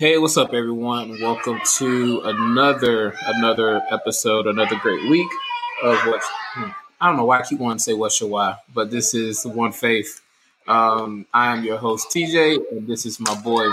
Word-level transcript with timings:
Hey, 0.00 0.16
what's 0.16 0.38
up, 0.38 0.54
everyone? 0.54 1.20
Welcome 1.20 1.60
to 1.76 2.22
another 2.24 3.14
another 3.26 3.82
episode, 3.90 4.46
another 4.46 4.76
great 4.76 5.10
week 5.10 5.28
of 5.82 5.98
what 6.06 6.22
hmm, 6.54 6.70
I 6.98 7.08
don't 7.08 7.18
know 7.18 7.26
why 7.26 7.40
I 7.40 7.42
keep 7.42 7.58
wanting 7.58 7.76
to 7.76 7.82
say 7.82 7.92
what's 7.92 8.18
your 8.18 8.30
why, 8.30 8.56
but 8.72 8.90
this 8.90 9.12
is 9.12 9.44
One 9.44 9.72
Faith. 9.72 10.22
Um, 10.66 11.26
I 11.34 11.54
am 11.54 11.64
your 11.64 11.76
host 11.76 12.08
TJ, 12.08 12.72
and 12.72 12.86
this 12.86 13.04
is 13.04 13.20
my 13.20 13.38
boy 13.42 13.68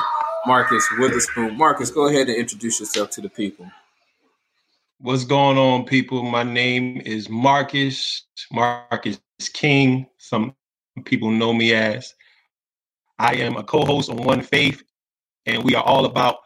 Marcus 0.45 0.85
Witherspoon. 0.99 1.57
Marcus, 1.57 1.91
go 1.91 2.09
ahead 2.09 2.27
and 2.27 2.35
introduce 2.35 2.81
yourself 2.81 3.09
to 3.11 3.21
the 3.21 3.29
people. 3.29 3.71
What's 4.99 5.23
going 5.23 5.57
on, 5.57 5.85
people? 5.85 6.23
My 6.23 6.43
name 6.43 6.99
is 7.05 7.29
Marcus 7.29 8.23
Marcus 8.51 9.17
King. 9.53 10.05
Some 10.17 10.53
people 11.05 11.31
know 11.31 11.53
me 11.53 11.73
as. 11.73 12.15
I 13.17 13.35
am 13.35 13.55
a 13.55 13.63
co-host 13.63 14.09
on 14.09 14.17
One 14.17 14.41
Faith 14.41 14.83
and 15.47 15.63
we 15.63 15.75
are 15.75 15.83
all 15.83 16.05
about 16.05 16.39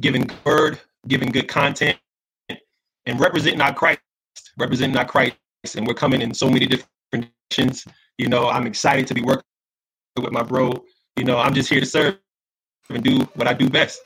giving 0.00 0.28
word, 0.44 0.78
giving 1.08 1.30
good 1.30 1.48
content, 1.48 1.98
and 3.06 3.20
representing 3.20 3.60
our 3.62 3.74
Christ, 3.74 4.00
representing 4.58 4.96
our 4.96 5.06
Christ. 5.06 5.36
And 5.76 5.86
we're 5.86 5.94
coming 5.94 6.20
in 6.20 6.34
so 6.34 6.50
many 6.50 6.66
different 6.66 6.90
directions. 7.50 7.86
You 8.18 8.28
know, 8.28 8.48
I'm 8.48 8.66
excited 8.66 9.06
to 9.08 9.14
be 9.14 9.22
working 9.22 9.44
with 10.20 10.32
my 10.32 10.42
bro. 10.42 10.84
You 11.16 11.24
know, 11.24 11.38
I'm 11.38 11.54
just 11.54 11.70
here 11.70 11.80
to 11.80 11.86
serve 11.86 12.18
and 12.90 13.02
do 13.02 13.20
what 13.34 13.48
I 13.48 13.54
do 13.54 13.70
best. 13.70 14.00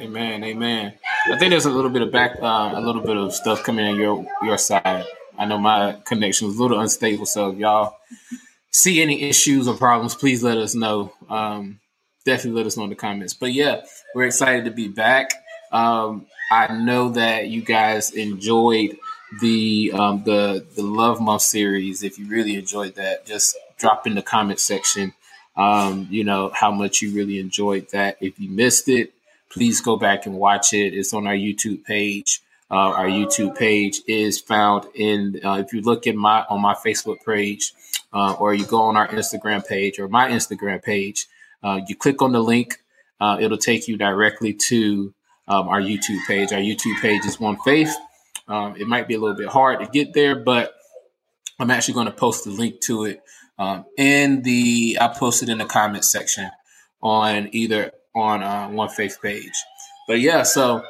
Amen, 0.00 0.42
amen. 0.42 0.94
I 1.30 1.38
think 1.38 1.50
there's 1.50 1.66
a 1.66 1.70
little 1.70 1.90
bit 1.90 2.02
of 2.02 2.10
back, 2.10 2.36
uh, 2.42 2.72
a 2.74 2.80
little 2.80 3.02
bit 3.02 3.16
of 3.16 3.34
stuff 3.34 3.62
coming 3.62 3.86
in 3.86 3.96
your 3.96 4.26
your 4.42 4.58
side. 4.58 5.04
I 5.38 5.44
know 5.44 5.58
my 5.58 5.98
connection 6.04 6.48
is 6.48 6.58
a 6.58 6.62
little 6.62 6.80
unstable, 6.80 7.26
so 7.26 7.52
y'all 7.52 7.96
see 8.72 9.02
any 9.02 9.22
issues 9.22 9.68
or 9.68 9.76
problems, 9.76 10.14
please 10.14 10.42
let 10.42 10.58
us 10.58 10.74
know. 10.74 11.12
Um, 11.30 11.80
definitely 12.22 12.58
let 12.58 12.66
us 12.66 12.76
know 12.76 12.84
in 12.84 12.90
the 12.90 12.96
comments. 12.96 13.34
But 13.34 13.52
yeah, 13.52 13.82
we're 14.14 14.24
excited 14.24 14.64
to 14.64 14.70
be 14.70 14.88
back. 14.88 15.32
Um, 15.70 16.26
I 16.50 16.72
know 16.72 17.10
that 17.10 17.48
you 17.48 17.62
guys 17.62 18.10
enjoyed 18.10 18.98
the 19.40 19.92
um, 19.94 20.22
the 20.24 20.64
the 20.76 20.82
Love 20.82 21.20
Month 21.20 21.42
series. 21.42 22.02
If 22.02 22.18
you 22.18 22.26
really 22.26 22.56
enjoyed 22.56 22.96
that, 22.96 23.24
just 23.26 23.56
drop 23.78 24.06
in 24.06 24.14
the 24.14 24.22
comment 24.22 24.60
section. 24.60 25.14
Um, 25.56 26.08
you 26.10 26.24
know 26.24 26.50
how 26.54 26.70
much 26.70 27.02
you 27.02 27.14
really 27.14 27.38
enjoyed 27.38 27.88
that. 27.92 28.16
If 28.20 28.38
you 28.38 28.50
missed 28.50 28.88
it, 28.88 29.12
please 29.50 29.80
go 29.80 29.96
back 29.96 30.26
and 30.26 30.36
watch 30.36 30.72
it. 30.72 30.94
It's 30.94 31.14
on 31.14 31.26
our 31.26 31.34
YouTube 31.34 31.84
page. 31.84 32.42
Uh, 32.70 32.92
our 32.92 33.06
YouTube 33.06 33.56
page 33.56 34.00
is 34.06 34.40
found 34.40 34.86
in. 34.94 35.40
Uh, 35.44 35.62
if 35.64 35.72
you 35.72 35.82
look 35.82 36.06
at 36.06 36.14
my 36.14 36.44
on 36.48 36.60
my 36.60 36.74
Facebook 36.74 37.24
page, 37.24 37.72
uh, 38.12 38.34
or 38.34 38.54
you 38.54 38.64
go 38.66 38.82
on 38.82 38.96
our 38.96 39.08
Instagram 39.08 39.66
page 39.66 39.98
or 39.98 40.08
my 40.08 40.30
Instagram 40.30 40.82
page, 40.82 41.26
uh, 41.62 41.80
you 41.86 41.96
click 41.96 42.22
on 42.22 42.32
the 42.32 42.40
link, 42.40 42.78
uh, 43.20 43.38
it'll 43.40 43.58
take 43.58 43.88
you 43.88 43.96
directly 43.96 44.52
to 44.52 45.14
um, 45.48 45.68
our 45.68 45.80
YouTube 45.80 46.24
page. 46.26 46.52
Our 46.52 46.58
YouTube 46.58 47.00
page 47.00 47.24
is 47.24 47.38
One 47.38 47.56
Faith. 47.64 47.94
Um, 48.48 48.76
it 48.76 48.86
might 48.86 49.08
be 49.08 49.14
a 49.14 49.20
little 49.20 49.36
bit 49.36 49.48
hard 49.48 49.80
to 49.80 49.86
get 49.86 50.12
there, 50.12 50.36
but 50.36 50.74
I'm 51.60 51.70
actually 51.70 51.94
going 51.94 52.06
to 52.06 52.12
post 52.12 52.44
the 52.44 52.50
link 52.50 52.80
to 52.82 53.04
it 53.04 53.22
um, 53.58 53.84
in 53.96 54.42
the. 54.42 54.98
I 55.00 55.08
posted 55.08 55.48
it 55.48 55.52
in 55.52 55.58
the 55.58 55.64
comment 55.64 56.04
section 56.04 56.50
on 57.00 57.48
either 57.52 57.92
on 58.14 58.42
uh, 58.42 58.68
One 58.68 58.88
Faith 58.88 59.18
page. 59.22 59.52
But 60.08 60.20
yeah, 60.20 60.42
so 60.42 60.84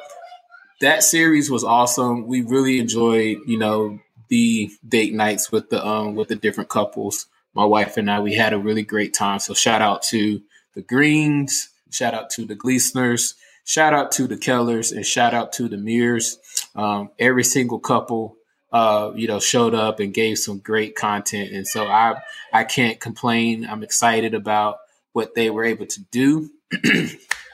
that 0.81 1.03
series 1.03 1.49
was 1.51 1.63
awesome. 1.63 2.27
We 2.27 2.41
really 2.41 2.79
enjoyed, 2.79 3.37
you 3.45 3.57
know, 3.57 3.99
the 4.29 4.71
date 4.87 5.13
nights 5.13 5.51
with 5.51 5.69
the 5.69 5.85
um 5.85 6.15
with 6.15 6.29
the 6.29 6.35
different 6.35 6.69
couples. 6.69 7.27
My 7.53 7.65
wife 7.65 7.97
and 7.97 8.09
I, 8.09 8.19
we 8.19 8.33
had 8.33 8.53
a 8.53 8.57
really 8.57 8.81
great 8.81 9.13
time. 9.13 9.37
So 9.39 9.53
shout 9.53 9.81
out 9.81 10.01
to 10.03 10.41
the 10.73 10.81
Greens. 10.81 11.69
Shout 11.91 12.13
out 12.13 12.29
to 12.31 12.45
the 12.45 12.55
Gleesners. 12.55 13.35
Shout 13.65 13.93
out 13.93 14.11
to 14.13 14.27
the 14.27 14.35
Kellers 14.35 14.91
and 14.91 15.05
shout 15.05 15.33
out 15.33 15.53
to 15.53 15.69
the 15.69 15.77
Mears. 15.77 16.37
Um, 16.75 17.11
every 17.17 17.43
single 17.43 17.79
couple, 17.79 18.35
uh, 18.71 19.11
you 19.15 19.27
know, 19.27 19.39
showed 19.39 19.73
up 19.73 19.99
and 19.99 20.13
gave 20.13 20.37
some 20.37 20.59
great 20.59 20.95
content, 20.95 21.51
and 21.51 21.65
so 21.65 21.87
I 21.87 22.15
I 22.51 22.65
can't 22.65 22.99
complain. 22.99 23.65
I'm 23.65 23.83
excited 23.83 24.33
about 24.33 24.79
what 25.13 25.35
they 25.35 25.49
were 25.49 25.63
able 25.63 25.85
to 25.85 26.01
do, 26.11 26.49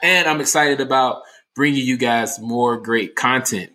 and 0.02 0.26
I'm 0.26 0.40
excited 0.40 0.80
about 0.80 1.22
bringing 1.54 1.84
you 1.84 1.96
guys 1.96 2.40
more 2.40 2.78
great 2.78 3.14
content. 3.14 3.72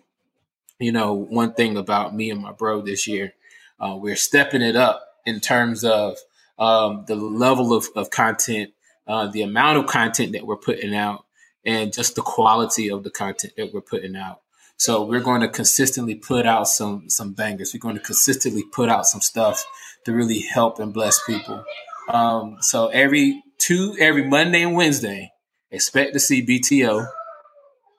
You 0.78 0.92
know, 0.92 1.14
one 1.14 1.54
thing 1.54 1.78
about 1.78 2.14
me 2.14 2.30
and 2.30 2.42
my 2.42 2.52
bro 2.52 2.82
this 2.82 3.06
year, 3.06 3.32
uh, 3.80 3.96
we're 3.96 4.16
stepping 4.16 4.60
it 4.60 4.76
up 4.76 5.02
in 5.24 5.40
terms 5.40 5.84
of 5.84 6.18
um, 6.58 7.04
the 7.06 7.16
level 7.16 7.72
of, 7.72 7.88
of 7.96 8.10
content 8.10 8.72
uh, 9.06 9.26
the 9.28 9.42
amount 9.42 9.78
of 9.78 9.86
content 9.86 10.32
that 10.32 10.46
we're 10.46 10.56
putting 10.56 10.94
out 10.94 11.24
and 11.64 11.92
just 11.92 12.14
the 12.14 12.22
quality 12.22 12.90
of 12.90 13.02
the 13.02 13.10
content 13.10 13.54
that 13.56 13.72
we're 13.72 13.80
putting 13.80 14.16
out. 14.16 14.40
So 14.78 15.04
we're 15.04 15.20
going 15.20 15.40
to 15.40 15.48
consistently 15.48 16.14
put 16.14 16.46
out 16.46 16.68
some 16.68 17.08
some 17.08 17.32
bangers. 17.32 17.72
We're 17.72 17.80
going 17.80 17.96
to 17.96 18.02
consistently 18.02 18.62
put 18.62 18.88
out 18.88 19.06
some 19.06 19.20
stuff 19.20 19.64
to 20.04 20.12
really 20.12 20.40
help 20.40 20.78
and 20.78 20.92
bless 20.92 21.22
people. 21.24 21.64
Um, 22.08 22.58
so 22.60 22.88
every 22.88 23.42
two 23.58 23.96
every 23.98 24.28
Monday 24.28 24.62
and 24.62 24.76
Wednesday, 24.76 25.32
expect 25.70 26.12
to 26.12 26.20
see 26.20 26.44
BTO. 26.44 27.08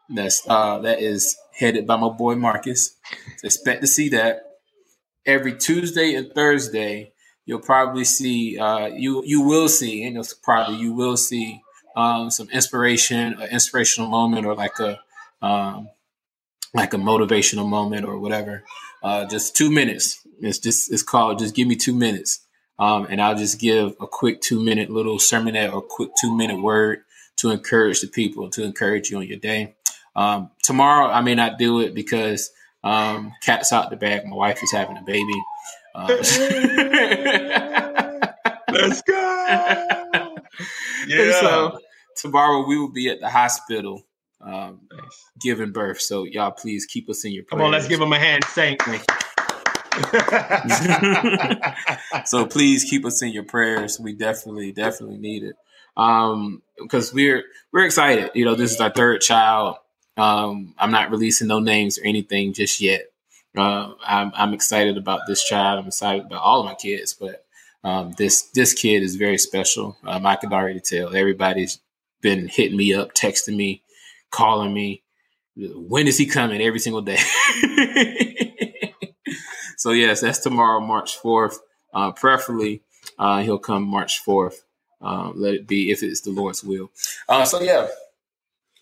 That's 0.09 0.43
uh, 0.47 0.79
that 0.79 1.01
is 1.01 1.37
headed 1.51 1.87
by 1.87 1.97
my 1.97 2.09
boy 2.09 2.35
Marcus. 2.35 2.95
Expect 3.43 3.81
to 3.81 3.87
see 3.87 4.09
that 4.09 4.43
every 5.25 5.57
Tuesday 5.57 6.13
and 6.13 6.31
Thursday 6.33 7.11
you'll 7.47 7.59
probably 7.59 8.03
see 8.03 8.59
uh, 8.59 8.87
you 8.87 9.23
you 9.25 9.41
will 9.41 9.67
see 9.67 10.03
and 10.03 10.23
probably 10.43 10.77
you 10.77 10.93
will 10.93 11.17
see 11.17 11.63
um, 11.95 12.29
some 12.29 12.47
inspiration, 12.51 13.33
an 13.41 13.49
inspirational 13.49 14.07
moment, 14.07 14.45
or 14.45 14.53
like 14.53 14.77
a 14.79 14.99
um, 15.41 15.89
like 16.75 16.93
a 16.93 16.97
motivational 16.97 17.67
moment 17.67 18.05
or 18.05 18.19
whatever. 18.19 18.63
Uh, 19.01 19.25
just 19.25 19.55
two 19.55 19.71
minutes. 19.71 20.21
It's 20.39 20.59
just 20.59 20.91
it's 20.91 21.01
called 21.01 21.39
just 21.39 21.55
give 21.55 21.67
me 21.67 21.75
two 21.75 21.95
minutes, 21.95 22.41
um, 22.77 23.07
and 23.09 23.19
I'll 23.19 23.37
just 23.37 23.59
give 23.59 23.95
a 23.99 24.05
quick 24.05 24.41
two 24.41 24.61
minute 24.61 24.91
little 24.91 25.17
sermonette 25.17 25.73
or 25.73 25.81
quick 25.81 26.11
two 26.21 26.35
minute 26.37 26.61
word 26.61 26.99
to 27.37 27.49
encourage 27.49 28.01
the 28.01 28.07
people 28.07 28.49
to 28.51 28.63
encourage 28.63 29.09
you 29.09 29.17
on 29.17 29.27
your 29.27 29.39
day. 29.39 29.75
Um, 30.15 30.51
tomorrow 30.61 31.07
I 31.11 31.21
may 31.21 31.35
not 31.35 31.57
do 31.57 31.79
it 31.79 31.95
because 31.95 32.51
um, 32.83 33.33
cat's 33.41 33.71
out 33.71 33.89
the 33.89 33.95
bag. 33.95 34.25
My 34.25 34.35
wife 34.35 34.61
is 34.61 34.71
having 34.71 34.97
a 34.97 35.03
baby. 35.03 35.33
Uh, 35.97 36.07
Let's 38.71 39.01
go. 39.01 40.35
Yeah. 41.07 41.39
So 41.39 41.79
tomorrow 42.17 42.67
we 42.67 42.77
will 42.77 42.91
be 42.91 43.09
at 43.09 43.21
the 43.21 43.29
hospital 43.29 44.03
um, 44.41 44.81
nice. 44.91 45.25
giving 45.39 45.71
birth. 45.71 46.01
So 46.01 46.25
y'all 46.25 46.51
please 46.51 46.85
keep 46.85 47.09
us 47.09 47.23
in 47.23 47.31
your 47.31 47.45
prayers. 47.45 47.59
Come 47.59 47.65
on, 47.65 47.71
let's 47.71 47.87
give 47.87 47.99
them 47.99 48.11
a 48.11 48.19
hand. 48.19 48.43
Thank 48.43 48.81
so 52.25 52.45
please 52.45 52.83
keep 52.83 53.05
us 53.05 53.21
in 53.21 53.29
your 53.29 53.43
prayers. 53.43 53.99
We 53.99 54.13
definitely, 54.13 54.73
definitely 54.73 55.17
need 55.17 55.43
it. 55.43 55.55
Um, 55.95 56.61
because 56.77 57.13
we're 57.13 57.43
we're 57.71 57.85
excited. 57.85 58.31
You 58.33 58.43
know, 58.43 58.55
this 58.55 58.73
is 58.73 58.81
our 58.81 58.91
third 58.91 59.21
child. 59.21 59.77
Um, 60.17 60.73
I'm 60.77 60.91
not 60.91 61.11
releasing 61.11 61.47
no 61.47 61.59
names 61.59 61.97
or 61.97 62.05
anything 62.05 62.51
just 62.51 62.81
yet. 62.81 63.05
Uh, 63.55 63.93
I'm, 64.05 64.31
I'm 64.35 64.53
excited 64.53 64.97
about 64.97 65.21
this 65.27 65.43
child. 65.43 65.79
I'm 65.79 65.87
excited 65.87 66.25
about 66.25 66.41
all 66.41 66.59
of 66.59 66.65
my 66.65 66.75
kids, 66.75 67.13
but 67.13 67.45
um, 67.83 68.13
this 68.17 68.43
this 68.53 68.73
kid 68.73 69.03
is 69.03 69.15
very 69.15 69.37
special. 69.37 69.97
Um, 70.05 70.25
I 70.25 70.35
can 70.35 70.51
already 70.51 70.79
tell. 70.79 71.15
Everybody's 71.15 71.79
been 72.21 72.47
hitting 72.47 72.77
me 72.77 72.93
up, 72.93 73.13
texting 73.13 73.55
me, 73.55 73.83
calling 74.31 74.73
me. 74.73 75.03
When 75.55 76.07
is 76.07 76.17
he 76.17 76.25
coming? 76.25 76.61
Every 76.61 76.79
single 76.79 77.01
day. 77.01 77.17
so 79.77 79.91
yes, 79.91 80.21
that's 80.21 80.39
tomorrow, 80.39 80.79
March 80.79 81.15
fourth. 81.17 81.59
Uh, 81.93 82.11
preferably, 82.11 82.83
uh, 83.17 83.41
he'll 83.41 83.57
come 83.57 83.83
March 83.83 84.19
fourth. 84.19 84.63
Um, 84.99 85.33
let 85.35 85.53
it 85.53 85.67
be 85.67 85.91
if 85.91 86.03
it's 86.03 86.21
the 86.21 86.31
Lord's 86.31 86.63
will. 86.63 86.91
Uh, 87.29 87.45
so 87.45 87.61
yeah. 87.61 87.87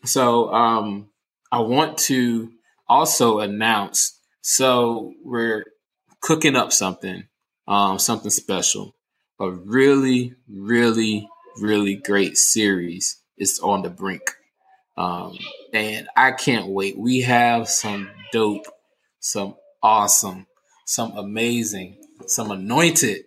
So 0.04 0.54
um, 0.54 1.10
I 1.52 1.60
want 1.60 1.98
to 2.00 2.52
also 2.88 3.40
announce 3.40 4.15
so 4.48 5.16
we're 5.24 5.64
cooking 6.22 6.56
up 6.56 6.72
something, 6.72 7.24
um, 7.68 7.98
something 7.98 8.30
special. 8.30 8.96
A 9.40 9.50
really, 9.50 10.36
really, 10.48 11.28
really 11.60 11.96
great 11.96 12.38
series 12.38 13.24
is 13.40 13.60
on 13.64 13.82
the 13.82 13.90
brink. 13.90 14.22
Um, 14.98 15.40
and 15.74 16.08
I 16.16 16.32
can't 16.32 16.68
wait. 16.68 16.96
We 16.96 17.22
have 17.22 17.68
some 17.68 18.12
dope, 18.32 18.68
some 19.20 19.56
awesome, 19.82 20.46
some 20.86 21.18
amazing, 21.18 21.98
some 22.28 22.52
anointed, 22.52 23.24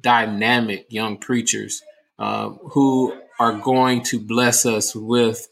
dynamic 0.00 0.86
young 0.88 1.18
preachers 1.18 1.80
uh, 2.18 2.48
who 2.72 3.16
are 3.38 3.52
going 3.52 4.02
to 4.06 4.18
bless 4.18 4.66
us 4.66 4.96
with 4.96 5.46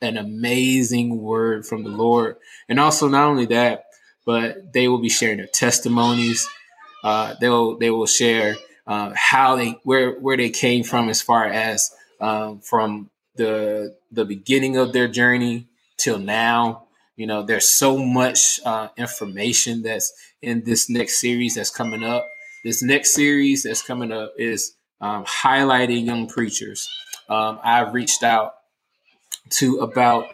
an 0.00 0.16
amazing 0.16 1.20
word 1.20 1.66
from 1.66 1.84
the 1.84 1.90
Lord. 1.90 2.36
And 2.66 2.80
also, 2.80 3.08
not 3.08 3.26
only 3.26 3.44
that, 3.46 3.84
but 4.24 4.72
they 4.72 4.88
will 4.88 4.98
be 4.98 5.08
sharing 5.08 5.38
their 5.38 5.46
testimonies. 5.46 6.48
Uh, 7.02 7.34
they 7.40 7.48
will 7.48 7.78
they 7.78 7.90
will 7.90 8.06
share 8.06 8.56
uh, 8.86 9.12
how 9.14 9.56
they 9.56 9.78
where 9.84 10.12
where 10.12 10.36
they 10.36 10.50
came 10.50 10.84
from 10.84 11.08
as 11.08 11.20
far 11.22 11.46
as 11.46 11.90
um, 12.20 12.60
from 12.60 13.10
the 13.36 13.96
the 14.10 14.24
beginning 14.24 14.76
of 14.76 14.92
their 14.92 15.08
journey 15.08 15.66
till 15.96 16.18
now. 16.18 16.84
You 17.16 17.26
know, 17.26 17.42
there's 17.42 17.76
so 17.76 17.98
much 17.98 18.58
uh, 18.64 18.88
information 18.96 19.82
that's 19.82 20.12
in 20.42 20.64
this 20.64 20.90
next 20.90 21.20
series 21.20 21.54
that's 21.54 21.70
coming 21.70 22.02
up. 22.02 22.26
This 22.64 22.82
next 22.82 23.14
series 23.14 23.62
that's 23.62 23.82
coming 23.82 24.10
up 24.10 24.32
is 24.36 24.74
um, 25.00 25.24
highlighting 25.24 26.06
young 26.06 26.26
preachers. 26.26 26.88
Um, 27.28 27.60
I've 27.62 27.94
reached 27.94 28.22
out 28.22 28.54
to 29.50 29.78
about 29.78 30.26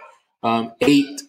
um, 0.43 0.72
eight. 0.81 1.20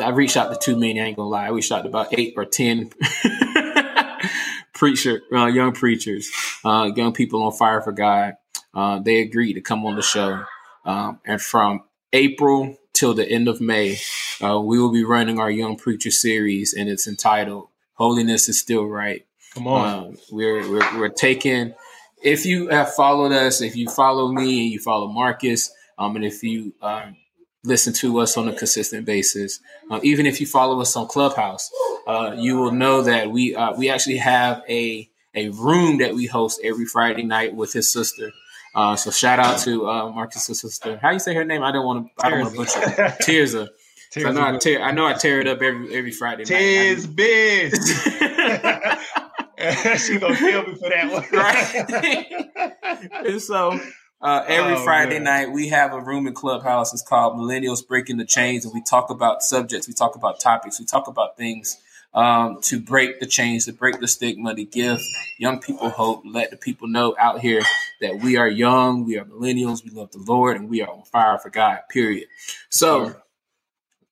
I 0.00 0.10
reached 0.10 0.36
out 0.36 0.52
to 0.52 0.58
too 0.58 0.78
many. 0.78 1.00
I 1.00 1.04
ain't 1.04 1.16
gonna 1.16 1.28
lie. 1.28 1.46
I 1.46 1.50
reached 1.50 1.72
out 1.72 1.82
to 1.82 1.88
about 1.88 2.16
eight 2.18 2.34
or 2.36 2.44
ten 2.44 2.90
preacher, 4.74 5.22
uh, 5.32 5.46
young 5.46 5.72
preachers, 5.72 6.30
uh, 6.64 6.90
young 6.94 7.12
people 7.12 7.42
on 7.42 7.52
fire 7.52 7.80
for 7.80 7.92
God. 7.92 8.34
Uh, 8.72 9.00
they 9.00 9.20
agreed 9.20 9.54
to 9.54 9.60
come 9.60 9.84
on 9.84 9.96
the 9.96 10.02
show, 10.02 10.44
um, 10.84 11.18
and 11.24 11.40
from 11.40 11.82
April 12.12 12.76
till 12.92 13.14
the 13.14 13.28
end 13.28 13.48
of 13.48 13.60
May, 13.60 13.98
uh, 14.42 14.60
we 14.60 14.78
will 14.78 14.92
be 14.92 15.04
running 15.04 15.40
our 15.40 15.50
young 15.50 15.76
preacher 15.76 16.10
series, 16.10 16.72
and 16.72 16.88
it's 16.88 17.08
entitled 17.08 17.68
"Holiness 17.94 18.48
is 18.48 18.60
Still 18.60 18.84
Right." 18.84 19.26
Come 19.54 19.66
on, 19.66 19.88
um, 19.88 20.16
we're, 20.30 20.70
we're 20.70 20.98
we're 20.98 21.08
taking. 21.08 21.74
If 22.22 22.46
you 22.46 22.68
have 22.68 22.94
followed 22.94 23.32
us, 23.32 23.60
if 23.60 23.74
you 23.74 23.88
follow 23.88 24.28
me 24.28 24.64
and 24.64 24.72
you 24.72 24.78
follow 24.78 25.08
Marcus, 25.08 25.72
um, 25.98 26.14
and 26.16 26.24
if 26.24 26.42
you 26.42 26.74
um, 26.80 27.16
listen 27.64 27.92
to 27.92 28.18
us 28.18 28.36
on 28.36 28.48
a 28.48 28.52
consistent 28.52 29.06
basis. 29.06 29.60
Uh, 29.90 30.00
even 30.02 30.26
if 30.26 30.40
you 30.40 30.46
follow 30.46 30.80
us 30.80 30.96
on 30.96 31.06
Clubhouse, 31.06 31.70
uh, 32.06 32.34
you 32.36 32.56
will 32.56 32.72
know 32.72 33.02
that 33.02 33.30
we 33.30 33.54
uh, 33.54 33.72
we 33.74 33.88
actually 33.90 34.16
have 34.16 34.62
a 34.68 35.08
a 35.34 35.48
room 35.50 35.98
that 35.98 36.14
we 36.14 36.26
host 36.26 36.60
every 36.64 36.86
Friday 36.86 37.22
night 37.22 37.54
with 37.54 37.72
his 37.72 37.92
sister. 37.92 38.32
Uh, 38.74 38.96
so 38.96 39.10
shout 39.10 39.38
out 39.38 39.58
to 39.60 39.88
uh, 39.88 40.10
Marcus's 40.10 40.60
sister. 40.60 40.98
How 41.02 41.10
you 41.10 41.18
say 41.18 41.34
her 41.34 41.44
name? 41.44 41.62
I 41.62 41.72
don't 41.72 41.84
want 41.84 42.06
to. 42.06 42.26
I 42.26 42.30
don't 42.30 42.40
want 42.40 42.52
to 42.52 42.56
butcher. 42.56 42.80
It. 42.82 43.20
Tirza. 43.20 43.68
So 44.12 44.26
I 44.26 44.32
know 44.32 44.42
I 44.42 44.58
tear. 44.58 44.82
I 44.82 44.90
know 44.90 45.06
I 45.06 45.12
tear 45.12 45.40
it 45.40 45.46
up 45.46 45.62
every 45.62 45.94
every 45.94 46.10
Friday 46.10 46.42
night. 46.42 47.14
Biz. 47.14 48.08
she 49.98 50.18
gonna 50.18 50.36
kill 50.36 50.66
me 50.66 50.74
for 50.74 50.88
that 50.88 51.12
one, 51.12 51.24
right? 51.32 53.24
and 53.26 53.40
so 53.42 53.78
uh, 54.22 54.44
every 54.46 54.74
oh, 54.74 54.84
Friday 54.84 55.18
man. 55.18 55.24
night, 55.24 55.52
we 55.52 55.68
have 55.68 55.92
a 55.92 56.00
room 56.00 56.26
in 56.26 56.34
Clubhouse. 56.34 56.92
It's 56.92 57.02
called 57.02 57.34
Millennials 57.34 57.86
Breaking 57.86 58.18
the 58.18 58.24
Chains, 58.26 58.64
and 58.64 58.74
we 58.74 58.82
talk 58.82 59.10
about 59.10 59.42
subjects, 59.42 59.88
we 59.88 59.94
talk 59.94 60.14
about 60.14 60.40
topics, 60.40 60.78
we 60.78 60.86
talk 60.86 61.08
about 61.08 61.36
things 61.36 61.78
um, 62.12 62.60
to 62.62 62.80
break 62.80 63.20
the 63.20 63.26
chains, 63.26 63.64
to 63.66 63.72
break 63.72 64.00
the 64.00 64.08
stigma, 64.08 64.54
to 64.54 64.64
give 64.64 65.00
young 65.38 65.60
people 65.60 65.88
hope, 65.88 66.22
let 66.26 66.50
the 66.50 66.56
people 66.56 66.88
know 66.88 67.14
out 67.18 67.40
here 67.40 67.62
that 68.00 68.18
we 68.20 68.36
are 68.36 68.48
young, 68.48 69.04
we 69.04 69.16
are 69.16 69.24
millennials, 69.24 69.84
we 69.84 69.90
love 69.90 70.10
the 70.12 70.18
Lord, 70.18 70.56
and 70.56 70.68
we 70.68 70.82
are 70.82 70.90
on 70.90 71.02
fire 71.04 71.38
for 71.38 71.50
God. 71.50 71.80
Period. 71.88 72.28
So. 72.68 73.14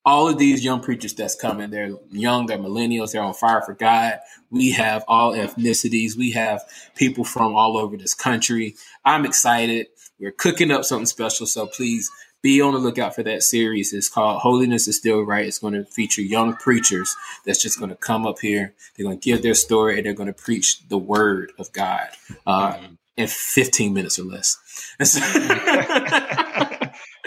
All 0.05 0.27
of 0.29 0.39
these 0.39 0.63
young 0.63 0.81
preachers 0.81 1.13
that's 1.13 1.35
coming, 1.35 1.69
they're 1.69 1.91
young, 2.09 2.47
they're 2.47 2.57
millennials, 2.57 3.11
they're 3.11 3.21
on 3.21 3.35
fire 3.35 3.61
for 3.61 3.75
God. 3.75 4.19
We 4.49 4.71
have 4.71 5.03
all 5.07 5.33
ethnicities. 5.33 6.15
We 6.17 6.31
have 6.31 6.63
people 6.95 7.23
from 7.23 7.53
all 7.53 7.77
over 7.77 7.95
this 7.97 8.15
country. 8.15 8.75
I'm 9.05 9.25
excited. 9.25 9.87
We're 10.19 10.31
cooking 10.31 10.71
up 10.71 10.83
something 10.83 11.05
special, 11.05 11.45
so 11.45 11.65
please 11.65 12.11
be 12.41 12.61
on 12.61 12.73
the 12.73 12.79
lookout 12.79 13.15
for 13.15 13.23
that 13.23 13.43
series. 13.43 13.93
It's 13.93 14.09
called 14.09 14.41
Holiness 14.41 14.87
is 14.87 14.97
Still 14.97 15.21
Right. 15.21 15.45
It's 15.45 15.59
going 15.59 15.73
to 15.73 15.85
feature 15.85 16.21
young 16.21 16.55
preachers 16.55 17.15
that's 17.45 17.61
just 17.61 17.79
going 17.79 17.89
to 17.89 17.95
come 17.95 18.25
up 18.25 18.39
here. 18.39 18.73
They're 18.95 19.05
going 19.05 19.19
to 19.19 19.23
give 19.23 19.41
their 19.41 19.53
story 19.53 19.97
and 19.97 20.05
they're 20.05 20.13
going 20.13 20.27
to 20.27 20.33
preach 20.33 20.87
the 20.87 20.97
word 20.97 21.51
of 21.57 21.71
God 21.73 22.07
uh, 22.45 22.73
mm-hmm. 22.73 22.93
in 23.17 23.27
15 23.27 23.93
minutes 23.93 24.19
or 24.19 24.23
less. 24.23 24.57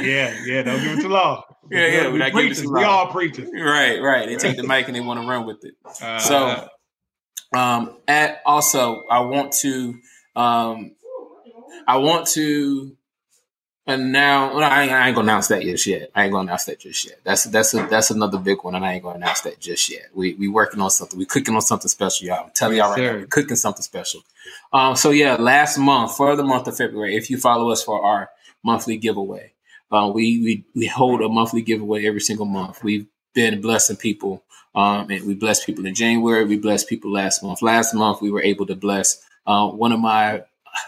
yeah, 0.00 0.34
yeah, 0.44 0.62
don't 0.62 0.82
give 0.82 0.98
it 0.98 1.02
too 1.02 1.08
long. 1.08 1.42
Yeah, 1.70 1.86
yeah, 1.86 2.10
we, 2.10 2.30
preachers, 2.32 2.66
we 2.66 2.82
all 2.84 3.06
preachers. 3.06 3.48
Right, 3.54 3.98
right. 3.98 4.28
They 4.28 4.36
take 4.36 4.56
the 4.58 4.62
mic 4.66 4.88
and 4.88 4.96
they 4.96 5.00
want 5.00 5.22
to 5.22 5.26
run 5.26 5.46
with 5.46 5.64
it. 5.64 5.74
Uh, 6.02 6.18
so, 6.18 6.68
um, 7.54 7.96
at 8.06 8.42
also, 8.44 9.04
I 9.08 9.20
want 9.20 9.52
to 9.62 9.94
um, 10.36 10.90
I 11.86 11.98
want 11.98 12.28
to 12.28 12.96
and 13.86 14.12
now 14.12 14.54
well, 14.54 14.62
I, 14.62 14.82
ain't, 14.82 14.92
I 14.92 15.08
ain't 15.08 15.16
gonna 15.16 15.26
announce 15.26 15.48
that 15.48 15.62
just 15.62 15.86
yet. 15.86 16.10
I 16.14 16.24
ain't 16.24 16.32
gonna 16.32 16.44
announce 16.44 16.64
that 16.66 16.78
just 16.78 17.04
yet. 17.04 17.18
That's 17.24 17.44
that's 17.44 17.74
a, 17.74 17.86
that's 17.88 18.10
another 18.10 18.38
big 18.38 18.62
one, 18.62 18.76
and 18.76 18.84
I 18.84 18.94
ain't 18.94 19.02
gonna 19.02 19.16
announce 19.16 19.40
that 19.40 19.58
just 19.58 19.90
yet. 19.90 20.06
We 20.14 20.34
we 20.34 20.46
working 20.46 20.80
on 20.80 20.90
something. 20.90 21.18
We 21.18 21.26
cooking 21.26 21.54
on 21.56 21.62
something 21.62 21.88
special, 21.88 22.28
y'all. 22.28 22.44
I'm 22.44 22.50
telling 22.54 22.76
y'all 22.76 22.90
right 22.90 22.98
now, 23.02 23.12
we're 23.14 23.26
cooking 23.26 23.56
something 23.56 23.82
special. 23.82 24.22
Um, 24.72 24.94
so 24.94 25.10
yeah, 25.10 25.34
last 25.34 25.78
month 25.78 26.16
for 26.16 26.36
the 26.36 26.44
month 26.44 26.68
of 26.68 26.76
February, 26.76 27.16
if 27.16 27.28
you 27.28 27.38
follow 27.38 27.70
us 27.70 27.82
for 27.82 28.00
our 28.04 28.30
monthly 28.62 28.98
giveaway, 28.98 29.52
uh, 29.90 30.10
we 30.14 30.40
we 30.40 30.64
we 30.76 30.86
hold 30.86 31.20
a 31.20 31.28
monthly 31.28 31.62
giveaway 31.62 32.06
every 32.06 32.20
single 32.20 32.46
month. 32.46 32.84
We've 32.84 33.06
been 33.34 33.60
blessing 33.60 33.96
people, 33.96 34.44
um, 34.76 35.10
and 35.10 35.26
we 35.26 35.34
blessed 35.34 35.66
people 35.66 35.86
in 35.86 35.96
January. 35.96 36.44
We 36.44 36.56
blessed 36.56 36.88
people 36.88 37.10
last 37.10 37.42
month. 37.42 37.62
Last 37.62 37.94
month 37.94 38.22
we 38.22 38.30
were 38.30 38.42
able 38.42 38.66
to 38.66 38.76
bless 38.76 39.20
uh, 39.44 39.66
one 39.66 39.90
of 39.90 39.98
my 39.98 40.44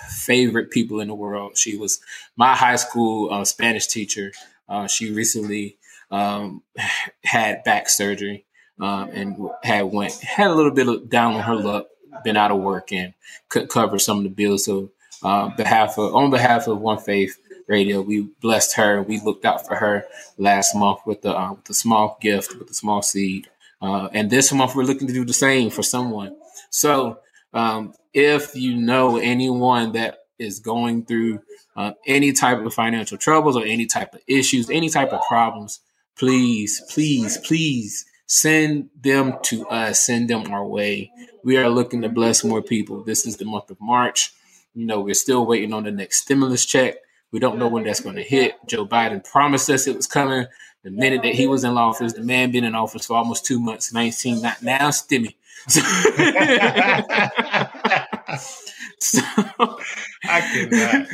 favorite 0.09 0.71
people 0.71 1.01
in 1.01 1.09
the 1.09 1.15
world. 1.15 1.57
She 1.57 1.77
was 1.77 2.01
my 2.37 2.55
high 2.55 2.77
school 2.77 3.33
uh, 3.33 3.45
Spanish 3.45 3.87
teacher. 3.87 4.33
Uh, 4.69 4.87
she 4.87 5.13
recently 5.13 5.77
um, 6.11 6.63
had 7.25 7.65
back 7.65 7.89
surgery 7.89 8.45
um, 8.81 9.11
and 9.13 9.51
had 9.63 9.85
went 9.85 10.15
had 10.21 10.51
a 10.51 10.55
little 10.55 10.73
bit 10.73 10.89
of 10.89 11.09
down 11.09 11.35
on 11.35 11.43
her 11.43 11.57
luck, 11.57 11.87
been 12.25 12.37
out 12.37 12.51
of 12.51 12.61
work 12.61 12.93
and 12.93 13.15
couldn't 13.49 13.71
cover 13.71 13.99
some 13.99 14.19
of 14.19 14.25
the 14.25 14.31
bills. 14.31 14.65
So, 14.65 14.91
uh, 15.23 15.49
behalf 15.57 15.99
of 15.99 16.15
on 16.15 16.31
behalf 16.31 16.67
of 16.67 16.81
One 16.81 16.99
Faith 16.99 17.39
Radio, 17.67 18.01
we 18.01 18.23
blessed 18.41 18.77
her. 18.77 19.03
We 19.03 19.21
looked 19.21 19.45
out 19.45 19.67
for 19.67 19.77
her 19.77 20.07
last 20.39 20.75
month 20.75 21.01
with 21.07 21.23
the 21.23 21.37
uh, 21.37 21.53
with 21.53 21.69
a 21.71 21.75
small 21.75 22.19
gift, 22.21 22.57
with 22.59 22.71
a 22.71 22.75
small 22.75 23.03
seed. 23.03 23.49
Uh, 23.81 24.09
and 24.13 24.31
this 24.31 24.53
month, 24.53 24.75
we're 24.75 24.85
looking 24.85 25.09
to 25.09 25.13
do 25.13 25.25
the 25.25 25.33
same 25.33 25.69
for 25.71 25.83
someone. 25.83 26.37
So 26.71 27.19
um, 27.55 27.95
if 28.13 28.55
you 28.55 28.77
know 28.77 29.17
anyone 29.17 29.93
that 29.93 30.19
is 30.39 30.61
going 30.61 31.05
through 31.05 31.41
uh, 31.77 31.93
any 32.07 32.33
type 32.33 32.59
of 32.59 32.75
financial 32.75 33.17
troubles 33.17 33.57
or 33.57 33.65
any 33.65 33.87
type 33.87 34.15
of 34.15 34.21
issues, 34.27 34.69
any 34.71 34.89
type 34.89 35.13
of 35.13 35.23
problems, 35.27 35.81
please, 36.17 36.83
please, 36.91 37.39
please 37.39 38.05
send 38.27 38.91
them 39.01 39.35
to 39.43 39.67
us, 39.69 40.01
send 40.01 40.29
them 40.29 40.53
our 40.53 40.67
way. 40.67 41.11
We 41.45 41.57
are 41.57 41.69
looking 41.69 42.03
to 42.03 42.09
bless 42.09 42.45
more 42.45 42.63
people. 42.63 43.03
This 43.03 43.27
is 43.27 43.37
the 43.37 43.45
month 43.45 43.71
of 43.71 43.81
March. 43.81 44.33
You 44.75 44.87
know, 44.87 45.01
we're 45.01 45.15
still 45.15 45.47
waiting 45.47 45.73
on 45.73 45.85
the 45.85 45.93
next 45.93 46.23
stimulus 46.23 46.65
check. 46.65 46.97
We 47.31 47.41
don't 47.41 47.59
know 47.59 47.69
when 47.69 47.85
that's 47.85 48.01
going 48.01 48.17
to 48.17 48.23
hit. 48.23 48.55
Joe 48.67 48.87
Biden 48.87 49.29
promised 49.29 49.69
us 49.71 49.87
it 49.87 49.97
was 49.97 50.07
coming 50.07 50.47
the 50.85 50.91
minute 50.91 51.23
that 51.23 51.35
he 51.35 51.47
was 51.47 51.65
in 51.65 51.77
office. 51.77 52.13
The 52.13 52.23
man 52.23 52.53
been 52.53 52.65
in 52.65 52.75
office 52.75 53.07
for 53.07 53.17
almost 53.17 53.45
two 53.45 53.59
months, 53.59 53.93
19, 53.93 54.43
not 54.43 54.63
now, 54.63 54.89
stimmy. 54.91 55.35
So, 55.69 55.81
I 60.25 60.41
cannot. 60.53 61.07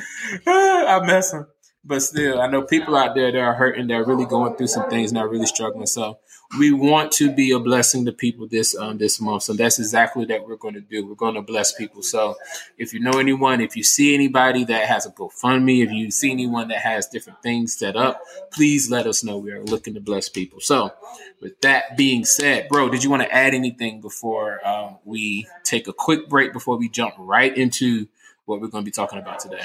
I'm 0.46 1.06
messing. 1.06 1.46
But 1.84 2.02
still, 2.02 2.40
I 2.40 2.46
know 2.48 2.62
people 2.62 2.96
out 2.96 3.14
there 3.14 3.32
that 3.32 3.38
are 3.38 3.54
hurting, 3.54 3.86
they're 3.86 4.04
really 4.04 4.26
going 4.26 4.56
through 4.56 4.66
some 4.66 4.90
things 4.90 5.10
and 5.10 5.16
they're 5.16 5.28
really 5.28 5.46
struggling. 5.46 5.86
So 5.86 6.18
we 6.58 6.72
want 6.72 7.12
to 7.12 7.30
be 7.32 7.52
a 7.52 7.60
blessing 7.60 8.04
to 8.04 8.12
people 8.12 8.46
this 8.46 8.76
um 8.76 8.98
this 8.98 9.20
month. 9.20 9.44
So 9.44 9.52
that's 9.52 9.78
exactly 9.78 10.24
that 10.26 10.46
we're 10.46 10.56
going 10.56 10.74
to 10.74 10.80
do. 10.80 11.06
We're 11.06 11.14
going 11.14 11.34
to 11.34 11.42
bless 11.42 11.72
people. 11.72 12.02
So 12.02 12.36
if 12.76 12.92
you 12.92 13.00
know 13.00 13.18
anyone, 13.18 13.60
if 13.60 13.76
you 13.76 13.84
see 13.84 14.14
anybody 14.14 14.64
that 14.64 14.88
has 14.88 15.06
a 15.06 15.10
GoFundMe, 15.10 15.84
if 15.84 15.92
you 15.92 16.10
see 16.10 16.32
anyone 16.32 16.68
that 16.68 16.78
has 16.78 17.06
different 17.06 17.40
things 17.42 17.78
set 17.78 17.96
up, 17.96 18.20
please 18.50 18.90
let 18.90 19.06
us 19.06 19.22
know. 19.22 19.38
We 19.38 19.52
are 19.52 19.62
looking 19.62 19.94
to 19.94 20.00
bless 20.00 20.28
people. 20.28 20.60
So 20.60 20.92
with 21.40 21.60
that 21.60 21.96
being 21.96 22.24
said, 22.24 22.68
bro, 22.68 22.88
did 22.88 23.04
you 23.04 23.10
want 23.10 23.22
to 23.22 23.32
add 23.32 23.54
anything 23.54 24.00
before 24.00 24.60
uh, 24.64 24.94
we 25.04 25.46
take 25.62 25.86
a 25.86 25.92
quick 25.92 26.28
break 26.28 26.52
before 26.52 26.76
we 26.76 26.88
jump 26.88 27.14
right 27.18 27.56
into 27.56 28.08
what 28.46 28.60
we're 28.60 28.68
going 28.68 28.84
to 28.84 28.88
be 28.88 28.92
talking 28.92 29.20
about 29.20 29.38
today? 29.38 29.62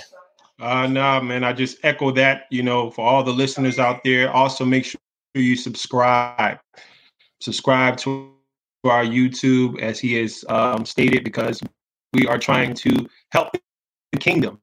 Uh, 0.60 0.88
no, 0.88 1.20
man. 1.20 1.44
I 1.44 1.52
just 1.52 1.84
echo 1.84 2.12
that. 2.12 2.46
You 2.50 2.64
know, 2.64 2.92
for 2.92 3.06
all 3.06 3.24
the 3.24 3.34
listeners 3.34 3.80
out 3.80 4.04
there, 4.04 4.32
also 4.32 4.64
make 4.64 4.86
sure 4.86 5.02
you 5.40 5.56
subscribe. 5.56 6.60
Subscribe 7.42 7.98
to 7.98 8.32
our 8.86 9.04
YouTube, 9.04 9.80
as 9.82 10.00
he 10.00 10.14
has 10.16 10.46
um, 10.50 10.86
stated, 10.86 11.24
because 11.24 11.62
we 12.14 12.28
are 12.28 12.38
trying 12.38 12.74
to 12.74 13.08
help 13.32 13.50
the 14.12 14.20
kingdom. 14.20 14.62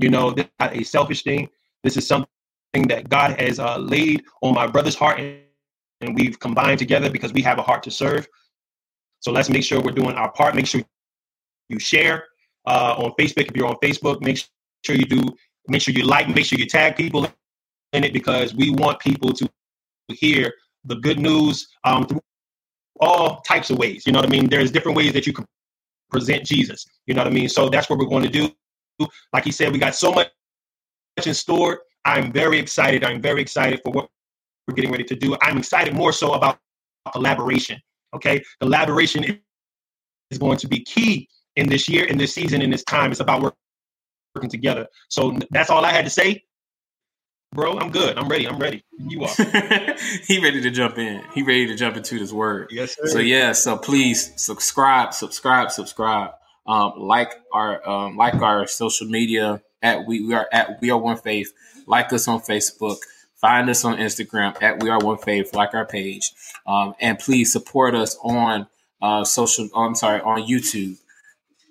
You 0.00 0.08
know, 0.08 0.30
this 0.30 0.44
is 0.44 0.50
not 0.58 0.76
a 0.76 0.84
selfish 0.84 1.22
thing. 1.22 1.48
This 1.82 1.96
is 1.96 2.06
something 2.06 2.28
that 2.88 3.08
God 3.08 3.38
has 3.40 3.58
uh, 3.58 3.78
laid 3.78 4.24
on 4.42 4.54
my 4.54 4.66
brother's 4.66 4.94
heart, 4.94 5.20
and 6.00 6.14
we've 6.14 6.38
combined 6.38 6.78
together 6.78 7.10
because 7.10 7.32
we 7.32 7.42
have 7.42 7.58
a 7.58 7.62
heart 7.62 7.82
to 7.84 7.90
serve. 7.90 8.26
So 9.20 9.32
let's 9.32 9.50
make 9.50 9.64
sure 9.64 9.80
we're 9.80 9.92
doing 9.92 10.14
our 10.14 10.32
part. 10.32 10.54
Make 10.54 10.66
sure 10.66 10.80
you 11.68 11.78
share 11.78 12.24
uh, 12.66 12.94
on 12.98 13.12
Facebook 13.18 13.48
if 13.48 13.56
you're 13.56 13.68
on 13.68 13.76
Facebook. 13.82 14.22
Make 14.22 14.42
sure 14.84 14.96
you 14.96 15.04
do. 15.04 15.22
Make 15.68 15.82
sure 15.82 15.92
you 15.92 16.04
like. 16.04 16.28
Make 16.28 16.46
sure 16.46 16.58
you 16.58 16.66
tag 16.66 16.96
people 16.96 17.26
in 17.92 18.04
it 18.04 18.12
because 18.12 18.54
we 18.54 18.70
want 18.70 19.00
people 19.00 19.32
to 19.32 19.50
hear 20.14 20.52
the 20.84 20.96
good 20.96 21.18
news 21.18 21.68
um, 21.84 22.06
through 22.06 22.20
all 23.00 23.40
types 23.42 23.70
of 23.70 23.78
ways. 23.78 24.06
You 24.06 24.12
know 24.12 24.20
what 24.20 24.28
I 24.28 24.30
mean? 24.30 24.48
There's 24.48 24.70
different 24.70 24.96
ways 24.96 25.12
that 25.12 25.26
you 25.26 25.32
can 25.32 25.46
present 26.10 26.44
Jesus. 26.44 26.86
You 27.06 27.14
know 27.14 27.22
what 27.22 27.30
I 27.30 27.34
mean? 27.34 27.48
So 27.48 27.68
that's 27.68 27.88
what 27.88 27.98
we're 27.98 28.06
going 28.06 28.24
to 28.24 28.28
do. 28.28 29.08
Like 29.32 29.44
he 29.44 29.52
said, 29.52 29.72
we 29.72 29.78
got 29.78 29.94
so 29.94 30.12
much 30.12 30.28
in 31.24 31.34
store. 31.34 31.82
I'm 32.04 32.32
very 32.32 32.58
excited. 32.58 33.04
I'm 33.04 33.20
very 33.20 33.40
excited 33.40 33.80
for 33.82 33.92
what 33.92 34.08
we're 34.66 34.74
getting 34.74 34.90
ready 34.90 35.04
to 35.04 35.14
do. 35.14 35.36
I'm 35.42 35.58
excited 35.58 35.94
more 35.94 36.12
so 36.12 36.32
about 36.32 36.58
collaboration. 37.12 37.80
Okay, 38.14 38.42
collaboration 38.60 39.40
is 40.30 40.38
going 40.38 40.58
to 40.58 40.68
be 40.68 40.82
key 40.84 41.28
in 41.56 41.68
this 41.68 41.88
year, 41.88 42.04
in 42.06 42.18
this 42.18 42.34
season, 42.34 42.62
in 42.62 42.70
this 42.70 42.84
time. 42.84 43.10
It's 43.10 43.20
about 43.20 43.54
working 44.34 44.50
together. 44.50 44.86
So 45.08 45.38
that's 45.50 45.70
all 45.70 45.84
I 45.84 45.92
had 45.92 46.04
to 46.04 46.10
say. 46.10 46.42
Bro, 47.52 47.78
I'm 47.78 47.90
good. 47.90 48.16
I'm 48.16 48.28
ready. 48.28 48.46
I'm 48.46 48.58
ready. 48.58 48.84
You 48.96 49.24
are. 49.24 49.34
he 50.28 50.40
ready 50.40 50.60
to 50.60 50.70
jump 50.70 50.98
in. 50.98 51.24
He 51.34 51.42
ready 51.42 51.66
to 51.66 51.74
jump 51.74 51.96
into 51.96 52.16
this 52.16 52.32
word. 52.32 52.68
Yes, 52.70 52.94
sir. 52.94 53.06
So 53.06 53.18
yeah. 53.18 53.52
So 53.52 53.76
please 53.76 54.32
subscribe, 54.40 55.12
subscribe, 55.14 55.72
subscribe. 55.72 56.30
Um, 56.64 56.92
like 56.96 57.34
our 57.52 57.88
um, 57.88 58.16
like 58.16 58.36
our 58.36 58.68
social 58.68 59.08
media 59.08 59.62
at 59.82 60.06
we, 60.06 60.24
we 60.24 60.34
are 60.34 60.46
at 60.52 60.80
we 60.80 60.90
are 60.90 60.98
one 60.98 61.16
faith. 61.16 61.52
Like 61.88 62.12
us 62.12 62.28
on 62.28 62.40
Facebook. 62.40 62.98
Find 63.34 63.68
us 63.68 63.84
on 63.84 63.96
Instagram 63.96 64.62
at 64.62 64.80
we 64.80 64.88
are 64.88 65.00
one 65.00 65.18
faith. 65.18 65.52
Like 65.52 65.74
our 65.74 65.86
page, 65.86 66.30
um, 66.68 66.94
and 67.00 67.18
please 67.18 67.52
support 67.52 67.96
us 67.96 68.16
on 68.22 68.68
uh, 69.02 69.24
social. 69.24 69.68
Oh, 69.74 69.86
I'm 69.86 69.96
sorry, 69.96 70.20
on 70.20 70.42
YouTube. 70.42 70.98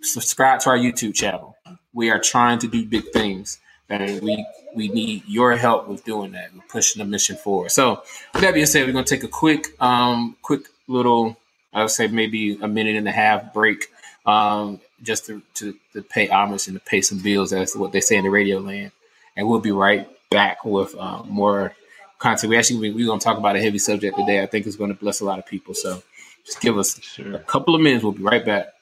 Subscribe 0.02 0.60
to 0.62 0.72
our 0.72 0.78
YouTube 0.78 1.14
channel. 1.14 1.56
We 1.94 2.10
are 2.10 2.20
trying 2.20 2.60
to 2.60 2.68
do 2.68 2.86
big 2.86 3.12
things, 3.14 3.60
and 3.88 4.22
we 4.22 4.46
we 4.76 4.88
need 4.88 5.24
your 5.28 5.56
help 5.56 5.88
with 5.88 6.04
doing 6.04 6.32
that. 6.32 6.54
We're 6.54 6.62
pushing 6.70 7.00
the 7.00 7.06
mission 7.06 7.36
forward. 7.36 7.72
So, 7.72 8.04
with 8.34 8.42
that 8.42 8.54
being 8.54 8.66
said, 8.66 8.86
we're 8.86 8.94
gonna 8.94 9.06
take 9.06 9.24
a 9.24 9.28
quick, 9.28 9.80
um, 9.82 10.36
quick 10.42 10.68
little, 10.88 11.38
I 11.74 11.82
would 11.82 11.92
say 11.92 12.08
maybe 12.08 12.58
a 12.62 12.68
minute 12.68 12.96
and 12.96 13.08
a 13.08 13.12
half 13.12 13.54
break, 13.54 13.88
um, 14.26 14.80
just 15.02 15.26
to, 15.28 15.42
to, 15.56 15.76
to 15.94 16.02
pay 16.02 16.28
homage 16.28 16.68
and 16.68 16.78
to 16.78 16.84
pay 16.84 17.02
some 17.02 17.20
bills. 17.20 17.52
That's 17.52 17.76
what 17.76 17.92
they 17.92 18.02
say 18.02 18.18
in 18.18 18.24
the 18.24 18.30
radio 18.30 18.60
land, 18.60 18.92
and 19.36 19.48
we'll 19.48 19.60
be 19.60 19.72
right 19.72 20.08
back 20.30 20.64
with 20.66 20.96
uh, 20.98 21.24
more 21.24 21.74
content. 22.20 22.50
We 22.50 22.58
actually 22.58 22.92
we're 22.92 23.08
gonna 23.08 23.20
talk 23.20 23.38
about 23.38 23.56
a 23.56 23.62
heavy 23.62 23.80
subject 23.80 24.18
today. 24.18 24.42
I 24.42 24.46
think 24.46 24.68
it's 24.68 24.76
going 24.76 24.92
to 24.94 25.00
bless 25.00 25.22
a 25.22 25.26
lot 25.26 25.40
of 25.40 25.46
people. 25.46 25.74
So, 25.74 26.02
just 26.46 26.62
give 26.62 26.78
us 26.78 27.00
sure. 27.02 27.36
a 27.36 27.40
couple 27.40 27.76
of 27.76 27.82
minutes. 27.82 28.04
We'll 28.04 28.14
be 28.14 28.24
right 28.24 28.44
back. 28.46 28.74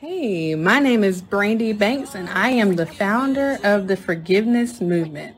Hey, 0.00 0.54
my 0.54 0.78
name 0.78 1.04
is 1.04 1.20
Brandy 1.20 1.74
Banks, 1.74 2.14
and 2.14 2.26
I 2.30 2.48
am 2.48 2.76
the 2.76 2.86
founder 2.86 3.58
of 3.62 3.86
the 3.86 3.98
Forgiveness 3.98 4.80
Movement. 4.80 5.36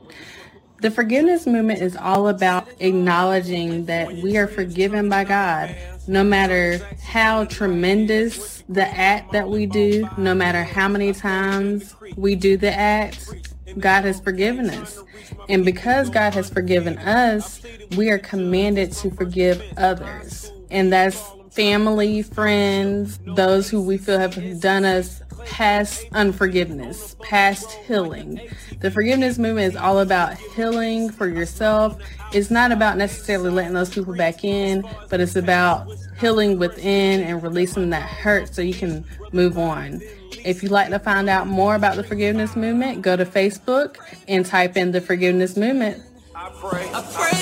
The 0.81 0.89
Forgiveness 0.93 1.49
Movement 1.49 1.83
is 1.83 1.97
all 1.97 2.29
about 2.29 2.69
acknowledging 2.79 3.87
that 3.87 4.15
we 4.19 4.37
are 4.37 4.47
forgiven 4.47 5.09
by 5.09 5.25
God, 5.25 5.75
no 6.07 6.23
matter 6.23 6.79
how 7.03 7.47
tremendous 7.47 8.63
the 8.69 8.87
act 8.87 9.33
that 9.33 9.49
we 9.49 9.67
do, 9.67 10.09
no 10.17 10.33
matter 10.33 10.63
how 10.63 10.87
many 10.87 11.13
times 11.13 11.97
we 12.15 12.37
do 12.37 12.57
the 12.57 12.73
act, 12.73 13.35
God 13.81 14.05
has 14.05 14.21
forgiven 14.21 14.71
us. 14.71 15.03
And 15.49 15.65
because 15.65 16.09
God 16.09 16.35
has 16.35 16.49
forgiven 16.49 16.99
us, 16.99 17.61
we 17.97 18.11
are 18.11 18.19
commanded 18.19 18.93
to 18.93 19.11
forgive 19.11 19.61
others. 19.77 20.53
And 20.71 20.93
that's 20.93 21.21
family, 21.53 22.23
friends, 22.23 23.19
those 23.27 23.69
who 23.69 23.83
we 23.83 23.99
feel 23.99 24.19
have 24.19 24.61
done 24.61 24.85
us 24.85 25.23
past 25.45 26.07
unforgiveness, 26.13 27.15
past 27.21 27.73
healing. 27.87 28.41
The 28.81 28.91
forgiveness 28.91 29.39
movement 29.39 29.75
is 29.75 29.77
all 29.79 29.99
about 29.99 30.39
healing 30.39 31.11
for 31.11 31.29
yourself. 31.29 32.01
It's 32.33 32.51
not 32.51 32.73
about 32.73 32.97
necessarily 32.97 33.51
letting 33.51 33.75
those 33.75 33.91
people 33.91 34.15
back 34.15 34.45
in, 34.45 34.83
but 35.11 35.21
it's 35.21 35.37
about 35.37 35.89
healing 36.19 36.59
within 36.59 37.21
and 37.21 37.43
releasing 37.43 37.91
that 37.91 38.03
hurt 38.03 38.55
so 38.55 38.63
you 38.63 38.75
can 38.75 39.05
move 39.33 39.59
on. 39.59 40.01
If 40.45 40.63
you'd 40.63 40.73
like 40.73 40.89
to 40.89 40.99
find 40.99 41.29
out 41.29 41.47
more 41.47 41.75
about 41.75 41.97
the 41.97 42.05
forgiveness 42.05 42.57
movement, 42.57 43.03
go 43.03 43.15
to 43.15 43.27
Facebook 43.27 43.99
and 44.27 44.47
type 44.47 44.77
in 44.77 44.93
the 44.93 45.01
forgiveness 45.01 45.57
movement. 45.57 46.03
I 46.35 46.51
pray, 46.59 46.89
I 46.93 47.03
pray 47.13 47.42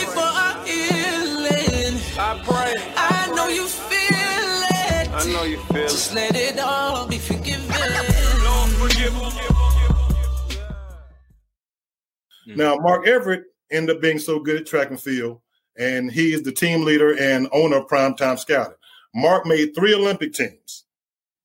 I 5.21 5.31
know 5.31 5.43
you 5.43 5.59
feel 5.59 5.83
Just 5.83 6.15
let 6.15 6.35
it 6.35 6.59
all 6.59 7.07
be 7.07 7.19
forgiven. 7.19 7.69
Now, 12.57 12.77
Mark 12.77 13.07
Everett 13.07 13.45
ended 13.71 13.97
up 13.97 14.03
being 14.03 14.19
so 14.19 14.41
good 14.41 14.63
at 14.63 14.67
track 14.67 14.89
and 14.89 14.99
field, 14.99 15.43
and 15.79 16.11
he 16.11 16.33
is 16.33 16.43
the 16.43 16.53
team 16.53 16.85
leader 16.85 17.15
and 17.21 17.49
owner 17.53 17.77
of 17.77 17.87
Primetime 17.87 18.39
Scouting. 18.39 18.79
Mark 19.15 19.45
made 19.45 19.75
three 19.75 19.95
Olympic 19.95 20.33
teams. 20.33 20.85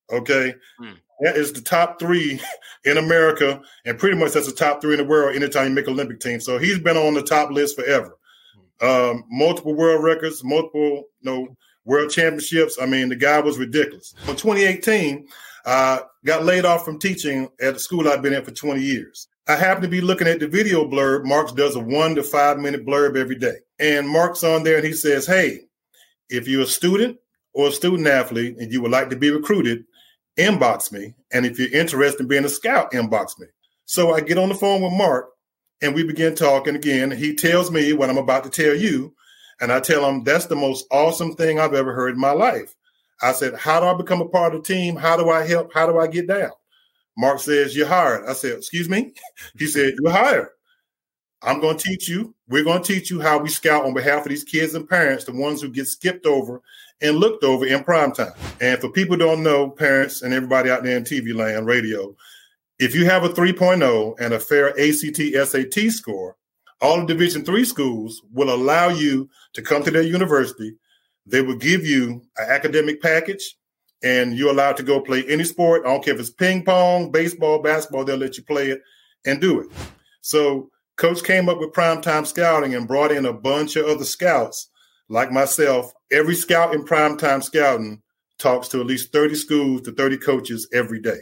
Okay. 0.10 0.56
Hmm. 0.80 0.94
That 1.20 1.36
is 1.36 1.52
the 1.52 1.62
top 1.62 2.00
three 2.00 2.40
in 2.86 2.98
America, 2.98 3.62
and 3.84 4.00
pretty 4.00 4.18
much 4.18 4.32
that's 4.32 4.48
the 4.48 4.56
top 4.56 4.82
three 4.82 4.94
in 4.94 5.00
the 5.00 5.06
world 5.06 5.36
anytime 5.36 5.68
you 5.68 5.76
make 5.76 5.90
Olympic 5.90 6.22
team. 6.22 6.40
So 6.40 6.58
he's 6.58 6.80
been 6.80 6.96
on 6.96 7.14
the 7.14 7.24
top 7.24 7.52
list 7.52 7.76
forever. 7.76 8.18
Hmm. 8.80 8.88
Um, 8.88 9.24
multiple 9.30 9.76
world 9.76 10.02
records, 10.02 10.46
multiple 10.46 11.04
you 11.20 11.30
know, 11.30 11.58
World 11.86 12.12
Championships. 12.12 12.78
I 12.82 12.86
mean, 12.86 13.10
the 13.10 13.16
guy 13.16 13.40
was 13.40 13.58
ridiculous. 13.58 14.14
In 14.28 14.36
2018, 14.36 15.28
uh, 15.66 16.00
got 16.26 16.44
laid 16.44 16.66
off 16.66 16.84
from 16.84 17.00
teaching 17.00 17.50
at 17.62 17.76
the 17.76 17.80
school 17.80 18.08
I've 18.08 18.22
been 18.22 18.34
at 18.34 18.46
for 18.46 18.52
20 18.52 18.82
years. 18.82 19.28
I 19.48 19.56
happen 19.56 19.84
to 19.84 19.88
be 19.88 20.02
looking 20.02 20.28
at 20.28 20.40
the 20.40 20.48
video 20.48 20.86
blurb. 20.86 21.26
Marks 21.26 21.52
does 21.52 21.76
a 21.76 21.80
one 21.80 22.16
to 22.16 22.24
five 22.24 22.58
minute 22.58 22.86
blurb 22.86 23.16
every 23.16 23.36
day. 23.36 23.58
And 23.80 24.10
Mark's 24.10 24.44
on 24.44 24.64
there 24.64 24.78
and 24.78 24.86
he 24.86 24.94
says, 24.94 25.28
Hey, 25.28 25.62
if 26.30 26.48
you're 26.48 26.64
a 26.64 26.68
student 26.68 27.18
or 27.54 27.68
a 27.68 27.72
student 27.72 28.08
athlete 28.08 28.58
and 28.58 28.72
you 28.72 28.82
would 28.82 28.92
like 28.92 29.10
to 29.12 29.16
be 29.16 29.30
recruited, 29.30 29.86
inbox 30.38 30.92
me. 30.92 31.14
And 31.32 31.46
if 31.46 31.60
you're 31.60 31.72
interested 31.72 32.22
in 32.22 32.28
being 32.28 32.46
a 32.46 32.50
scout, 32.50 32.92
inbox 32.92 33.40
me. 33.40 33.48
So 33.86 34.16
I 34.16 34.22
get 34.22 34.40
on 34.40 34.50
the 34.50 34.56
phone 34.56 34.82
with 34.82 34.94
Mark 34.94 35.30
and 35.82 35.94
we 35.94 36.04
begin 36.04 36.34
talking 36.34 36.76
again. 36.76 37.12
He 37.12 37.36
tells 37.36 37.70
me 37.70 37.94
what 37.94 38.10
I'm 38.10 38.18
about 38.18 38.44
to 38.46 38.50
tell 38.50 38.76
you. 38.76 39.14
And 39.62 39.72
I 39.72 39.80
tell 39.80 40.08
him, 40.08 40.24
that's 40.24 40.48
the 40.48 40.56
most 40.56 40.86
awesome 40.92 41.36
thing 41.36 41.60
I've 41.60 41.74
ever 41.74 41.94
heard 41.94 42.16
in 42.16 42.20
my 42.20 42.32
life. 42.32 42.76
I 43.22 43.32
said, 43.32 43.56
How 43.56 43.80
do 43.80 43.86
I 43.88 43.94
become 43.94 44.22
a 44.22 44.28
part 44.28 44.54
of 44.54 44.64
the 44.64 44.74
team? 44.74 44.96
How 44.96 45.18
do 45.18 45.30
I 45.30 45.46
help? 45.46 45.74
How 45.74 45.88
do 45.88 46.00
I 46.00 46.08
get 46.08 46.28
down? 46.28 46.52
Mark 47.18 47.40
says, 47.40 47.76
You're 47.76 47.88
hired. 47.88 48.28
I 48.28 48.34
said, 48.34 48.58
Excuse 48.58 48.90
me? 48.90 49.14
He 49.58 49.68
said, 49.68 49.94
You're 50.00 50.12
hired. 50.12 50.50
I'm 51.42 51.62
going 51.62 51.78
to 51.78 51.84
teach 51.84 52.10
you. 52.10 52.34
We're 52.48 52.64
going 52.64 52.82
to 52.82 52.94
teach 52.94 53.12
you 53.12 53.22
how 53.22 53.38
we 53.38 53.50
scout 53.50 53.86
on 53.86 53.94
behalf 53.94 54.24
of 54.24 54.30
these 54.30 54.44
kids 54.44 54.74
and 54.74 54.90
parents, 54.90 55.26
the 55.26 55.32
ones 55.32 55.62
who 55.62 55.70
get 55.70 55.88
skipped 55.88 56.26
over 56.26 56.62
and 57.02 57.18
looked 57.18 57.44
over 57.44 57.66
in 57.66 57.84
prime 57.84 58.12
time. 58.12 58.34
And 58.62 58.80
for 58.80 58.90
people 58.90 59.16
don't 59.16 59.44
know, 59.44 59.70
parents 59.70 60.24
and 60.24 60.34
everybody 60.34 60.72
out 60.72 60.84
there 60.84 60.98
in 60.98 61.04
TV 61.04 61.36
land, 61.36 61.68
radio, 61.68 62.16
if 62.80 62.96
you 62.96 63.06
have 63.06 63.24
a 63.24 63.30
3.0 63.30 64.16
and 64.20 64.34
a 64.34 64.40
fair 64.40 64.70
ACT 64.70 65.48
SAT 65.48 65.92
score, 65.92 66.36
all 66.86 67.00
the 67.00 67.06
division 67.06 67.44
three 67.44 67.66
schools 67.66 68.22
will 68.32 68.54
allow 68.54 68.90
you 68.90 69.28
to 69.54 69.62
come 69.64 69.84
to 69.84 69.90
their 69.90 70.04
university. 70.04 70.76
They 71.26 71.42
will 71.42 71.58
give 71.58 71.84
you 71.84 72.22
an 72.38 72.50
academic 72.50 73.02
package 73.02 73.58
and 74.04 74.38
you're 74.38 74.52
allowed 74.52 74.78
to 74.78 74.84
go 74.84 75.02
play 75.02 75.24
any 75.28 75.46
sport. 75.46 75.82
I 75.84 75.90
don't 75.90 76.06
care 76.06 76.14
if 76.14 76.20
it's 76.20 76.30
ping 76.30 76.64
pong 76.64 77.12
baseball 77.12 77.64
basketball 77.64 78.06
they'll 78.06 78.18
let 78.18 78.38
you 78.38 78.44
play 78.44 78.70
it 78.70 78.82
and 79.26 79.42
do 79.42 79.62
it. 79.62 79.68
So 80.22 80.70
coach 80.96 81.24
came 81.24 81.50
up 81.50 81.58
with 81.60 81.74
primetime 81.74 82.28
scouting 82.28 82.76
and 82.76 82.88
brought 82.88 83.12
in 83.12 83.26
a 83.26 83.34
bunch 83.34 83.76
of 83.76 83.88
other 83.88 84.06
scouts. 84.06 84.70
Like 85.10 85.32
myself 85.32 85.92
every 86.12 86.36
scout 86.36 86.76
in 86.76 86.86
primetime 86.86 87.44
scouting 87.44 88.04
talks 88.38 88.68
to 88.68 88.80
at 88.80 88.86
least 88.86 89.12
30 89.12 89.34
schools 89.34 89.82
to 89.82 89.92
30 89.92 90.18
coaches 90.18 90.68
every 90.72 91.02
day. 91.02 91.22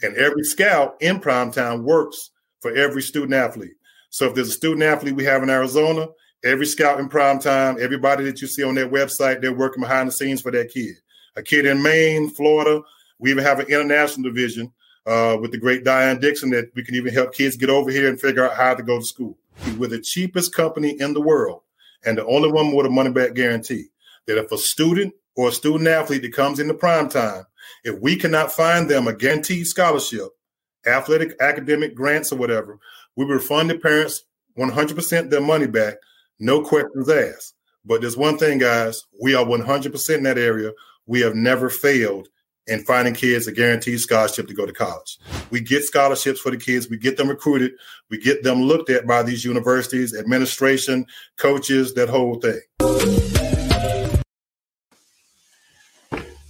And 0.00 0.16
every 0.16 0.44
scout 0.44 0.94
in 1.00 1.20
primetime 1.20 1.82
works 1.82 2.30
for 2.60 2.74
every 2.74 3.02
student 3.02 3.34
athlete 3.34 3.74
so 4.14 4.26
if 4.28 4.34
there's 4.36 4.46
a 4.46 4.52
student 4.52 4.84
athlete 4.84 5.16
we 5.16 5.24
have 5.24 5.42
in 5.42 5.50
Arizona, 5.50 6.06
every 6.44 6.66
scout 6.66 7.00
in 7.00 7.08
prime 7.08 7.40
time, 7.40 7.78
everybody 7.80 8.22
that 8.22 8.40
you 8.40 8.46
see 8.46 8.62
on 8.62 8.76
that 8.76 8.92
website, 8.92 9.40
they're 9.40 9.52
working 9.52 9.80
behind 9.80 10.06
the 10.06 10.12
scenes 10.12 10.40
for 10.40 10.52
that 10.52 10.70
kid. 10.70 10.94
A 11.34 11.42
kid 11.42 11.66
in 11.66 11.82
Maine, 11.82 12.30
Florida, 12.30 12.80
we 13.18 13.32
even 13.32 13.42
have 13.42 13.58
an 13.58 13.66
international 13.66 14.30
division 14.30 14.72
uh, 15.04 15.36
with 15.40 15.50
the 15.50 15.58
great 15.58 15.82
Diane 15.82 16.20
Dixon 16.20 16.50
that 16.50 16.70
we 16.76 16.84
can 16.84 16.94
even 16.94 17.12
help 17.12 17.34
kids 17.34 17.56
get 17.56 17.70
over 17.70 17.90
here 17.90 18.08
and 18.08 18.20
figure 18.20 18.48
out 18.48 18.56
how 18.56 18.72
to 18.72 18.84
go 18.84 19.00
to 19.00 19.04
school. 19.04 19.36
We're 19.76 19.88
the 19.88 20.00
cheapest 20.00 20.54
company 20.54 20.94
in 21.00 21.12
the 21.12 21.20
world 21.20 21.62
and 22.06 22.16
the 22.16 22.24
only 22.24 22.52
one 22.52 22.72
with 22.72 22.86
a 22.86 22.90
money 22.90 23.10
back 23.10 23.34
guarantee. 23.34 23.86
That 24.28 24.38
if 24.38 24.52
a 24.52 24.58
student 24.58 25.12
or 25.34 25.48
a 25.48 25.52
student 25.52 25.88
athlete 25.88 26.22
that 26.22 26.32
comes 26.32 26.60
into 26.60 26.74
prime 26.74 27.08
time, 27.08 27.46
if 27.82 28.00
we 28.00 28.14
cannot 28.14 28.52
find 28.52 28.88
them 28.88 29.08
a 29.08 29.12
guaranteed 29.12 29.66
scholarship, 29.66 30.28
athletic, 30.86 31.34
academic 31.40 31.96
grants, 31.96 32.30
or 32.30 32.36
whatever, 32.36 32.78
we 33.16 33.24
refund 33.24 33.70
the 33.70 33.78
parents 33.78 34.24
100% 34.58 35.30
their 35.30 35.40
money 35.40 35.66
back, 35.66 35.94
no 36.38 36.62
questions 36.62 37.08
asked. 37.08 37.54
But 37.84 38.00
there's 38.00 38.16
one 38.16 38.38
thing, 38.38 38.58
guys, 38.58 39.02
we 39.20 39.34
are 39.34 39.44
100% 39.44 40.16
in 40.16 40.22
that 40.24 40.38
area. 40.38 40.72
We 41.06 41.20
have 41.20 41.34
never 41.34 41.68
failed 41.68 42.28
in 42.66 42.82
finding 42.84 43.12
kids 43.12 43.46
a 43.46 43.52
guaranteed 43.52 44.00
scholarship 44.00 44.48
to 44.48 44.54
go 44.54 44.64
to 44.64 44.72
college. 44.72 45.18
We 45.50 45.60
get 45.60 45.84
scholarships 45.84 46.40
for 46.40 46.50
the 46.50 46.56
kids, 46.56 46.88
we 46.88 46.96
get 46.96 47.18
them 47.18 47.28
recruited, 47.28 47.72
we 48.08 48.18
get 48.18 48.42
them 48.42 48.62
looked 48.62 48.88
at 48.88 49.06
by 49.06 49.22
these 49.22 49.44
universities, 49.44 50.16
administration, 50.16 51.06
coaches, 51.36 51.92
that 51.94 52.08
whole 52.08 52.40
thing. 52.40 52.60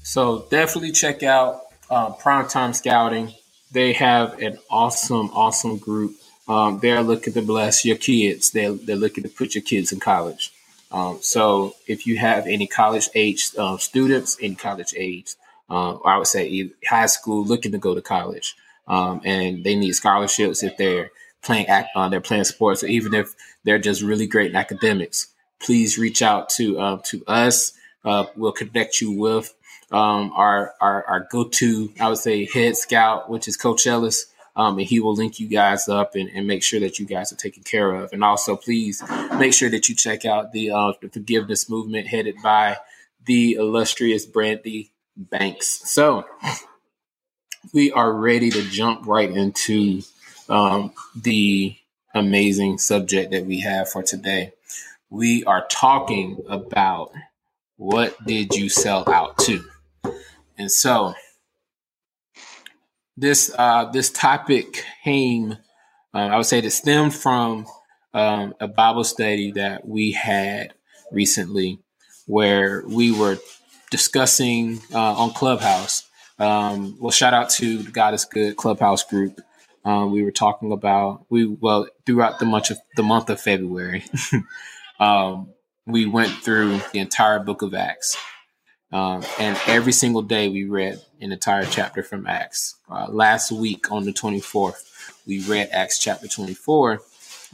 So 0.04 0.47
definitely 0.50 0.92
check 0.92 1.25
out 1.25 1.62
uh, 1.90 2.12
Primetime 2.12 2.76
Scouting. 2.76 3.35
They 3.73 3.92
have 3.94 4.38
an 4.40 4.59
awesome, 4.71 5.30
awesome 5.30 5.78
group 5.78 6.14
um, 6.48 6.78
they're 6.80 7.02
looking 7.02 7.32
to 7.32 7.42
bless 7.42 7.84
your 7.84 7.96
kids. 7.96 8.50
They're, 8.50 8.72
they're 8.72 8.96
looking 8.96 9.24
to 9.24 9.30
put 9.30 9.54
your 9.54 9.62
kids 9.62 9.92
in 9.92 10.00
college. 10.00 10.52
Um, 10.92 11.18
so 11.20 11.74
if 11.86 12.06
you 12.06 12.18
have 12.18 12.46
any 12.46 12.66
college 12.66 13.08
age 13.14 13.50
uh, 13.58 13.78
students, 13.78 14.36
any 14.40 14.54
college 14.54 14.94
age, 14.96 15.34
uh, 15.68 15.94
I 15.96 16.18
would 16.18 16.26
say 16.26 16.70
high 16.86 17.06
school 17.06 17.44
looking 17.44 17.72
to 17.72 17.78
go 17.78 17.94
to 17.94 18.02
college, 18.02 18.54
um, 18.86 19.20
and 19.24 19.64
they 19.64 19.74
need 19.74 19.92
scholarships 19.92 20.62
if 20.62 20.76
they're 20.76 21.10
playing 21.42 21.66
act, 21.66 21.88
uh, 21.96 22.08
they're 22.08 22.20
playing 22.20 22.44
sports, 22.44 22.84
or 22.84 22.86
even 22.86 23.14
if 23.14 23.34
they're 23.64 23.78
just 23.78 24.02
really 24.02 24.26
great 24.26 24.50
in 24.50 24.56
academics, 24.56 25.28
please 25.58 25.98
reach 25.98 26.22
out 26.22 26.48
to 26.50 26.78
uh, 26.78 26.98
to 27.04 27.24
us. 27.26 27.72
Uh, 28.04 28.26
we'll 28.36 28.52
connect 28.52 29.00
you 29.00 29.10
with 29.12 29.54
um, 29.90 30.32
our, 30.36 30.74
our, 30.80 31.04
our 31.04 31.28
go 31.30 31.44
to, 31.44 31.92
I 31.98 32.08
would 32.08 32.18
say, 32.18 32.44
head 32.44 32.76
scout, 32.76 33.30
which 33.30 33.48
is 33.48 33.56
Coach 33.56 33.86
Ellis. 33.86 34.26
Um, 34.56 34.78
and 34.78 34.87
he 34.87 35.00
will 35.00 35.14
link 35.14 35.40
you 35.40 35.49
guys 35.49 35.88
up 35.88 36.14
and, 36.14 36.30
and, 36.32 36.46
make 36.46 36.62
sure 36.62 36.78
that 36.78 37.00
you 37.00 37.06
guys 37.06 37.32
are 37.32 37.37
taken 37.37 37.64
care 37.64 37.92
of. 37.92 38.12
And 38.12 38.23
also, 38.23 38.56
please 38.56 39.02
make 39.37 39.52
sure 39.52 39.68
that 39.68 39.88
you 39.88 39.96
check 39.96 40.25
out 40.25 40.52
the, 40.52 40.70
uh, 40.70 40.92
the 41.02 41.08
forgiveness 41.08 41.68
movement 41.68 42.06
headed 42.06 42.37
by 42.40 42.76
the 43.26 43.54
illustrious 43.54 44.26
Brandy 44.26 44.92
Banks. 45.16 45.90
So 45.90 46.25
we 47.73 47.90
are 47.90 48.12
ready 48.12 48.50
to 48.50 48.62
jump 48.62 49.06
right 49.06 49.30
into 49.30 50.02
um, 50.49 50.92
the 51.16 51.76
amazing 52.14 52.78
subject 52.78 53.32
that 53.32 53.46
we 53.46 53.61
have 53.61 53.88
for 53.88 54.02
today. 54.02 54.52
We 55.11 55.44
are 55.44 55.66
talking 55.68 56.42
about 56.49 57.12
what 57.76 58.16
did 58.25 58.54
you 58.54 58.68
sell 58.68 59.08
out 59.11 59.38
to? 59.38 59.64
And 60.56 60.70
so 60.70 61.14
this 63.16 63.54
uh, 63.56 63.87
this 63.87 64.11
topic 64.11 64.85
came, 65.04 65.52
uh, 66.14 66.18
I 66.18 66.37
would 66.37 66.47
say, 66.47 66.59
it 66.59 66.71
stemmed 66.73 67.14
from 67.14 67.66
um, 68.14 68.54
a 68.61 68.68
Bible 68.68 69.04
study 69.04 69.52
that 69.52 69.87
we 69.87 70.12
had 70.12 70.75
recently, 71.12 71.80
where 72.26 72.83
we 72.87 73.12
were 73.12 73.38
discussing 73.90 74.80
uh, 74.92 74.99
on 75.14 75.33
Clubhouse. 75.33 76.09
Um, 76.38 76.99
well, 77.00 77.12
shout 77.12 77.35
out 77.35 77.50
to 77.50 77.78
the 77.78 77.90
God 77.92 78.14
is 78.14 78.25
Good 78.25 78.56
Clubhouse 78.56 79.04
group. 79.04 79.40
Um, 79.85 80.12
we 80.12 80.23
were 80.23 80.33
talking 80.33 80.73
about 80.73 81.26
we 81.30 81.47
well 81.47 81.88
throughout 82.06 82.40
the 82.40 82.47
month 82.47 82.71
of 82.71 82.78
the 82.97 83.02
month 83.04 83.30
of 83.30 83.40
February. 83.40 84.04
um, 85.00 85.50
we 85.87 86.06
went 86.06 86.30
through 86.33 86.80
the 86.92 87.00
entire 87.00 87.40
book 87.40 87.62
of 87.62 87.75
Acts. 87.75 88.16
Um, 88.92 89.23
and 89.38 89.59
every 89.66 89.92
single 89.92 90.23
day 90.23 90.49
we 90.49 90.64
read 90.64 91.00
an 91.25 91.33
entire 91.33 91.64
chapter 91.64 92.02
from 92.02 92.26
Acts. 92.26 92.76
Uh, 92.88 93.07
last 93.09 93.50
week 93.50 93.90
on 93.90 94.04
the 94.04 94.12
24th, 94.12 94.85
we 95.26 95.40
read 95.40 95.71
Acts 95.73 95.99
chapter 95.99 96.28
24. 96.28 97.00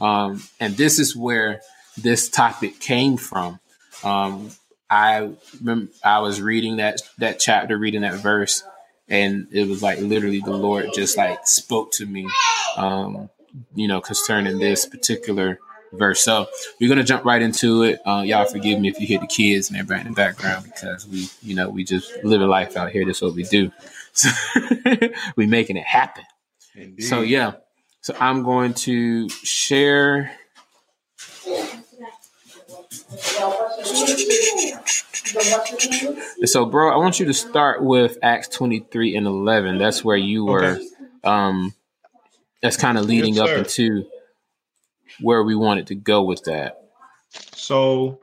Um, 0.01 0.43
and 0.59 0.75
this 0.75 0.99
is 0.99 1.15
where 1.15 1.61
this 1.97 2.29
topic 2.29 2.79
came 2.79 3.15
from. 3.15 3.59
Um, 4.03 4.51
I 4.89 5.31
remember 5.59 5.91
I 6.03 6.19
was 6.19 6.41
reading 6.41 6.77
that 6.77 7.01
that 7.19 7.39
chapter, 7.39 7.77
reading 7.77 8.01
that 8.01 8.15
verse, 8.15 8.63
and 9.07 9.47
it 9.51 9.69
was 9.69 9.81
like 9.81 9.99
literally 9.99 10.41
the 10.41 10.51
Lord 10.51 10.89
just 10.93 11.15
like 11.15 11.47
spoke 11.47 11.93
to 11.93 12.05
me, 12.05 12.27
um, 12.75 13.29
you 13.73 13.87
know, 13.87 14.01
concerning 14.01 14.59
this 14.59 14.85
particular 14.85 15.59
verse. 15.93 16.21
So 16.23 16.47
we're 16.79 16.89
gonna 16.89 17.03
jump 17.03 17.25
right 17.25 17.41
into 17.41 17.83
it. 17.83 17.99
Uh, 18.05 18.23
y'all 18.25 18.45
forgive 18.45 18.79
me 18.79 18.89
if 18.89 18.99
you 18.99 19.07
hear 19.07 19.19
the 19.19 19.27
kids 19.27 19.69
and 19.69 19.77
everybody 19.77 20.01
in 20.01 20.13
the 20.13 20.15
background 20.15 20.65
because 20.65 21.07
we, 21.07 21.27
you 21.41 21.55
know, 21.55 21.69
we 21.69 21.83
just 21.83 22.11
live 22.23 22.41
a 22.41 22.45
life 22.45 22.77
out 22.77 22.91
here. 22.91 23.05
That's 23.05 23.21
what 23.21 23.33
we 23.33 23.43
do. 23.43 23.71
So 24.13 24.29
we 25.37 25.47
making 25.47 25.77
it 25.77 25.85
happen. 25.85 26.25
Indeed. 26.75 27.03
So 27.03 27.21
yeah. 27.21 27.53
So 28.01 28.15
I'm 28.19 28.43
going 28.43 28.73
to 28.73 29.29
share. 29.29 30.31
So, 36.43 36.65
bro, 36.65 36.91
I 36.91 36.97
want 36.97 37.19
you 37.19 37.27
to 37.27 37.33
start 37.33 37.83
with 37.83 38.17
Acts 38.23 38.47
23 38.49 39.15
and 39.15 39.27
11. 39.27 39.77
That's 39.77 40.03
where 40.03 40.17
you 40.17 40.45
were. 40.45 40.65
Okay. 40.65 40.85
Um, 41.23 41.73
that's 42.61 42.77
kind 42.77 42.97
of 42.97 43.05
leading 43.05 43.35
yes, 43.35 43.49
up 43.49 43.57
into 43.57 44.05
where 45.21 45.43
we 45.43 45.55
wanted 45.55 45.87
to 45.87 45.95
go 45.95 46.23
with 46.23 46.43
that. 46.43 46.77
So, 47.29 48.19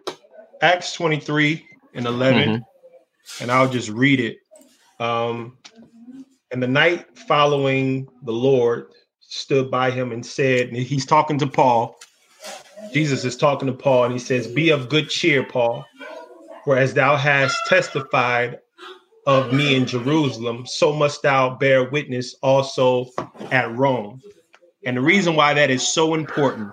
Acts 0.60 0.92
23 0.92 1.64
and 1.94 2.06
11, 2.06 2.48
mm-hmm. 2.48 3.42
and 3.42 3.50
I'll 3.50 3.68
just 3.68 3.88
read 3.88 4.20
it. 4.20 4.38
Um, 5.00 5.56
and 6.50 6.62
the 6.62 6.68
night 6.68 7.06
following, 7.18 8.08
the 8.22 8.32
Lord 8.32 8.88
stood 9.20 9.70
by 9.70 9.90
him 9.90 10.12
and 10.12 10.24
said, 10.24 10.68
and 10.68 10.76
He's 10.76 11.06
talking 11.06 11.38
to 11.38 11.46
Paul. 11.46 11.96
Jesus 12.92 13.24
is 13.24 13.36
talking 13.36 13.66
to 13.66 13.74
Paul, 13.74 14.04
and 14.04 14.12
he 14.12 14.18
says, 14.18 14.46
Be 14.46 14.70
of 14.70 14.88
good 14.88 15.10
cheer, 15.10 15.44
Paul, 15.44 15.84
for 16.64 16.78
as 16.78 16.94
thou 16.94 17.16
hast 17.16 17.58
testified 17.66 18.58
of 19.26 19.52
me 19.52 19.74
in 19.74 19.84
Jerusalem, 19.84 20.64
so 20.66 20.92
must 20.92 21.22
thou 21.22 21.54
bear 21.56 21.90
witness 21.90 22.34
also 22.42 23.06
at 23.50 23.70
Rome. 23.76 24.22
And 24.86 24.96
the 24.96 25.02
reason 25.02 25.36
why 25.36 25.52
that 25.52 25.70
is 25.70 25.86
so 25.86 26.14
important 26.14 26.72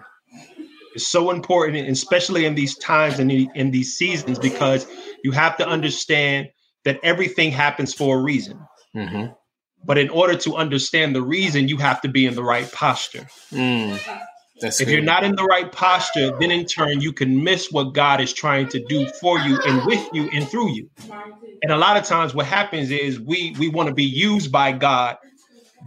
is 0.96 1.08
so 1.08 1.32
important, 1.32 1.90
especially 1.90 2.46
in 2.46 2.56
these 2.56 2.78
times 2.78 3.20
and 3.20 3.32
in, 3.32 3.50
in 3.56 3.72
these 3.72 3.96
seasons, 3.96 4.40
because 4.40 4.88
you 5.24 5.32
have 5.32 5.58
to 5.58 5.68
understand 5.68 6.50
that 6.86 7.00
everything 7.04 7.52
happens 7.52 7.94
for 7.94 8.20
a 8.20 8.22
reason. 8.22 8.60
Mm-hmm. 8.96 9.34
But 9.84 9.98
in 9.98 10.10
order 10.10 10.36
to 10.38 10.56
understand 10.56 11.16
the 11.16 11.22
reason, 11.22 11.68
you 11.68 11.78
have 11.78 12.02
to 12.02 12.08
be 12.08 12.26
in 12.26 12.34
the 12.34 12.44
right 12.44 12.72
posture. 12.72 13.28
Mm, 13.52 14.00
if 14.56 14.78
good. 14.80 14.88
you're 14.88 15.02
not 15.02 15.24
in 15.24 15.36
the 15.36 15.44
right 15.44 15.72
posture, 15.72 16.32
then 16.40 16.50
in 16.50 16.66
turn, 16.66 17.02
you 17.02 17.12
can 17.12 17.44
miss 17.44 17.72
what 17.72 17.94
God 17.94 18.22
is 18.22 18.34
trying 18.34 18.68
to 18.70 18.84
do 18.86 19.08
for 19.22 19.38
you 19.40 19.60
and 19.62 19.86
with 19.86 20.08
you 20.14 20.30
and 20.32 20.48
through 20.48 20.72
you. 20.72 20.90
And 21.62 21.72
a 21.72 21.78
lot 21.78 21.98
of 21.98 22.04
times, 22.04 22.34
what 22.34 22.46
happens 22.46 22.90
is 22.90 23.20
we 23.20 23.56
we 23.60 23.68
want 23.68 23.90
to 23.90 23.94
be 23.94 24.06
used 24.06 24.52
by 24.52 24.72
God, 24.72 25.18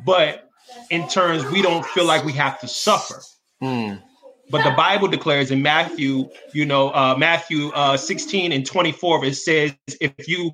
but 0.04 0.48
in 0.90 1.08
turns, 1.08 1.44
we 1.46 1.62
don't 1.62 1.84
feel 1.86 2.04
like 2.04 2.24
we 2.24 2.32
have 2.32 2.60
to 2.60 2.68
suffer. 2.68 3.20
Mm. 3.62 4.02
But 4.50 4.64
the 4.64 4.70
Bible 4.70 5.08
declares 5.08 5.50
in 5.50 5.62
Matthew, 5.62 6.28
you 6.54 6.64
know, 6.64 6.90
uh, 6.90 7.14
Matthew 7.18 7.68
uh, 7.70 7.96
16 7.96 8.52
and 8.52 8.64
24, 8.64 9.24
it 9.26 9.34
says, 9.34 9.74
if 10.00 10.26
you 10.26 10.52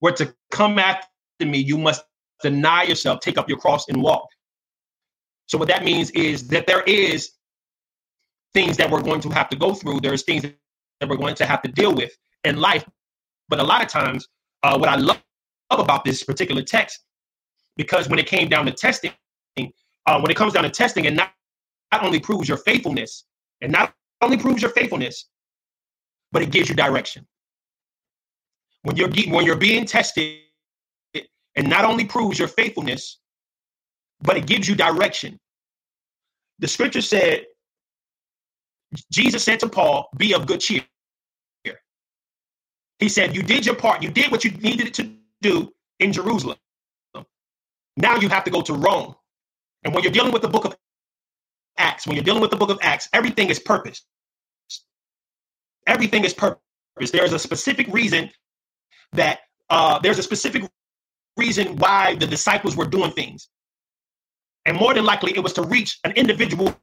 were 0.00 0.12
to 0.12 0.32
come 0.50 0.78
after 0.78 1.08
me, 1.40 1.58
you 1.58 1.76
must 1.76 2.04
deny 2.42 2.84
yourself, 2.84 3.20
take 3.20 3.38
up 3.38 3.48
your 3.48 3.58
cross 3.58 3.88
and 3.88 4.02
walk. 4.02 4.28
So 5.46 5.58
what 5.58 5.68
that 5.68 5.84
means 5.84 6.10
is 6.12 6.48
that 6.48 6.66
there 6.66 6.82
is 6.82 7.32
things 8.54 8.76
that 8.76 8.90
we're 8.90 9.02
going 9.02 9.20
to 9.22 9.28
have 9.30 9.48
to 9.50 9.56
go 9.56 9.74
through. 9.74 10.00
There's 10.00 10.22
things 10.22 10.42
that 10.42 11.08
we're 11.08 11.16
going 11.16 11.34
to 11.36 11.46
have 11.46 11.62
to 11.62 11.70
deal 11.70 11.94
with 11.94 12.12
in 12.44 12.56
life. 12.58 12.84
But 13.48 13.60
a 13.60 13.64
lot 13.64 13.82
of 13.82 13.88
times, 13.88 14.28
uh, 14.62 14.78
what 14.78 14.88
I 14.88 14.96
love 14.96 15.22
about 15.70 16.04
this 16.04 16.22
particular 16.22 16.62
text, 16.62 17.00
because 17.76 18.08
when 18.08 18.18
it 18.18 18.26
came 18.26 18.48
down 18.48 18.66
to 18.66 18.72
testing, 18.72 19.12
uh, 19.58 20.20
when 20.20 20.30
it 20.30 20.36
comes 20.36 20.52
down 20.52 20.64
to 20.64 20.70
testing 20.70 21.06
and 21.06 21.16
not 21.16 21.32
not 21.96 22.04
only 22.04 22.20
proves 22.20 22.46
your 22.48 22.58
faithfulness 22.58 23.24
and 23.62 23.72
not 23.72 23.94
only 24.20 24.36
proves 24.36 24.60
your 24.60 24.70
faithfulness, 24.72 25.30
but 26.32 26.42
it 26.42 26.50
gives 26.50 26.68
you 26.68 26.74
direction. 26.74 27.26
When 28.82 28.96
you're 28.96 29.08
when 29.08 29.46
you're 29.46 29.56
being 29.56 29.86
tested, 29.86 30.40
and 31.54 31.68
not 31.68 31.84
only 31.86 32.04
proves 32.04 32.38
your 32.38 32.48
faithfulness, 32.48 33.18
but 34.20 34.36
it 34.36 34.46
gives 34.46 34.68
you 34.68 34.74
direction. 34.74 35.40
The 36.58 36.68
scripture 36.68 37.00
said, 37.00 37.46
Jesus 39.10 39.42
said 39.42 39.60
to 39.60 39.68
Paul, 39.68 40.10
"Be 40.16 40.34
of 40.34 40.46
good 40.46 40.60
cheer." 40.60 40.84
He 42.98 43.08
said, 43.08 43.34
"You 43.34 43.42
did 43.42 43.64
your 43.64 43.76
part. 43.76 44.02
You 44.02 44.10
did 44.10 44.30
what 44.30 44.44
you 44.44 44.50
needed 44.50 44.92
to 44.94 45.02
do 45.40 45.74
in 45.98 46.12
Jerusalem. 46.12 46.58
Now 47.96 48.16
you 48.16 48.28
have 48.28 48.44
to 48.44 48.50
go 48.50 48.60
to 48.62 48.74
Rome." 48.74 49.16
And 49.82 49.94
when 49.94 50.02
you're 50.02 50.12
dealing 50.12 50.32
with 50.32 50.42
the 50.42 50.48
book 50.48 50.66
of 50.66 50.76
Acts, 51.78 52.06
when 52.06 52.16
you're 52.16 52.24
dealing 52.24 52.40
with 52.40 52.50
the 52.50 52.56
book 52.56 52.70
of 52.70 52.78
Acts, 52.82 53.08
everything 53.12 53.50
is 53.50 53.58
purpose. 53.58 54.04
Everything 55.86 56.24
is 56.24 56.34
purpose. 56.34 56.60
There's 57.12 57.32
a 57.32 57.38
specific 57.38 57.86
reason 57.88 58.30
that 59.12 59.40
uh, 59.70 59.98
there's 59.98 60.18
a 60.18 60.22
specific 60.22 60.64
reason 61.36 61.76
why 61.76 62.16
the 62.16 62.26
disciples 62.26 62.76
were 62.76 62.86
doing 62.86 63.10
things. 63.12 63.48
And 64.64 64.76
more 64.76 64.94
than 64.94 65.04
likely, 65.04 65.32
it 65.36 65.42
was 65.42 65.52
to 65.54 65.62
reach 65.62 65.98
an 66.04 66.12
individual 66.12 66.74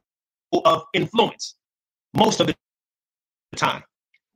of 0.64 0.84
influence 0.94 1.56
most 2.14 2.40
of 2.40 2.46
the 2.46 2.54
time. 3.56 3.82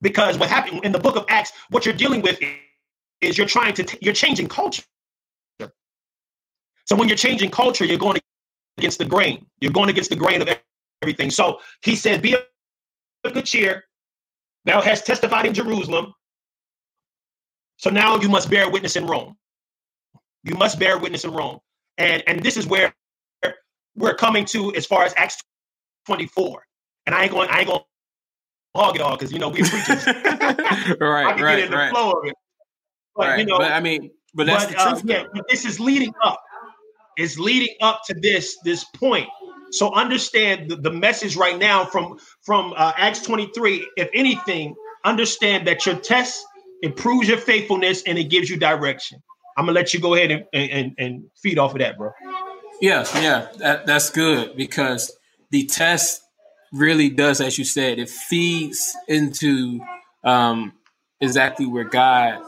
Because 0.02 0.38
what 0.38 0.48
happened 0.48 0.84
in 0.84 0.92
the 0.92 0.98
book 0.98 1.16
of 1.16 1.24
Acts, 1.28 1.52
what 1.70 1.86
you're 1.86 1.94
dealing 1.94 2.22
with 2.22 2.38
is 3.20 3.38
you're 3.38 3.46
trying 3.46 3.74
to, 3.74 3.84
t- 3.84 3.98
you're 4.00 4.14
changing 4.14 4.48
culture. 4.48 4.82
So 6.84 6.96
when 6.96 7.08
you're 7.08 7.16
changing 7.16 7.50
culture, 7.50 7.84
you're 7.84 7.98
going 7.98 8.20
against 8.78 8.98
the 8.98 9.04
grain. 9.04 9.46
You're 9.60 9.72
going 9.72 9.90
against 9.90 10.10
the 10.10 10.16
grain 10.16 10.40
of 10.40 10.48
everything. 11.02 11.30
So 11.30 11.60
he 11.82 11.96
said, 11.96 12.22
Be 12.22 12.34
of 12.34 12.42
good 13.32 13.44
cheer. 13.44 13.84
Thou 14.64 14.80
hast 14.80 15.06
testified 15.06 15.46
in 15.46 15.54
Jerusalem. 15.54 16.14
So 17.76 17.90
now 17.90 18.16
you 18.16 18.28
must 18.28 18.50
bear 18.50 18.70
witness 18.70 18.96
in 18.96 19.06
Rome. 19.06 19.36
You 20.44 20.54
must 20.56 20.78
bear 20.78 20.98
witness 20.98 21.24
in 21.24 21.32
Rome. 21.32 21.58
And, 21.96 22.22
and 22.26 22.42
this 22.42 22.56
is 22.56 22.66
where 22.66 22.94
we're 23.96 24.14
coming 24.14 24.44
to 24.46 24.74
as 24.74 24.86
far 24.86 25.04
as 25.04 25.14
Acts 25.16 25.42
24. 26.06 26.62
And 27.06 27.14
I 27.14 27.22
ain't 27.24 27.32
going, 27.32 27.48
I 27.50 27.60
ain't 27.60 27.68
going 27.68 27.80
to 27.80 28.80
hog 28.80 28.96
it 28.96 29.02
all 29.02 29.16
because 29.16 29.32
you 29.32 29.38
know 29.38 29.48
we're 29.48 29.64
preachers. 29.64 30.06
right, 31.00 31.00
right, 31.00 31.38
get 31.38 31.58
in 31.60 31.70
the 31.70 31.76
right. 31.76 31.90
flow 31.90 32.12
of 32.12 32.26
it. 32.26 32.34
But 33.16 33.28
right. 33.28 33.38
you 33.40 33.46
know, 33.46 33.58
but 33.58 33.72
I 33.72 33.80
mean, 33.80 34.10
but 34.34 34.46
that's 34.46 34.66
but, 34.66 34.72
the 34.72 34.78
uh, 34.78 34.90
truth. 34.90 35.02
yeah, 35.04 35.24
but 35.32 35.44
this 35.48 35.64
is 35.64 35.80
leading 35.80 36.12
up. 36.22 36.40
It's 37.18 37.38
leading 37.38 37.74
up 37.82 38.02
to 38.06 38.14
this 38.14 38.56
this 38.64 38.84
point. 38.84 39.28
So 39.70 39.92
understand 39.92 40.70
the, 40.70 40.76
the 40.76 40.90
message 40.90 41.36
right 41.36 41.58
now 41.58 41.84
from 41.84 42.18
from 42.42 42.72
uh, 42.76 42.92
Acts 42.96 43.22
23. 43.22 43.86
If 43.96 44.08
anything, 44.14 44.74
understand 45.04 45.66
that 45.66 45.84
your 45.84 45.96
test 45.96 46.44
improves 46.82 47.28
your 47.28 47.38
faithfulness 47.38 48.02
and 48.04 48.18
it 48.18 48.24
gives 48.24 48.48
you 48.48 48.56
direction. 48.56 49.22
I'm 49.56 49.66
gonna 49.66 49.74
let 49.74 49.92
you 49.92 50.00
go 50.00 50.14
ahead 50.14 50.30
and, 50.30 50.44
and, 50.52 50.94
and 50.98 51.24
feed 51.36 51.58
off 51.58 51.72
of 51.72 51.80
that, 51.80 51.98
bro. 51.98 52.12
Yeah, 52.80 53.04
yeah, 53.16 53.48
that, 53.56 53.86
that's 53.86 54.10
good 54.10 54.56
because 54.56 55.12
the 55.50 55.66
test 55.66 56.22
really 56.72 57.10
does, 57.10 57.40
as 57.40 57.58
you 57.58 57.64
said, 57.64 57.98
it 57.98 58.08
feeds 58.08 58.96
into 59.08 59.80
um, 60.22 60.72
exactly 61.20 61.66
where 61.66 61.84
God 61.84 62.40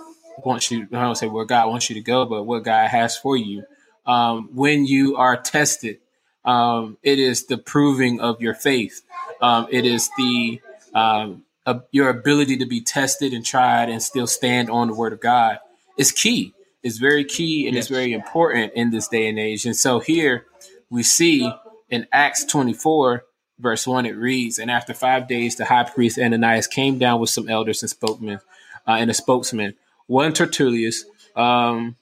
wants 0.44 0.70
you. 0.70 0.86
I 0.92 1.02
don't 1.02 1.16
say 1.16 1.26
where 1.26 1.44
God 1.44 1.68
wants 1.68 1.90
you 1.90 1.94
to 1.96 2.00
go, 2.00 2.26
but 2.26 2.44
what 2.44 2.62
God 2.62 2.88
has 2.88 3.16
for 3.16 3.36
you. 3.36 3.64
Um, 4.10 4.48
when 4.52 4.86
you 4.86 5.16
are 5.16 5.36
tested, 5.36 5.98
um, 6.44 6.96
it 7.00 7.20
is 7.20 7.46
the 7.46 7.58
proving 7.58 8.20
of 8.20 8.40
your 8.40 8.54
faith. 8.54 9.02
Um, 9.40 9.68
it 9.70 9.86
is 9.86 10.10
the 10.18 10.60
um, 10.94 11.44
uh, 11.64 11.78
your 11.92 12.08
ability 12.08 12.56
to 12.56 12.66
be 12.66 12.80
tested 12.80 13.32
and 13.32 13.46
tried 13.46 13.88
and 13.88 14.02
still 14.02 14.26
stand 14.26 14.68
on 14.68 14.88
the 14.88 14.94
Word 14.94 15.12
of 15.12 15.20
God 15.20 15.60
is 15.96 16.10
key. 16.10 16.54
It's 16.82 16.98
very 16.98 17.24
key 17.24 17.68
and 17.68 17.76
it's 17.76 17.86
very 17.86 18.12
important 18.12 18.72
in 18.74 18.90
this 18.90 19.06
day 19.06 19.28
and 19.28 19.38
age. 19.38 19.64
And 19.64 19.76
so 19.76 20.00
here 20.00 20.44
we 20.88 21.04
see 21.04 21.52
in 21.88 22.08
Acts 22.10 22.44
24, 22.46 23.24
verse 23.60 23.86
1, 23.86 24.06
it 24.06 24.16
reads, 24.16 24.58
And 24.58 24.72
after 24.72 24.92
five 24.92 25.28
days, 25.28 25.54
the 25.54 25.66
high 25.66 25.84
priest 25.84 26.18
Ananias 26.18 26.66
came 26.66 26.98
down 26.98 27.20
with 27.20 27.30
some 27.30 27.48
elders 27.48 27.82
and 27.82 27.90
spokesmen 27.90 28.40
uh, 28.88 28.92
and 28.92 29.08
a 29.08 29.14
spokesman, 29.14 29.74
one 30.08 30.32
Tertullus. 30.32 31.04
Um, 31.36 31.94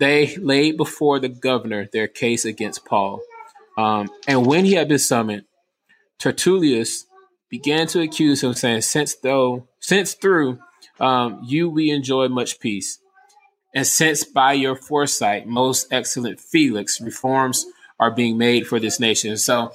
they 0.00 0.34
laid 0.36 0.76
before 0.78 1.20
the 1.20 1.28
governor 1.28 1.86
their 1.92 2.08
case 2.08 2.44
against 2.44 2.84
Paul. 2.86 3.20
Um, 3.76 4.10
and 4.26 4.46
when 4.46 4.64
he 4.64 4.72
had 4.72 4.88
been 4.88 4.98
summoned, 4.98 5.44
Tertullus 6.18 7.04
began 7.50 7.86
to 7.88 8.00
accuse 8.00 8.42
him, 8.42 8.54
saying, 8.54 8.80
Since 8.80 9.16
though, 9.16 9.68
since 9.78 10.14
through 10.14 10.58
um, 10.98 11.40
you 11.44 11.68
we 11.68 11.90
enjoy 11.90 12.28
much 12.28 12.60
peace, 12.60 12.98
and 13.74 13.86
since 13.86 14.24
by 14.24 14.54
your 14.54 14.74
foresight, 14.74 15.46
most 15.46 15.86
excellent 15.92 16.40
Felix, 16.40 17.00
reforms 17.00 17.66
are 18.00 18.10
being 18.10 18.38
made 18.38 18.66
for 18.66 18.80
this 18.80 18.98
nation. 18.98 19.36
So 19.36 19.72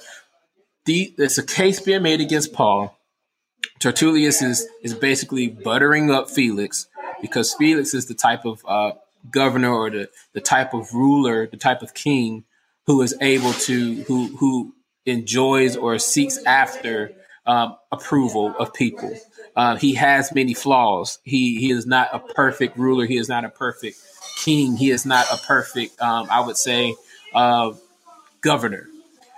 the, 0.86 1.14
a 1.18 1.44
case 1.44 1.80
being 1.80 2.02
made 2.04 2.20
against 2.20 2.52
Paul. 2.52 2.98
Tertullus 3.80 4.42
is 4.42 4.68
is 4.84 4.94
basically 4.94 5.48
buttering 5.48 6.12
up 6.12 6.30
Felix 6.30 6.88
because 7.22 7.54
Felix 7.56 7.94
is 7.94 8.06
the 8.06 8.14
type 8.14 8.46
of 8.46 8.64
uh, 8.68 8.92
governor 9.32 9.74
or 9.74 9.90
the, 9.90 10.10
the 10.34 10.42
type 10.42 10.74
of 10.74 10.94
ruler, 10.94 11.48
the 11.48 11.58
type 11.58 11.82
of 11.82 11.94
king 11.94 12.44
who 12.86 13.02
is 13.02 13.16
able 13.22 13.54
to 13.54 14.04
who 14.04 14.28
who 14.38 14.74
enjoys 15.06 15.76
or 15.76 15.98
seeks 16.00 16.44
after 16.46 17.12
um, 17.46 17.76
approval 17.92 18.56
of 18.58 18.74
people. 18.74 19.14
Uh, 19.56 19.76
he 19.76 19.94
has 19.96 20.34
many 20.34 20.54
flaws. 20.54 21.20
He 21.24 21.60
he 21.60 21.72
is 21.72 21.86
not 21.86 22.10
a 22.14 22.20
perfect 22.20 22.78
ruler. 22.78 23.06
He 23.06 23.18
is 23.18 23.30
not 23.30 23.46
a 23.46 23.50
perfect 23.50 23.98
king. 24.44 24.76
He 24.76 24.92
is 24.92 25.06
not 25.06 25.26
a 25.32 25.38
perfect, 25.38 26.00
um, 26.02 26.28
I 26.30 26.42
would 26.42 26.58
say, 26.58 26.96
uh, 27.34 27.74
governor. 28.42 28.88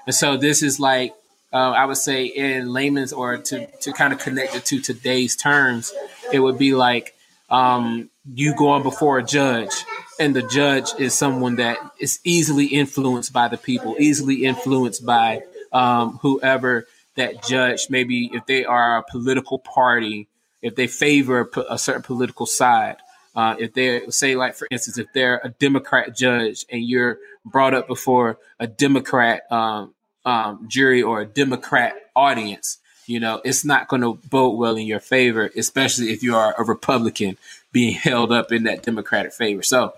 And 0.06 0.15
so 0.15 0.38
this 0.38 0.63
is 0.63 0.80
like 0.80 1.13
uh, 1.54 1.71
I 1.71 1.86
would 1.86 1.97
say 1.97 2.26
in 2.26 2.73
layman's 2.73 3.13
or 3.13 3.38
to 3.38 3.67
to 3.67 3.93
kind 3.93 4.13
of 4.13 4.19
connect 4.19 4.56
it 4.56 4.65
to 4.65 4.82
today's 4.82 5.36
terms, 5.36 5.93
it 6.32 6.39
would 6.39 6.58
be 6.58 6.73
like 6.73 7.13
um, 7.50 8.10
you 8.33 8.55
going 8.55 8.83
before 8.83 9.17
a 9.17 9.23
judge, 9.23 9.71
and 10.19 10.35
the 10.35 10.41
judge 10.41 10.89
is 10.99 11.13
someone 11.13 11.57
that 11.57 11.77
is 11.99 12.19
easily 12.23 12.65
influenced 12.67 13.31
by 13.31 13.47
the 13.47 13.57
people, 13.57 13.95
easily 13.99 14.45
influenced 14.45 15.05
by 15.05 15.41
um, 15.71 16.19
whoever 16.21 16.87
that 17.15 17.43
judge. 17.43 17.89
Maybe 17.89 18.29
if 18.33 18.45
they 18.45 18.65
are 18.65 18.97
a 18.97 19.03
political 19.03 19.59
party, 19.59 20.27
if 20.61 20.75
they 20.75 20.87
favor 20.87 21.49
a, 21.69 21.77
certain 21.77 22.03
political 22.03 22.45
side. 22.45 22.97
Uh, 23.35 23.55
if 23.59 23.73
they 23.73 24.01
say, 24.09 24.35
like 24.35 24.55
for 24.55 24.67
instance, 24.71 24.97
if 24.97 25.05
they're 25.13 25.39
a 25.43 25.49
Democrat 25.49 26.15
judge 26.15 26.65
and 26.71 26.83
you're 26.83 27.19
brought 27.45 27.75
up 27.75 27.87
before 27.87 28.39
a 28.59 28.65
Democrat 28.65 29.43
um, 29.51 29.93
um, 30.25 30.65
jury 30.67 31.03
or 31.03 31.21
a 31.21 31.25
Democrat 31.25 31.93
audience, 32.15 32.79
you 33.05 33.19
know, 33.19 33.39
it's 33.45 33.63
not 33.63 33.87
going 33.87 34.01
to 34.01 34.15
bode 34.27 34.57
well 34.57 34.75
in 34.75 34.87
your 34.87 34.99
favor, 34.99 35.49
especially 35.55 36.11
if 36.11 36.23
you 36.23 36.35
are 36.35 36.55
a 36.57 36.63
Republican 36.63 37.37
being 37.77 37.93
held 38.09 38.31
up 38.31 38.51
in 38.51 38.63
that 38.63 38.81
Democratic 38.81 39.33
favor. 39.33 39.61
So, 39.61 39.93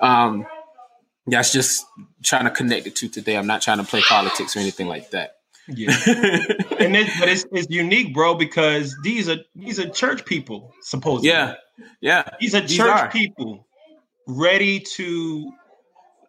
um, 0.00 0.46
that's 1.26 1.52
just 1.52 1.84
trying 2.24 2.44
to 2.44 2.50
connect 2.50 2.86
it 2.86 2.96
to 2.96 3.08
today. 3.10 3.36
I'm 3.36 3.46
not 3.46 3.60
trying 3.60 3.76
to 3.76 3.84
play 3.84 4.00
politics 4.00 4.56
or 4.56 4.60
anything 4.60 4.86
like 4.86 5.10
that. 5.10 5.32
Yeah. 5.66 5.90
and 6.80 6.96
it's, 6.96 7.20
but 7.20 7.28
it's, 7.28 7.44
it's 7.52 7.66
unique, 7.68 8.14
bro, 8.14 8.34
because 8.34 8.96
these 9.02 9.28
are 9.28 9.36
these 9.54 9.78
are 9.78 9.90
church 9.90 10.24
people, 10.24 10.72
supposedly. 10.80 11.28
yeah, 11.28 11.56
yeah. 12.00 12.26
These 12.40 12.54
are 12.54 12.62
These 12.62 12.78
church 12.78 12.88
are. 12.88 13.10
people 13.10 13.66
ready 14.26 14.80
to 14.80 15.52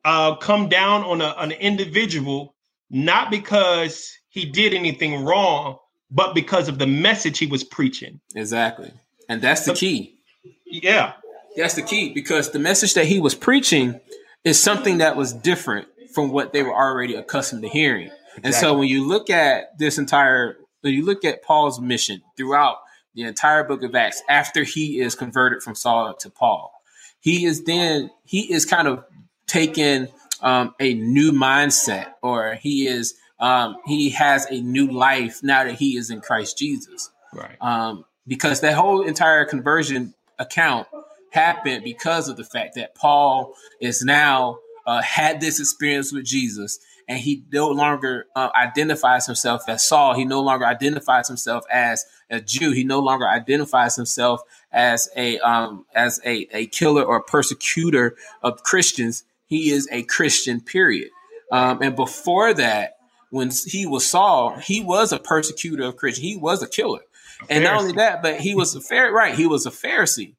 uh, 0.04 0.36
come 0.36 0.68
down 0.68 1.04
on 1.04 1.22
a, 1.22 1.34
an 1.38 1.54
individual, 1.54 2.54
not 2.90 3.32
because 3.32 4.14
he 4.28 4.44
did 4.44 4.74
anything 4.74 5.24
wrong, 5.24 5.78
but 6.12 6.36
because 6.36 6.68
of 6.68 6.78
the 6.78 6.88
message 6.88 7.40
he 7.40 7.48
was 7.48 7.64
preaching. 7.64 8.20
Exactly. 8.36 8.92
And 9.30 9.42
that's 9.42 9.64
the 9.64 9.74
key. 9.74 10.19
Yeah. 10.66 11.14
That's 11.56 11.74
the 11.74 11.82
key 11.82 12.14
because 12.14 12.52
the 12.52 12.60
message 12.60 12.94
that 12.94 13.06
he 13.06 13.20
was 13.20 13.36
preaching 13.36 14.00
is 14.44 14.62
something 14.62 15.00
that 15.00 15.16
was 15.16 15.34
different 15.34 15.88
from 16.14 16.32
what 16.32 16.54
they 16.54 16.64
were 16.64 16.74
already 16.74 17.16
accustomed 17.16 17.62
to 17.64 17.70
hearing. 17.70 18.12
And 18.44 18.54
so 18.54 18.78
when 18.78 18.88
you 18.88 19.06
look 19.08 19.30
at 19.30 19.78
this 19.78 19.98
entire, 19.98 20.58
when 20.82 20.94
you 20.94 21.04
look 21.04 21.26
at 21.26 21.44
Paul's 21.44 21.82
mission 21.82 22.22
throughout 22.38 22.78
the 23.16 23.24
entire 23.24 23.64
book 23.64 23.84
of 23.84 23.94
Acts, 23.96 24.22
after 24.30 24.64
he 24.64 25.00
is 25.02 25.16
converted 25.16 25.62
from 25.62 25.76
Saul 25.76 26.14
to 26.14 26.30
Paul, 26.30 26.72
he 27.20 27.46
is 27.46 27.64
then, 27.66 28.12
he 28.24 28.54
is 28.54 28.66
kind 28.66 28.88
of 28.88 29.04
taking 29.46 30.08
um, 30.42 30.74
a 30.80 30.94
new 30.94 31.32
mindset 31.34 32.14
or 32.22 32.54
he 32.54 32.88
is, 32.88 33.16
um, 33.40 33.76
he 33.86 34.12
has 34.12 34.46
a 34.50 34.62
new 34.62 34.88
life 34.90 35.42
now 35.44 35.66
that 35.66 35.76
he 35.76 35.98
is 35.98 36.10
in 36.10 36.22
Christ 36.22 36.58
Jesus 36.58 37.10
Right. 37.34 37.58
um, 37.60 38.06
because 38.26 38.62
that 38.62 38.76
whole 38.76 39.02
entire 39.02 39.44
conversion 39.44 40.14
account 40.40 40.88
happened 41.32 41.84
because 41.84 42.28
of 42.28 42.38
the 42.38 42.44
fact 42.44 42.76
that 42.76 42.96
Paul 42.96 43.54
is 43.80 44.04
now 44.04 44.60
uh, 44.88 45.02
had 45.02 45.40
this 45.40 45.60
experience 45.60 46.12
with 46.12 46.26
Jesus, 46.26 46.80
and 47.08 47.20
he 47.20 47.44
no 47.52 47.68
longer 47.70 48.26
uh, 48.36 48.50
identifies 48.60 49.28
himself 49.28 49.62
as 49.68 49.88
Saul. 49.88 50.16
He 50.16 50.26
no 50.26 50.42
longer 50.42 50.66
identifies 50.66 51.28
himself 51.28 51.64
as 51.72 52.06
a 52.30 52.40
Jew. 52.40 52.72
He 52.72 52.84
no 52.84 53.00
longer 53.00 53.28
identifies 53.28 53.96
himself 53.96 54.42
as 54.72 55.10
a 55.16 55.38
um, 55.40 55.86
as 55.94 56.20
a, 56.26 56.48
a 56.52 56.68
killer 56.68 57.04
or 57.04 57.22
persecutor 57.22 58.16
of 58.42 58.64
Christians. 58.64 59.24
He 59.46 59.70
is 59.70 59.88
a 59.92 60.04
Christian. 60.04 60.62
Period. 60.62 61.10
Um, 61.52 61.82
and 61.82 61.96
before 61.96 62.54
that, 62.54 62.98
when 63.32 63.52
he 63.66 63.86
was 63.86 64.10
Saul, 64.10 64.58
he 64.58 64.82
was 64.82 65.12
a 65.12 65.20
persecutor 65.20 65.84
of 65.84 65.98
Christians. 65.98 66.26
He 66.26 66.36
was 66.36 66.64
a 66.64 66.68
killer. 66.68 67.02
And 67.50 67.64
not 67.64 67.82
only 67.82 67.94
that, 67.94 68.22
but 68.22 68.40
he 68.40 68.56
was 68.56 68.76
a 68.76 68.82
fair 68.82 69.12
right. 69.12 69.36
He 69.36 69.48
was 69.48 69.66
a 69.66 69.72
Pharisee. 69.72 70.36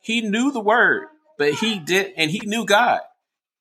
He 0.00 0.20
knew 0.20 0.52
the 0.52 0.60
word, 0.60 1.08
but 1.38 1.54
he 1.54 1.78
did, 1.78 2.12
and 2.16 2.30
he 2.30 2.40
knew 2.44 2.64
God. 2.66 3.00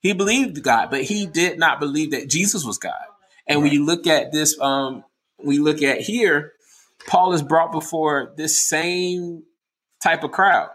He 0.02 0.14
believed 0.14 0.62
God, 0.64 0.90
but 0.90 1.04
he 1.04 1.28
did 1.28 1.60
not 1.60 1.80
believe 1.80 2.12
that 2.12 2.30
Jesus 2.30 2.66
was 2.66 2.78
God. 2.78 2.94
And 3.48 3.62
when 3.62 3.72
you 3.72 3.86
look 3.86 4.08
at 4.08 4.32
this, 4.32 4.60
um, 4.60 5.04
we 5.44 5.60
look 5.60 5.82
at 5.84 6.02
here, 6.02 6.54
Paul 7.08 7.34
is 7.34 7.42
brought 7.42 7.72
before 7.72 8.34
this 8.36 8.68
same 8.68 9.44
type 10.02 10.24
of 10.24 10.32
crowd. 10.32 10.70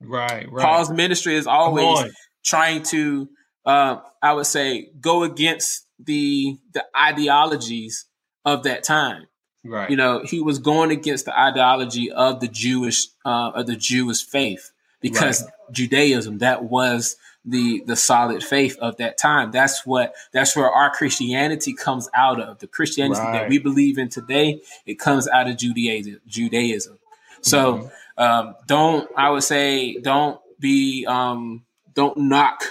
Right. 0.00 0.50
Right. 0.50 0.64
Paul's 0.64 0.90
ministry 0.90 1.36
is 1.36 1.46
always 1.46 2.12
trying 2.44 2.82
to, 2.84 3.28
uh, 3.64 4.00
I 4.22 4.34
would 4.34 4.46
say, 4.46 4.90
go 5.00 5.22
against 5.22 5.86
the 5.98 6.58
the 6.74 6.84
ideologies 6.94 8.04
of 8.44 8.64
that 8.64 8.84
time 8.84 9.26
Right. 9.66 9.90
you 9.90 9.96
know 9.96 10.22
he 10.24 10.40
was 10.40 10.58
going 10.58 10.90
against 10.90 11.24
the 11.24 11.38
ideology 11.38 12.10
of 12.10 12.40
the 12.40 12.48
jewish 12.48 13.08
uh, 13.24 13.50
of 13.54 13.66
the 13.66 13.76
jewish 13.76 14.24
faith 14.24 14.70
because 15.00 15.44
judaism 15.72 16.38
that 16.38 16.64
was 16.64 17.16
the 17.44 17.82
the 17.86 17.94
solid 17.94 18.42
faith 18.42 18.76
of 18.80 18.96
that 18.96 19.16
time. 19.18 19.52
That's 19.52 19.86
what 19.86 20.14
that's 20.32 20.56
where 20.56 20.68
our 20.70 20.90
christianity 20.92 21.74
comes 21.74 22.08
out 22.12 22.40
of. 22.40 22.58
The 22.58 22.66
christianity 22.66 23.20
that 23.20 23.48
we 23.48 23.58
believe 23.58 23.98
in 23.98 24.08
today 24.08 24.60
it 24.84 24.98
comes 24.98 25.28
out 25.28 25.48
of 25.48 25.56
judaism 25.56 26.20
judaism. 26.26 26.98
So 27.42 27.90
Mm-hmm. 28.18 28.22
um, 28.22 28.54
don't 28.66 29.08
i 29.16 29.30
would 29.30 29.44
say 29.44 29.98
don't 30.00 30.40
be 30.58 31.06
um, 31.06 31.64
don't 31.94 32.16
knock 32.16 32.62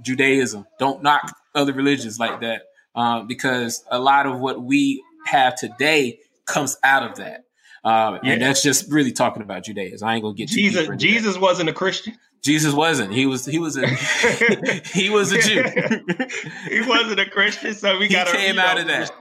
judaism. 0.00 0.66
Don't 0.78 1.02
knock 1.02 1.36
other 1.54 1.72
religions 1.72 2.18
like 2.18 2.40
that 2.40 2.62
um, 2.94 3.26
because 3.26 3.84
a 3.90 3.98
lot 3.98 4.26
of 4.26 4.40
what 4.40 4.62
we 4.62 5.02
have 5.26 5.54
today 5.56 6.18
comes 6.46 6.76
out 6.82 7.10
of 7.10 7.16
that. 7.16 7.44
Um, 7.84 8.20
yeah. 8.22 8.32
And 8.32 8.42
that's 8.42 8.62
just 8.62 8.90
really 8.90 9.12
talking 9.12 9.42
about 9.42 9.64
Judaism. 9.64 10.08
I 10.08 10.14
ain't 10.14 10.22
gonna 10.22 10.34
get 10.34 10.48
Jesus. 10.48 10.88
Jesus 10.96 11.34
that. 11.34 11.40
wasn't 11.40 11.68
a 11.68 11.72
Christian. 11.72 12.14
Jesus 12.42 12.74
wasn't. 12.74 13.12
He 13.12 13.26
was. 13.26 13.46
He 13.46 13.58
was 13.58 13.76
a. 13.76 13.86
he 14.92 15.10
was 15.10 15.32
a 15.32 15.40
Jew. 15.40 15.62
he 16.68 16.80
wasn't 16.82 17.20
a 17.20 17.28
Christian, 17.28 17.74
so 17.74 17.98
we 17.98 18.08
got. 18.08 18.28
He 18.28 18.36
came 18.36 18.58
out 18.58 18.78
of 18.78 18.86
that. 18.86 19.12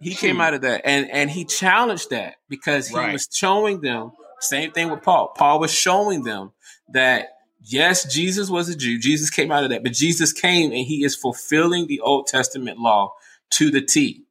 He 0.00 0.14
came 0.14 0.40
out 0.40 0.54
of 0.54 0.62
that, 0.62 0.82
and 0.84 1.10
and 1.10 1.30
he 1.30 1.44
challenged 1.44 2.10
that 2.10 2.36
because 2.48 2.88
he 2.88 2.96
right. 2.96 3.12
was 3.12 3.28
showing 3.32 3.80
them. 3.80 4.12
Same 4.40 4.72
thing 4.72 4.90
with 4.90 5.02
Paul. 5.02 5.34
Paul 5.36 5.60
was 5.60 5.70
showing 5.70 6.22
them 6.22 6.52
that 6.92 7.28
yes, 7.62 8.12
Jesus 8.12 8.48
was 8.48 8.68
a 8.68 8.76
Jew. 8.76 8.98
Jesus 8.98 9.30
came 9.30 9.52
out 9.52 9.64
of 9.64 9.70
that, 9.70 9.82
but 9.82 9.92
Jesus 9.92 10.32
came 10.32 10.70
and 10.70 10.86
he 10.86 11.04
is 11.04 11.14
fulfilling 11.14 11.86
the 11.86 12.00
Old 12.00 12.26
Testament 12.26 12.78
law 12.78 13.12
to 13.50 13.70
the 13.70 13.82
T. 13.82 14.24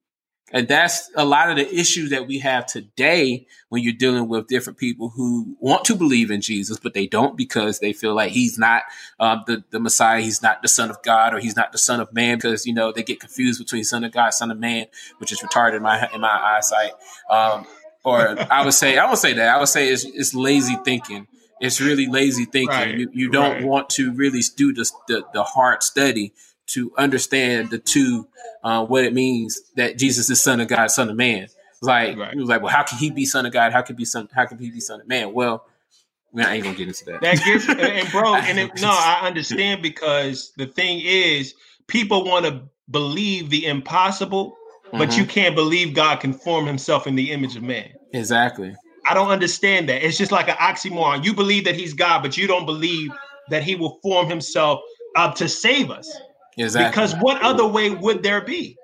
And 0.51 0.67
that's 0.67 1.09
a 1.15 1.25
lot 1.25 1.49
of 1.49 1.57
the 1.57 1.73
issues 1.73 2.09
that 2.09 2.27
we 2.27 2.39
have 2.39 2.65
today 2.65 3.45
when 3.69 3.83
you're 3.83 3.93
dealing 3.93 4.27
with 4.27 4.47
different 4.47 4.79
people 4.79 5.09
who 5.09 5.55
want 5.59 5.85
to 5.85 5.95
believe 5.95 6.31
in 6.31 6.41
Jesus, 6.41 6.79
but 6.79 6.93
they 6.93 7.05
don't 7.05 7.37
because 7.37 7.79
they 7.79 7.93
feel 7.93 8.15
like 8.15 8.31
he's 8.31 8.57
not 8.57 8.83
um, 9.19 9.43
the, 9.45 9.63
the 9.69 9.79
Messiah, 9.79 10.21
he's 10.21 10.41
not 10.41 10.61
the 10.61 10.67
Son 10.67 10.89
of 10.89 11.01
God, 11.03 11.33
or 11.33 11.39
he's 11.39 11.55
not 11.55 11.71
the 11.71 11.77
Son 11.77 11.99
of 11.99 12.11
Man, 12.13 12.37
because 12.37 12.65
you 12.65 12.73
know 12.73 12.91
they 12.91 13.03
get 13.03 13.19
confused 13.19 13.59
between 13.59 13.83
Son 13.83 14.03
of 14.03 14.11
God, 14.11 14.31
Son 14.31 14.51
of 14.51 14.57
Man, 14.57 14.87
which 15.19 15.31
is 15.31 15.39
retarded 15.41 15.77
in 15.77 15.83
my 15.83 16.09
in 16.13 16.21
my 16.21 16.27
eyesight. 16.27 16.93
Um, 17.29 17.67
or 18.03 18.39
I 18.51 18.63
would 18.63 18.73
say 18.73 18.97
I 18.97 19.07
would 19.07 19.19
say 19.19 19.33
that 19.33 19.55
I 19.55 19.59
would 19.59 19.69
say 19.69 19.89
it's, 19.89 20.03
it's 20.03 20.33
lazy 20.33 20.77
thinking. 20.83 21.27
It's 21.61 21.81
really 21.81 22.07
lazy 22.07 22.45
thinking. 22.45 22.69
Right, 22.69 22.97
you, 22.97 23.09
you 23.11 23.29
don't 23.29 23.57
right. 23.57 23.65
want 23.65 23.89
to 23.91 24.13
really 24.13 24.41
do 24.55 24.73
the, 24.73 24.89
the 25.07 25.23
the 25.33 25.43
hard 25.43 25.83
study 25.83 26.33
to 26.69 26.91
understand 26.97 27.69
the 27.69 27.77
two, 27.77 28.27
uh, 28.63 28.85
what 28.85 29.03
it 29.03 29.13
means 29.13 29.61
that 29.75 29.97
Jesus 29.97 30.29
is 30.29 30.41
Son 30.41 30.59
of 30.59 30.67
God, 30.67 30.87
Son 30.91 31.09
of 31.09 31.15
Man. 31.15 31.47
Like 31.81 32.17
right. 32.17 32.33
he 32.33 32.39
was 32.39 32.49
like, 32.49 32.61
well, 32.61 32.73
how 32.73 32.83
can 32.83 32.97
he 32.97 33.09
be 33.09 33.25
Son 33.25 33.45
of 33.45 33.53
God? 33.53 33.71
How 33.71 33.81
can 33.81 33.95
be 33.95 34.05
Son? 34.05 34.27
How 34.33 34.45
can 34.45 34.57
he 34.57 34.69
be 34.69 34.79
Son 34.79 34.99
of 35.01 35.07
Man? 35.07 35.33
Well, 35.33 35.65
I 36.35 36.55
ain't 36.55 36.63
gonna 36.63 36.75
get 36.75 36.87
into 36.87 37.05
that. 37.05 37.21
That 37.21 37.43
gets 37.43 37.67
and 37.69 38.11
bro, 38.11 38.35
and 38.35 38.59
it, 38.59 38.81
no, 38.81 38.89
I 38.89 39.21
understand 39.23 39.81
because 39.81 40.51
the 40.57 40.67
thing 40.67 41.01
is, 41.03 41.55
people 41.87 42.25
want 42.25 42.45
to 42.45 42.61
believe 42.91 43.49
the 43.49 43.65
impossible, 43.65 44.57
but 44.91 45.09
mm-hmm. 45.09 45.21
you 45.21 45.25
can't 45.25 45.55
believe 45.55 45.93
God 45.93 46.19
can 46.19 46.33
form 46.33 46.65
Himself 46.65 47.07
in 47.07 47.15
the 47.15 47.31
image 47.31 47.55
of 47.55 47.63
man. 47.63 47.89
Exactly. 48.13 48.75
I 49.07 49.13
don't 49.13 49.29
understand 49.29 49.89
that. 49.89 50.05
It's 50.05 50.17
just 50.17 50.31
like 50.31 50.49
an 50.49 50.55
oxymoron. 50.55 51.23
You 51.23 51.33
believe 51.33 51.65
that 51.65 51.75
He's 51.75 51.93
God, 51.93 52.21
but 52.21 52.37
you 52.37 52.45
don't 52.45 52.65
believe 52.65 53.11
that 53.49 53.63
He 53.63 53.75
will 53.75 53.99
form 54.03 54.29
Himself 54.29 54.81
up 55.15 55.35
to 55.35 55.47
save 55.47 55.89
us. 55.89 56.15
Exactly. 56.59 56.89
Because 56.89 57.15
what 57.21 57.41
other 57.41 57.65
way 57.65 57.89
would 57.89 58.21
there 58.21 58.41
be? 58.41 58.77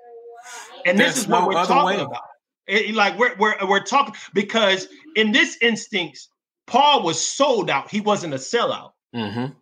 And 0.86 0.98
There's 0.98 1.14
this 1.14 1.24
is 1.24 1.28
what 1.28 1.40
no 1.40 1.46
we're 1.48 1.64
talking 1.66 1.98
way. 1.98 2.04
about. 2.04 2.22
It, 2.66 2.94
like 2.94 3.18
we're, 3.18 3.36
we're 3.36 3.54
we're 3.68 3.84
talking 3.84 4.14
because 4.34 4.88
in 5.14 5.30
this 5.30 5.56
instance, 5.60 6.28
Paul 6.66 7.02
was 7.02 7.24
sold 7.24 7.70
out. 7.70 7.90
He 7.90 8.00
wasn't 8.00 8.34
a 8.34 8.38
sellout. 8.38 8.92
Mm-hmm. 9.14 9.52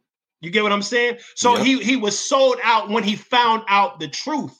You 0.41 0.51
get 0.51 0.63
what 0.63 0.73
I'm 0.73 0.83
saying? 0.83 1.19
So 1.35 1.57
yep. 1.57 1.67
he 1.67 1.83
he 1.83 1.97
was 1.97 2.19
sold 2.19 2.57
out 2.63 2.89
when 2.89 3.03
he 3.03 3.17
found 3.17 3.65
out 3.69 3.99
the 3.99 4.09
truth. 4.09 4.59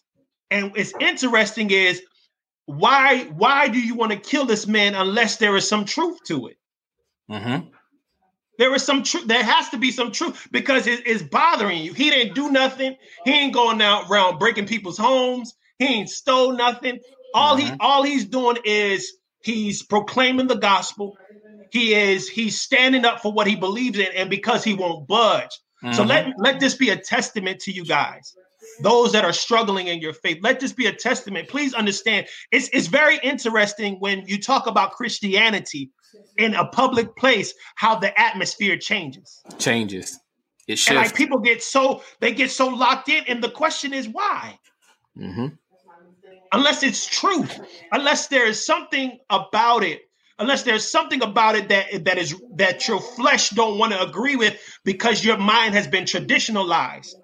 And 0.51 0.73
it's 0.77 0.93
interesting 1.01 1.71
is 1.71 2.03
why 2.67 3.25
why 3.37 3.69
do 3.69 3.79
you 3.79 3.95
want 3.95 4.13
to 4.13 4.19
kill 4.19 4.47
this 4.47 4.67
man 4.67 4.95
unless 4.95 5.37
there 5.37 5.57
is 5.57 5.69
some 5.69 5.85
truth 5.85 6.19
to 6.27 6.49
it? 6.49 6.59
Mm-hmm. 7.31 7.69
There 8.59 8.75
is 8.75 8.85
some 8.85 9.03
truth. 9.03 9.27
There 9.27 9.43
has 9.43 9.71
to 9.71 9.79
be 9.79 9.91
some 9.91 10.13
truth 10.13 10.49
because 10.51 10.87
it, 10.87 11.07
it's 11.07 11.23
bothering 11.23 11.83
you. 11.83 11.93
He 11.93 12.11
didn't 12.11 12.35
do 12.35 12.51
nothing. 12.51 12.97
He 13.25 13.33
ain't 13.33 13.55
going 13.55 13.83
out 13.83 14.11
around 14.11 14.39
breaking 14.39 14.67
people's 14.67 14.99
homes. 14.99 15.55
He 15.79 15.87
ain't 15.87 16.09
stole 16.09 16.53
nothing. 16.53 17.01
All 17.35 17.57
mm-hmm. 17.57 17.73
he 17.73 17.77
all 17.81 18.03
he's 18.03 18.25
doing 18.25 18.59
is 18.65 19.17
he's 19.43 19.83
proclaiming 19.83 20.47
the 20.47 20.57
gospel. 20.57 21.17
He 21.73 21.95
is 21.95 22.29
he's 22.29 22.61
standing 22.61 23.05
up 23.05 23.21
for 23.21 23.33
what 23.33 23.49
he 23.49 23.57
believes 23.57 23.99
in, 23.99 24.09
and 24.15 24.31
because 24.31 24.63
he 24.63 24.75
won't 24.75 25.09
budge. 25.09 25.51
Mm-hmm. 25.83 25.93
So 25.95 26.05
let 26.05 26.35
let 26.39 26.61
this 26.61 26.77
be 26.77 26.91
a 26.91 26.97
testament 26.97 27.61
to 27.63 27.73
you 27.73 27.85
guys, 27.85 28.37
those 28.81 29.13
that 29.13 29.25
are 29.25 29.33
struggling 29.33 29.89
in 29.89 30.01
your 30.01 30.13
faith. 30.13 30.39
Let 30.43 30.61
this 30.61 30.73
be 30.73 30.87
a 30.87 30.93
testament. 30.93 31.49
Please 31.49 31.75
understand, 31.75 32.27
it's 32.51 32.69
it's 32.73 32.87
very 32.87 33.19
interesting 33.23 33.97
when 34.01 34.27
you 34.27 34.41
talk 34.41 34.67
about 34.67 34.93
Christianity 34.93 35.91
in 36.37 36.55
a 36.55 36.67
public 36.67 37.17
place 37.17 37.55
how 37.77 37.97
the 37.97 38.19
atmosphere 38.21 38.77
changes. 38.77 39.43
Changes. 39.59 40.19
It 40.67 40.77
shifts. 40.77 40.91
And 40.91 40.99
like 40.99 41.15
people 41.15 41.39
get 41.39 41.63
so 41.63 42.03
they 42.21 42.33
get 42.33 42.51
so 42.51 42.69
locked 42.69 43.09
in, 43.09 43.25
and 43.29 43.43
the 43.43 43.51
question 43.51 43.93
is 43.93 44.09
why? 44.09 44.59
Mm-hmm. 45.19 45.49
Unless 46.53 46.83
it's 46.83 47.07
truth, 47.07 47.61
unless 47.91 48.29
there 48.29 48.47
is 48.47 48.65
something 48.65 49.19
about 49.29 49.83
it, 49.83 50.03
unless 50.39 50.63
there's 50.63 50.89
something 50.89 51.23
about 51.23 51.57
it 51.57 51.69
that 51.69 52.05
that 52.05 52.19
is 52.19 52.35
that 52.57 52.87
your 52.89 53.01
flesh 53.01 53.51
don't 53.51 53.79
want 53.79 53.93
to 53.93 54.01
agree 54.01 54.37
with 54.37 54.57
because 54.85 55.25
your 55.25 55.37
mind 55.37 55.75
has 55.75 55.87
been 55.87 56.05
traditionalized. 56.05 57.15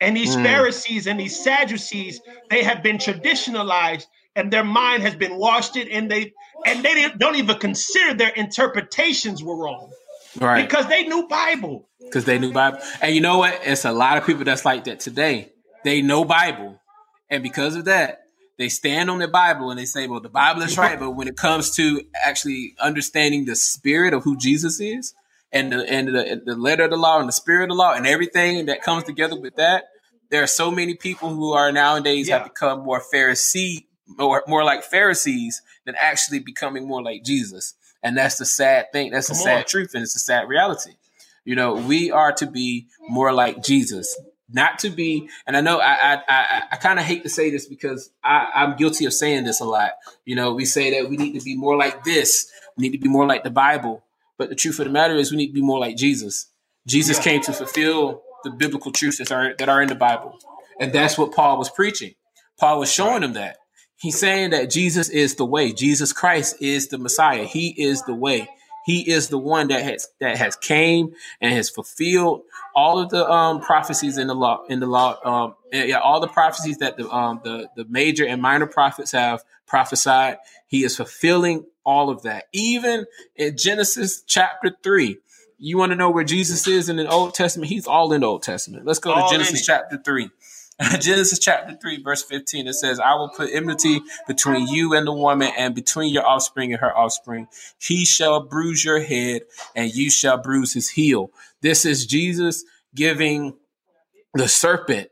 And 0.00 0.16
these 0.16 0.36
mm. 0.36 0.42
Pharisees 0.42 1.06
and 1.06 1.18
these 1.18 1.42
Sadducees, 1.42 2.20
they 2.50 2.62
have 2.62 2.82
been 2.82 2.98
traditionalized 2.98 4.06
and 4.34 4.52
their 4.52 4.64
mind 4.64 5.02
has 5.02 5.16
been 5.16 5.36
washed 5.36 5.76
it 5.76 5.88
and 5.90 6.10
they 6.10 6.34
and 6.66 6.84
they 6.84 7.08
don't 7.16 7.36
even 7.36 7.58
consider 7.58 8.14
their 8.14 8.28
interpretations 8.30 9.42
were 9.42 9.56
wrong. 9.56 9.90
Right. 10.38 10.68
Because 10.68 10.86
they 10.88 11.04
knew 11.04 11.26
bible. 11.26 11.88
Because 12.00 12.26
they 12.26 12.38
knew 12.38 12.52
bible. 12.52 12.78
And 13.00 13.14
you 13.14 13.22
know 13.22 13.38
what? 13.38 13.58
It's 13.64 13.86
a 13.86 13.92
lot 13.92 14.18
of 14.18 14.26
people 14.26 14.44
that's 14.44 14.64
like 14.64 14.84
that 14.84 15.00
today. 15.00 15.52
They 15.84 16.02
know 16.02 16.24
bible. 16.24 16.78
And 17.30 17.42
because 17.42 17.74
of 17.74 17.86
that 17.86 18.22
they 18.58 18.68
stand 18.70 19.10
on 19.10 19.18
the 19.18 19.28
bible 19.28 19.70
and 19.70 19.78
they 19.78 19.84
say 19.84 20.06
well 20.06 20.20
the 20.20 20.28
bible 20.28 20.62
is 20.62 20.76
right. 20.76 20.98
But 20.98 21.12
when 21.12 21.28
it 21.28 21.36
comes 21.36 21.74
to 21.76 22.02
actually 22.22 22.74
understanding 22.78 23.46
the 23.46 23.56
spirit 23.56 24.12
of 24.12 24.24
who 24.24 24.36
jesus 24.36 24.80
is 24.80 25.14
and 25.56 25.72
the 25.72 25.90
and 25.90 26.08
the, 26.08 26.42
the 26.44 26.54
letter 26.56 26.84
of 26.84 26.90
the 26.90 26.96
law 26.96 27.18
and 27.18 27.28
the 27.28 27.32
spirit 27.32 27.64
of 27.64 27.68
the 27.70 27.74
law 27.74 27.94
and 27.94 28.06
everything 28.06 28.66
that 28.66 28.82
comes 28.82 29.04
together 29.04 29.38
with 29.38 29.56
that 29.56 29.84
there 30.30 30.42
are 30.42 30.48
so 30.48 30.70
many 30.70 30.94
people 30.94 31.30
who 31.30 31.52
are 31.52 31.70
nowadays 31.70 32.28
yeah. 32.28 32.38
have 32.38 32.48
become 32.48 32.80
more 32.80 33.00
Pharisee 33.12 33.86
more, 34.06 34.42
more 34.46 34.64
like 34.64 34.84
Pharisees 34.84 35.62
than 35.84 35.94
actually 36.00 36.38
becoming 36.38 36.86
more 36.86 37.02
like 37.02 37.24
Jesus. 37.24 37.74
And 38.02 38.16
that's 38.16 38.38
the 38.38 38.44
sad 38.44 38.92
thing. 38.92 39.10
That's 39.10 39.28
Come 39.28 39.36
the 39.36 39.42
sad 39.42 39.58
on. 39.58 39.64
truth, 39.64 39.94
and 39.94 40.02
it's 40.02 40.16
a 40.16 40.20
sad 40.20 40.48
reality. 40.48 40.92
You 41.44 41.56
know, 41.56 41.74
we 41.74 42.10
are 42.10 42.32
to 42.34 42.46
be 42.46 42.88
more 43.08 43.32
like 43.32 43.62
Jesus, 43.62 44.18
not 44.48 44.80
to 44.80 44.90
be. 44.90 45.28
And 45.46 45.56
I 45.56 45.60
know 45.60 45.78
I 45.78 46.14
I 46.14 46.22
I, 46.28 46.62
I 46.72 46.76
kind 46.76 46.98
of 46.98 47.04
hate 47.04 47.22
to 47.24 47.28
say 47.28 47.50
this 47.50 47.66
because 47.66 48.10
I, 48.22 48.48
I'm 48.54 48.76
guilty 48.76 49.06
of 49.06 49.12
saying 49.12 49.44
this 49.44 49.60
a 49.60 49.64
lot. 49.64 49.92
You 50.24 50.36
know, 50.36 50.52
we 50.52 50.64
say 50.64 51.00
that 51.00 51.08
we 51.08 51.16
need 51.16 51.38
to 51.38 51.44
be 51.44 51.56
more 51.56 51.76
like 51.76 52.04
this. 52.04 52.50
We 52.76 52.82
need 52.82 52.92
to 52.92 52.98
be 52.98 53.08
more 53.08 53.26
like 53.26 53.44
the 53.44 53.50
Bible. 53.50 54.04
But 54.38 54.48
the 54.48 54.54
truth 54.54 54.78
of 54.78 54.86
the 54.86 54.92
matter 54.92 55.14
is, 55.14 55.30
we 55.30 55.36
need 55.36 55.48
to 55.48 55.52
be 55.52 55.62
more 55.62 55.78
like 55.78 55.96
Jesus. 55.96 56.50
Jesus 56.86 57.18
yeah. 57.18 57.24
came 57.24 57.42
to 57.42 57.52
fulfill 57.52 58.22
the 58.44 58.50
biblical 58.50 58.92
truths 58.92 59.18
that 59.18 59.32
are 59.32 59.54
that 59.58 59.68
are 59.68 59.82
in 59.82 59.88
the 59.88 59.94
Bible, 59.94 60.38
and 60.78 60.92
that's 60.92 61.18
what 61.18 61.32
Paul 61.32 61.58
was 61.58 61.70
preaching. 61.70 62.14
Paul 62.58 62.80
was 62.80 62.92
showing 62.92 63.22
them 63.22 63.32
that 63.34 63.56
He's 63.98 64.18
saying 64.18 64.50
that 64.50 64.70
Jesus 64.70 65.08
is 65.08 65.36
the 65.36 65.46
way. 65.46 65.72
Jesus 65.72 66.12
Christ 66.12 66.56
is 66.60 66.88
the 66.88 66.98
Messiah. 66.98 67.44
He 67.44 67.68
is 67.82 68.02
the 68.02 68.14
way. 68.14 68.48
He 68.84 69.10
is 69.10 69.28
the 69.28 69.38
one 69.38 69.68
that 69.68 69.82
has 69.82 70.06
that 70.20 70.36
has 70.36 70.54
came 70.54 71.12
and 71.40 71.52
has 71.52 71.68
fulfilled 71.70 72.42
all 72.74 73.00
of 73.00 73.08
the 73.08 73.28
um, 73.28 73.60
prophecies 73.60 74.16
in 74.18 74.28
the 74.28 74.34
law 74.34 74.64
in 74.68 74.80
the 74.80 74.86
law. 74.86 75.18
Um, 75.24 75.54
yeah, 75.72 75.98
all 75.98 76.20
the 76.20 76.28
prophecies 76.28 76.78
that 76.78 76.96
the 76.96 77.10
um, 77.10 77.40
the 77.42 77.68
the 77.74 77.84
major 77.86 78.24
and 78.26 78.40
minor 78.40 78.66
prophets 78.66 79.10
have 79.12 79.42
prophesied. 79.66 80.38
He 80.66 80.84
is 80.84 80.96
fulfilling 80.96 81.66
all 81.84 82.10
of 82.10 82.22
that. 82.22 82.44
Even 82.52 83.06
in 83.34 83.56
Genesis 83.56 84.22
chapter 84.26 84.74
three, 84.82 85.18
you 85.58 85.78
want 85.78 85.92
to 85.92 85.96
know 85.96 86.10
where 86.10 86.24
Jesus 86.24 86.66
is 86.66 86.88
in 86.88 86.96
the 86.96 87.08
Old 87.08 87.34
Testament? 87.34 87.70
He's 87.70 87.86
all 87.86 88.12
in 88.12 88.20
the 88.20 88.26
Old 88.26 88.42
Testament. 88.42 88.84
Let's 88.84 88.98
go 88.98 89.12
all 89.12 89.28
to 89.28 89.34
Genesis 89.34 89.64
chapter 89.64 89.98
three. 90.04 90.30
Genesis 91.00 91.38
chapter 91.38 91.74
3, 91.74 92.02
verse 92.02 92.22
15, 92.22 92.66
it 92.66 92.74
says, 92.74 93.00
I 93.00 93.14
will 93.14 93.30
put 93.30 93.50
enmity 93.50 94.02
between 94.26 94.66
you 94.68 94.92
and 94.92 95.06
the 95.06 95.12
woman, 95.12 95.50
and 95.56 95.74
between 95.74 96.12
your 96.12 96.26
offspring 96.26 96.72
and 96.72 96.80
her 96.80 96.94
offspring. 96.94 97.48
He 97.78 98.04
shall 98.04 98.42
bruise 98.42 98.84
your 98.84 99.00
head, 99.00 99.42
and 99.74 99.94
you 99.94 100.10
shall 100.10 100.36
bruise 100.36 100.74
his 100.74 100.90
heel. 100.90 101.30
This 101.62 101.86
is 101.86 102.04
Jesus 102.04 102.62
giving 102.94 103.54
the 104.34 104.48
serpent, 104.48 105.08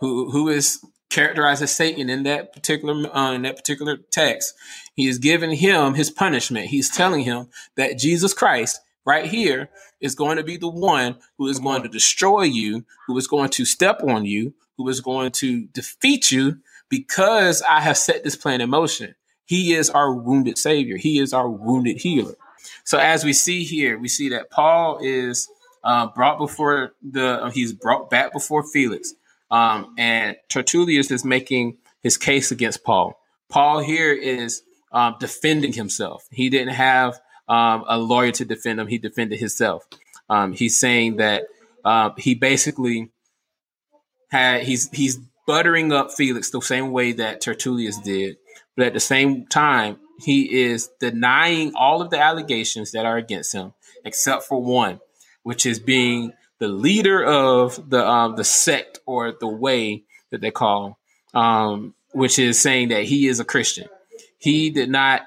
who, 0.00 0.30
who 0.30 0.48
is 0.48 0.82
characterized 1.12 1.62
as 1.62 1.74
Satan 1.74 2.08
in 2.08 2.22
that 2.24 2.52
particular 2.52 2.94
uh, 3.14 3.32
in 3.32 3.42
that 3.42 3.56
particular 3.56 3.98
text. 4.10 4.54
He 4.94 5.06
is 5.06 5.18
giving 5.18 5.52
him 5.52 5.94
his 5.94 6.10
punishment. 6.10 6.66
He's 6.66 6.90
telling 6.90 7.22
him 7.22 7.48
that 7.76 7.98
Jesus 7.98 8.34
Christ 8.34 8.80
right 9.04 9.26
here 9.26 9.68
is 10.00 10.14
going 10.14 10.38
to 10.38 10.44
be 10.44 10.56
the 10.56 10.68
one 10.68 11.16
who 11.38 11.48
is 11.48 11.58
going 11.58 11.82
to 11.82 11.88
destroy 11.88 12.42
you, 12.42 12.84
who 13.06 13.16
is 13.18 13.26
going 13.26 13.50
to 13.50 13.64
step 13.64 14.02
on 14.02 14.24
you, 14.24 14.54
who 14.76 14.88
is 14.88 15.00
going 15.00 15.32
to 15.32 15.66
defeat 15.66 16.32
you 16.32 16.58
because 16.88 17.62
I 17.62 17.80
have 17.80 17.96
set 17.96 18.24
this 18.24 18.36
plan 18.36 18.60
in 18.60 18.70
motion. 18.70 19.14
He 19.44 19.74
is 19.74 19.90
our 19.90 20.14
wounded 20.14 20.58
savior. 20.58 20.96
He 20.96 21.18
is 21.18 21.32
our 21.32 21.48
wounded 21.48 21.98
healer. 21.98 22.34
So 22.84 22.98
as 22.98 23.24
we 23.24 23.32
see 23.32 23.64
here, 23.64 23.98
we 23.98 24.08
see 24.08 24.28
that 24.30 24.50
Paul 24.50 24.98
is 25.02 25.48
uh, 25.84 26.08
brought 26.08 26.38
before 26.38 26.92
the, 27.02 27.44
uh, 27.44 27.50
he's 27.50 27.72
brought 27.72 28.08
back 28.08 28.32
before 28.32 28.62
Felix. 28.62 29.14
Um, 29.52 29.94
and 29.98 30.36
Tertullus 30.48 31.10
is 31.10 31.24
making 31.24 31.76
his 32.02 32.16
case 32.16 32.50
against 32.50 32.82
Paul. 32.82 33.20
Paul 33.50 33.80
here 33.80 34.12
is 34.12 34.62
um, 34.92 35.16
defending 35.20 35.74
himself. 35.74 36.26
He 36.30 36.48
didn't 36.48 36.74
have 36.74 37.20
um, 37.48 37.84
a 37.86 37.98
lawyer 37.98 38.32
to 38.32 38.44
defend 38.46 38.80
him. 38.80 38.86
He 38.86 38.98
defended 38.98 39.38
himself. 39.38 39.86
Um, 40.30 40.54
he's 40.54 40.80
saying 40.80 41.16
that 41.16 41.44
uh, 41.84 42.10
he 42.16 42.34
basically 42.34 43.10
had 44.30 44.62
he's 44.62 44.88
he's 44.90 45.18
buttering 45.46 45.92
up 45.92 46.12
Felix 46.12 46.50
the 46.50 46.62
same 46.62 46.90
way 46.90 47.12
that 47.12 47.42
Tertullus 47.42 47.98
did, 47.98 48.38
but 48.74 48.86
at 48.86 48.94
the 48.94 49.00
same 49.00 49.46
time 49.46 49.98
he 50.18 50.62
is 50.62 50.88
denying 51.00 51.72
all 51.74 52.00
of 52.00 52.08
the 52.10 52.18
allegations 52.18 52.92
that 52.92 53.04
are 53.04 53.18
against 53.18 53.52
him, 53.52 53.74
except 54.04 54.44
for 54.44 54.62
one, 54.62 55.00
which 55.42 55.66
is 55.66 55.78
being 55.78 56.32
the 56.62 56.68
leader 56.68 57.24
of 57.24 57.90
the 57.90 58.08
um, 58.08 58.36
the 58.36 58.44
sect 58.44 59.00
or 59.04 59.32
the 59.32 59.48
way 59.48 60.04
that 60.30 60.40
they 60.40 60.52
call, 60.52 60.96
um, 61.34 61.92
which 62.12 62.38
is 62.38 62.60
saying 62.60 62.90
that 62.90 63.02
he 63.02 63.26
is 63.26 63.40
a 63.40 63.44
Christian. 63.44 63.88
He 64.38 64.70
did 64.70 64.88
not 64.88 65.22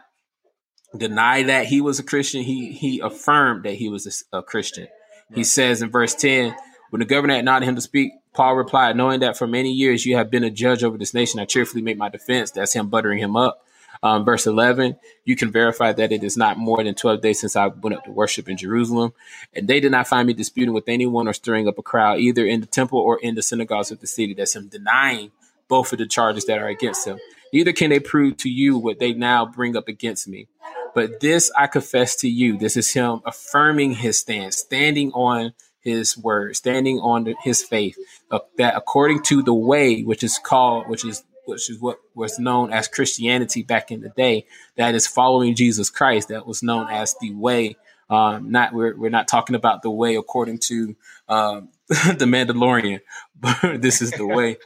deny 0.96 1.44
that 1.44 1.66
he 1.66 1.82
was 1.82 2.00
a 2.00 2.04
Christian. 2.04 2.44
He 2.44 2.72
he 2.72 3.02
affirmed 3.02 3.66
that 3.66 3.74
he 3.74 3.90
was 3.90 4.26
a, 4.32 4.38
a 4.38 4.44
Christian. 4.44 4.88
He 5.34 5.44
says 5.44 5.82
in 5.82 5.92
verse 5.92 6.16
ten, 6.16 6.56
when 6.92 7.02
the 7.02 7.06
governor 7.06 7.36
had 7.36 7.44
not 7.44 7.64
him 7.64 7.76
to 7.76 7.82
speak, 7.82 8.14
Paul 8.34 8.56
replied, 8.56 8.96
"Knowing 8.96 9.20
that 9.20 9.38
for 9.38 9.46
many 9.46 9.74
years 9.74 10.06
you 10.06 10.16
have 10.16 10.32
been 10.32 10.46
a 10.46 10.50
judge 10.50 10.86
over 10.86 10.98
this 10.98 11.14
nation, 11.14 11.42
I 11.42 11.44
cheerfully 11.44 11.82
make 11.82 11.98
my 11.98 12.08
defense." 12.08 12.52
That's 12.52 12.72
him 12.72 12.88
buttering 12.88 13.20
him 13.20 13.36
up. 13.36 13.60
Um, 14.04 14.26
verse 14.26 14.48
11, 14.48 14.98
you 15.24 15.36
can 15.36 15.52
verify 15.52 15.92
that 15.94 16.12
it 16.12 16.24
is 16.24 16.38
not 16.38 16.58
more 16.58 16.84
than 16.84 16.96
12 16.96 17.22
days 17.22 17.40
since 17.42 17.56
I 17.56 17.68
went 17.68 17.96
up 17.96 18.04
to 18.06 18.12
worship 18.12 18.50
in 18.50 18.58
Jerusalem. 18.58 19.14
And 19.54 19.68
they 19.68 19.80
did 19.80 19.92
not 19.92 20.08
find 20.08 20.28
me 20.28 20.34
disputing 20.34 20.74
with 20.74 20.88
anyone 20.88 21.28
or 21.28 21.34
stirring 21.34 21.68
up 21.68 21.78
a 21.78 21.84
crowd, 21.84 22.20
either 22.20 22.46
in 22.46 22.62
the 22.62 22.68
temple 22.68 23.00
or 23.00 23.20
in 23.20 23.36
the 23.36 23.42
synagogues 23.42 23.92
of 23.92 24.00
the 24.00 24.08
city. 24.08 24.34
That's 24.34 24.56
him 24.56 24.68
denying 24.68 25.32
both 25.68 25.92
of 25.92 26.00
the 26.00 26.08
charges 26.08 26.46
that 26.46 26.60
are 26.60 26.68
against 26.68 27.08
him. 27.08 27.20
Neither 27.54 27.74
can 27.74 27.90
they 27.90 28.00
prove 28.00 28.38
to 28.38 28.50
you 28.50 28.78
what 28.78 29.00
they 29.00 29.14
now 29.14 29.46
bring 29.46 29.78
up 29.78 29.88
against 29.88 30.28
me. 30.28 30.48
But 30.94 31.20
this 31.20 31.52
I 31.58 31.68
confess 31.68 32.16
to 32.18 32.30
you. 32.30 32.58
This 32.58 32.78
is 32.78 32.92
him 32.94 33.22
affirming 33.26 33.94
his 33.96 34.20
stance, 34.20 34.58
standing 34.58 35.12
on 35.12 35.54
his 35.80 36.18
word, 36.18 36.56
standing 36.56 37.00
on 37.00 37.36
his 37.44 37.64
faith, 37.64 37.98
uh, 38.32 38.40
that 38.58 38.76
according 38.76 39.22
to 39.24 39.44
the 39.44 39.54
way, 39.54 40.02
which 40.02 40.24
is 40.24 40.40
called, 40.40 40.90
which 40.90 41.06
is 41.06 41.24
which 41.46 41.70
is 41.70 41.80
what 41.80 42.00
was 42.14 42.40
known 42.40 42.72
as 42.72 42.88
Christianity 42.88 43.64
back 43.64 43.92
in 43.92 44.02
the 44.02 44.10
day, 44.10 44.46
that 44.78 44.96
is 44.96 45.08
following 45.08 45.56
Jesus 45.56 45.90
Christ, 45.90 46.30
that 46.30 46.46
was 46.46 46.64
known 46.64 46.90
as 46.90 47.16
the 47.20 47.34
way. 47.34 47.78
Um, 48.10 48.52
not 48.52 48.74
we're 48.74 48.96
we're 48.96 49.10
not 49.10 49.28
talking 49.28 49.56
about 49.56 49.82
the 49.82 49.90
way 49.90 50.16
according 50.16 50.60
to 50.60 50.96
um, 51.28 51.70
the 51.88 52.26
Mandalorian, 52.26 53.02
but 53.40 53.58
this 53.82 54.02
is 54.02 54.12
the 54.12 54.28
way. 54.28 54.58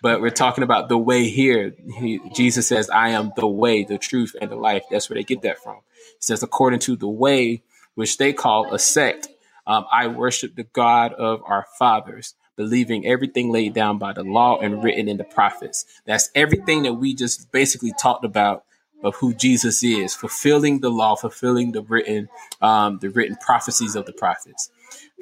But 0.00 0.20
we're 0.20 0.30
talking 0.30 0.64
about 0.64 0.88
the 0.88 0.98
way 0.98 1.28
here. 1.28 1.74
He, 1.98 2.20
Jesus 2.34 2.66
says, 2.68 2.90
"I 2.90 3.10
am 3.10 3.32
the 3.36 3.46
way, 3.46 3.84
the 3.84 3.98
truth, 3.98 4.36
and 4.40 4.50
the 4.50 4.56
life." 4.56 4.84
That's 4.90 5.08
where 5.08 5.16
they 5.16 5.24
get 5.24 5.42
that 5.42 5.62
from. 5.62 5.76
He 5.76 6.20
says, 6.20 6.42
according 6.42 6.80
to 6.80 6.96
the 6.96 7.08
way, 7.08 7.62
which 7.94 8.18
they 8.18 8.32
call 8.32 8.72
a 8.74 8.78
sect, 8.78 9.28
um, 9.66 9.86
I 9.90 10.08
worship 10.08 10.54
the 10.54 10.64
God 10.64 11.12
of 11.14 11.42
our 11.44 11.66
fathers 11.78 12.34
believing 12.56 13.06
everything 13.06 13.50
laid 13.50 13.74
down 13.74 13.98
by 13.98 14.12
the 14.12 14.22
law 14.22 14.58
and 14.58 14.82
written 14.82 15.08
in 15.08 15.16
the 15.16 15.24
prophets. 15.24 15.84
That's 16.04 16.30
everything 16.34 16.82
that 16.82 16.94
we 16.94 17.14
just 17.14 17.50
basically 17.52 17.92
talked 17.98 18.24
about 18.24 18.64
of 19.02 19.16
who 19.16 19.34
Jesus 19.34 19.82
is, 19.82 20.14
fulfilling 20.14 20.80
the 20.80 20.90
law, 20.90 21.16
fulfilling 21.16 21.72
the 21.72 21.82
written, 21.82 22.28
um, 22.60 22.98
the 23.00 23.10
written 23.10 23.36
prophecies 23.36 23.96
of 23.96 24.06
the 24.06 24.12
prophets. 24.12 24.70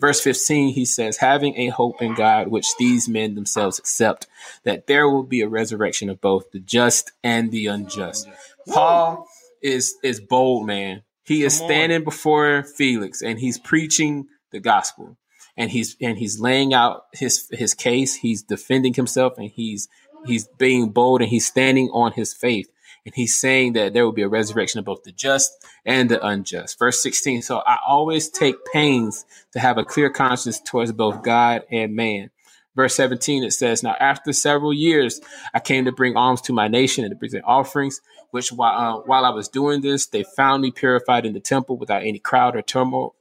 Verse 0.01 0.21
15, 0.21 0.75
he 0.75 0.85
says, 0.85 1.17
having 1.19 1.57
a 1.57 1.69
hope 1.69 2.03
in 2.03 2.15
God, 2.15 2.49
which 2.49 2.67
these 2.79 3.09
men 3.09 3.35
themselves 3.35 3.79
accept, 3.79 4.27
that 4.65 4.87
there 4.87 5.09
will 5.09 5.23
be 5.23 5.41
a 5.41 5.49
resurrection 5.49 6.11
of 6.11 6.21
both 6.21 6.51
the 6.51 6.59
just 6.59 7.13
and 7.23 7.51
the 7.51 7.67
unjust. 7.67 8.29
Paul 8.69 9.27
is 9.63 9.97
is 10.03 10.21
bold, 10.21 10.67
man. 10.67 11.03
He 11.25 11.43
is 11.43 11.57
standing 11.57 12.03
before 12.03 12.65
Felix 12.65 13.23
and 13.23 13.39
he's 13.39 13.59
preaching 13.59 14.27
the 14.51 14.61
gospel 14.61 15.17
and 15.61 15.71
he's 15.71 15.95
and 16.01 16.17
he's 16.17 16.41
laying 16.41 16.73
out 16.73 17.05
his 17.13 17.47
his 17.53 17.75
case. 17.75 18.15
He's 18.15 18.43
defending 18.43 18.95
himself, 18.95 19.35
and 19.37 19.51
he's 19.51 19.89
he's 20.25 20.49
being 20.57 20.89
bold, 20.89 21.21
and 21.21 21.29
he's 21.29 21.47
standing 21.47 21.91
on 21.93 22.13
his 22.13 22.33
faith, 22.33 22.67
and 23.05 23.15
he's 23.15 23.37
saying 23.37 23.75
that 23.75 23.93
there 23.93 24.07
will 24.07 24.13
be 24.13 24.23
a 24.23 24.29
resurrection 24.29 24.79
of 24.79 24.87
both 24.87 25.03
the 25.03 25.13
just 25.13 25.53
and 25.85 26.11
the 26.11 26.27
unjust. 26.27 26.79
Verse 26.79 27.03
sixteen. 27.03 27.43
So 27.43 27.59
I 27.59 27.77
always 27.87 28.31
take 28.31 28.57
pains 28.73 29.27
to 29.53 29.61
have 29.61 29.77
a 29.77 29.85
clear 29.85 30.09
conscience 30.09 30.59
towards 30.63 30.93
both 30.93 31.23
God 31.23 31.65
and 31.71 31.95
man. 31.95 32.31
Verse 32.77 32.95
17, 32.95 33.43
it 33.43 33.51
says, 33.53 33.83
Now 33.83 33.97
after 33.99 34.33
several 34.33 34.73
years, 34.73 35.21
I 35.53 35.59
came 35.59 35.87
to 35.87 35.93
bring 35.93 36.17
alms 36.17 36.41
to 36.43 36.53
my 36.53 36.69
nation 36.69 37.05
and 37.05 37.11
to 37.11 37.17
present 37.17 37.45
offerings, 37.45 38.01
which 38.31 38.53
while, 38.53 39.01
uh, 39.01 39.03
while 39.07 39.25
I 39.25 39.31
was 39.31 39.49
doing 39.49 39.81
this, 39.81 40.07
they 40.07 40.23
found 40.23 40.63
me 40.63 40.71
purified 40.71 41.27
in 41.27 41.33
the 41.33 41.41
temple 41.41 41.77
without 41.77 42.05
any 42.05 42.21
crowd 42.21 42.55
or 42.55 42.63
tumult 42.63 43.17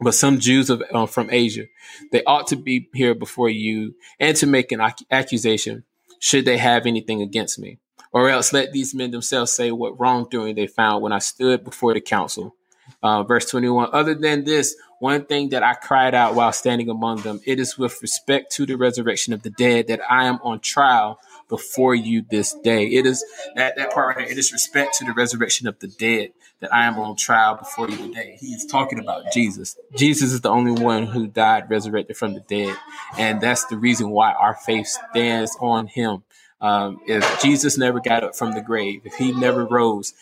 but 0.00 0.14
some 0.14 0.38
Jews 0.38 0.70
of, 0.70 0.82
uh, 0.92 1.06
from 1.06 1.28
Asia. 1.30 1.66
They 2.12 2.24
ought 2.24 2.46
to 2.48 2.56
be 2.56 2.88
here 2.94 3.14
before 3.14 3.48
you 3.48 3.94
and 4.18 4.36
to 4.36 4.46
make 4.46 4.72
an 4.72 4.80
ac- 4.80 5.06
accusation 5.10 5.84
should 6.18 6.44
they 6.44 6.58
have 6.58 6.86
anything 6.86 7.22
against 7.22 7.58
me. 7.58 7.78
Or 8.12 8.28
else 8.28 8.52
let 8.52 8.72
these 8.72 8.94
men 8.94 9.10
themselves 9.10 9.52
say 9.52 9.70
what 9.70 9.98
wrongdoing 10.00 10.56
they 10.56 10.66
found 10.66 11.02
when 11.02 11.12
I 11.12 11.18
stood 11.18 11.64
before 11.64 11.94
the 11.94 12.00
council. 12.00 12.56
Uh, 13.02 13.22
verse 13.22 13.48
21 13.48 13.90
Other 13.92 14.14
than 14.14 14.44
this, 14.44 14.74
one 14.98 15.24
thing 15.24 15.50
that 15.50 15.62
I 15.62 15.74
cried 15.74 16.14
out 16.14 16.34
while 16.34 16.52
standing 16.52 16.90
among 16.90 17.22
them, 17.22 17.40
it 17.46 17.60
is 17.60 17.78
with 17.78 18.02
respect 18.02 18.52
to 18.52 18.66
the 18.66 18.76
resurrection 18.76 19.32
of 19.32 19.42
the 19.42 19.50
dead 19.50 19.86
that 19.86 20.00
I 20.10 20.24
am 20.24 20.38
on 20.42 20.60
trial 20.60 21.20
before 21.48 21.94
you 21.94 22.24
this 22.30 22.52
day. 22.62 22.86
It 22.86 23.06
is 23.06 23.24
that, 23.54 23.76
that 23.76 23.92
part 23.92 24.08
right 24.08 24.24
there, 24.24 24.32
it 24.32 24.38
is 24.38 24.52
respect 24.52 24.94
to 24.98 25.04
the 25.04 25.12
resurrection 25.12 25.68
of 25.68 25.78
the 25.78 25.88
dead 25.88 26.32
that 26.60 26.72
I 26.72 26.86
am 26.86 26.98
on 26.98 27.16
trial 27.16 27.56
before 27.56 27.88
you 27.88 27.96
today. 27.96 28.36
He's 28.38 28.66
talking 28.66 28.98
about 28.98 29.32
Jesus. 29.32 29.76
Jesus 29.96 30.32
is 30.32 30.42
the 30.42 30.50
only 30.50 30.80
one 30.80 31.06
who 31.06 31.26
died, 31.26 31.70
resurrected 31.70 32.16
from 32.16 32.34
the 32.34 32.40
dead. 32.40 32.76
And 33.16 33.40
that's 33.40 33.64
the 33.66 33.76
reason 33.76 34.10
why 34.10 34.32
our 34.32 34.54
faith 34.54 34.86
stands 34.86 35.56
on 35.60 35.86
him. 35.86 36.22
Um, 36.60 37.00
if 37.06 37.40
Jesus 37.40 37.78
never 37.78 38.00
got 38.00 38.22
up 38.22 38.36
from 38.36 38.52
the 38.52 38.60
grave, 38.60 39.00
if 39.04 39.14
he 39.14 39.32
never 39.32 39.64
rose, 39.64 40.12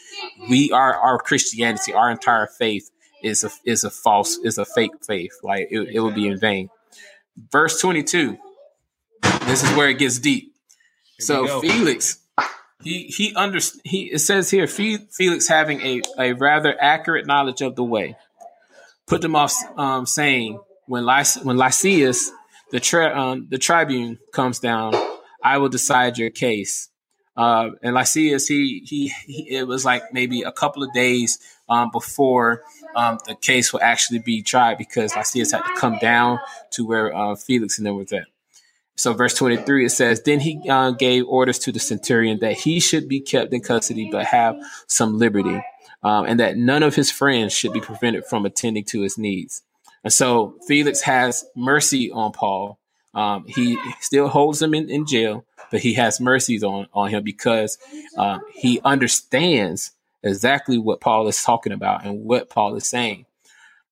we 0.48 0.70
are 0.70 0.94
our 0.94 1.18
Christianity, 1.18 1.92
our 1.92 2.10
entire 2.10 2.46
faith 2.46 2.90
is 3.24 3.42
a 3.42 3.50
is 3.64 3.82
a 3.82 3.90
false, 3.90 4.38
is 4.44 4.56
a 4.56 4.64
fake 4.64 5.04
faith. 5.04 5.32
Like 5.42 5.66
it, 5.72 5.88
it 5.88 6.00
would 6.00 6.14
be 6.14 6.28
in 6.28 6.38
vain. 6.38 6.70
Verse 7.50 7.80
22. 7.80 8.38
This 9.46 9.64
is 9.64 9.76
where 9.76 9.88
it 9.88 9.98
gets 9.98 10.20
deep. 10.20 10.54
so 11.18 11.60
Felix 11.60 12.18
he 12.82 13.04
he 13.04 13.34
under 13.34 13.58
he 13.84 14.12
it 14.12 14.20
says 14.20 14.50
here 14.50 14.66
Felix 14.66 15.48
having 15.48 15.80
a, 15.80 16.02
a 16.18 16.32
rather 16.32 16.76
accurate 16.80 17.26
knowledge 17.26 17.60
of 17.60 17.76
the 17.76 17.84
way 17.84 18.16
put 19.06 19.20
them 19.20 19.34
off 19.34 19.54
um, 19.76 20.06
saying 20.06 20.60
when 20.86 21.04
Lyc- 21.04 21.44
when 21.44 21.56
Lysias 21.56 22.30
the 22.70 22.80
tri- 22.80 23.12
um, 23.12 23.48
the 23.50 23.58
tribune 23.58 24.18
comes 24.32 24.58
down 24.60 24.94
I 25.42 25.58
will 25.58 25.68
decide 25.68 26.18
your 26.18 26.30
case 26.30 26.88
uh, 27.36 27.70
and 27.82 27.94
Lysias 27.94 28.46
he, 28.46 28.82
he, 28.86 29.12
he 29.26 29.56
it 29.56 29.66
was 29.66 29.84
like 29.84 30.12
maybe 30.12 30.42
a 30.42 30.52
couple 30.52 30.82
of 30.82 30.92
days 30.92 31.38
um, 31.68 31.90
before 31.92 32.62
um, 32.94 33.18
the 33.26 33.34
case 33.34 33.72
will 33.72 33.82
actually 33.82 34.20
be 34.20 34.42
tried 34.42 34.78
because 34.78 35.14
Lysias 35.16 35.52
had 35.52 35.62
to 35.62 35.74
come 35.76 35.98
down 35.98 36.38
to 36.70 36.86
where 36.86 37.14
uh, 37.14 37.34
Felix 37.34 37.78
and 37.78 37.86
them 37.86 37.96
was 37.96 38.12
at. 38.12 38.26
So, 38.98 39.12
verse 39.12 39.34
23, 39.34 39.86
it 39.86 39.90
says, 39.90 40.22
Then 40.22 40.40
he 40.40 40.60
uh, 40.68 40.90
gave 40.90 41.24
orders 41.28 41.60
to 41.60 41.70
the 41.70 41.78
centurion 41.78 42.40
that 42.40 42.54
he 42.54 42.80
should 42.80 43.08
be 43.08 43.20
kept 43.20 43.54
in 43.54 43.60
custody, 43.60 44.08
but 44.10 44.26
have 44.26 44.56
some 44.88 45.18
liberty, 45.18 45.62
um, 46.02 46.24
and 46.26 46.40
that 46.40 46.56
none 46.56 46.82
of 46.82 46.96
his 46.96 47.08
friends 47.08 47.52
should 47.52 47.72
be 47.72 47.80
prevented 47.80 48.26
from 48.26 48.44
attending 48.44 48.84
to 48.86 49.02
his 49.02 49.16
needs. 49.16 49.62
And 50.02 50.12
so, 50.12 50.56
Felix 50.66 51.02
has 51.02 51.44
mercy 51.54 52.10
on 52.10 52.32
Paul. 52.32 52.80
Um, 53.14 53.44
he 53.46 53.78
still 54.00 54.26
holds 54.26 54.60
him 54.60 54.74
in, 54.74 54.90
in, 54.90 55.06
jail, 55.06 55.44
but 55.70 55.80
he 55.80 55.94
has 55.94 56.20
mercies 56.20 56.64
on, 56.64 56.88
on 56.92 57.10
him 57.10 57.22
because 57.22 57.78
uh, 58.16 58.40
he 58.52 58.80
understands 58.84 59.92
exactly 60.24 60.76
what 60.76 61.00
Paul 61.00 61.28
is 61.28 61.40
talking 61.40 61.72
about 61.72 62.04
and 62.04 62.24
what 62.24 62.50
Paul 62.50 62.74
is 62.74 62.88
saying 62.88 63.26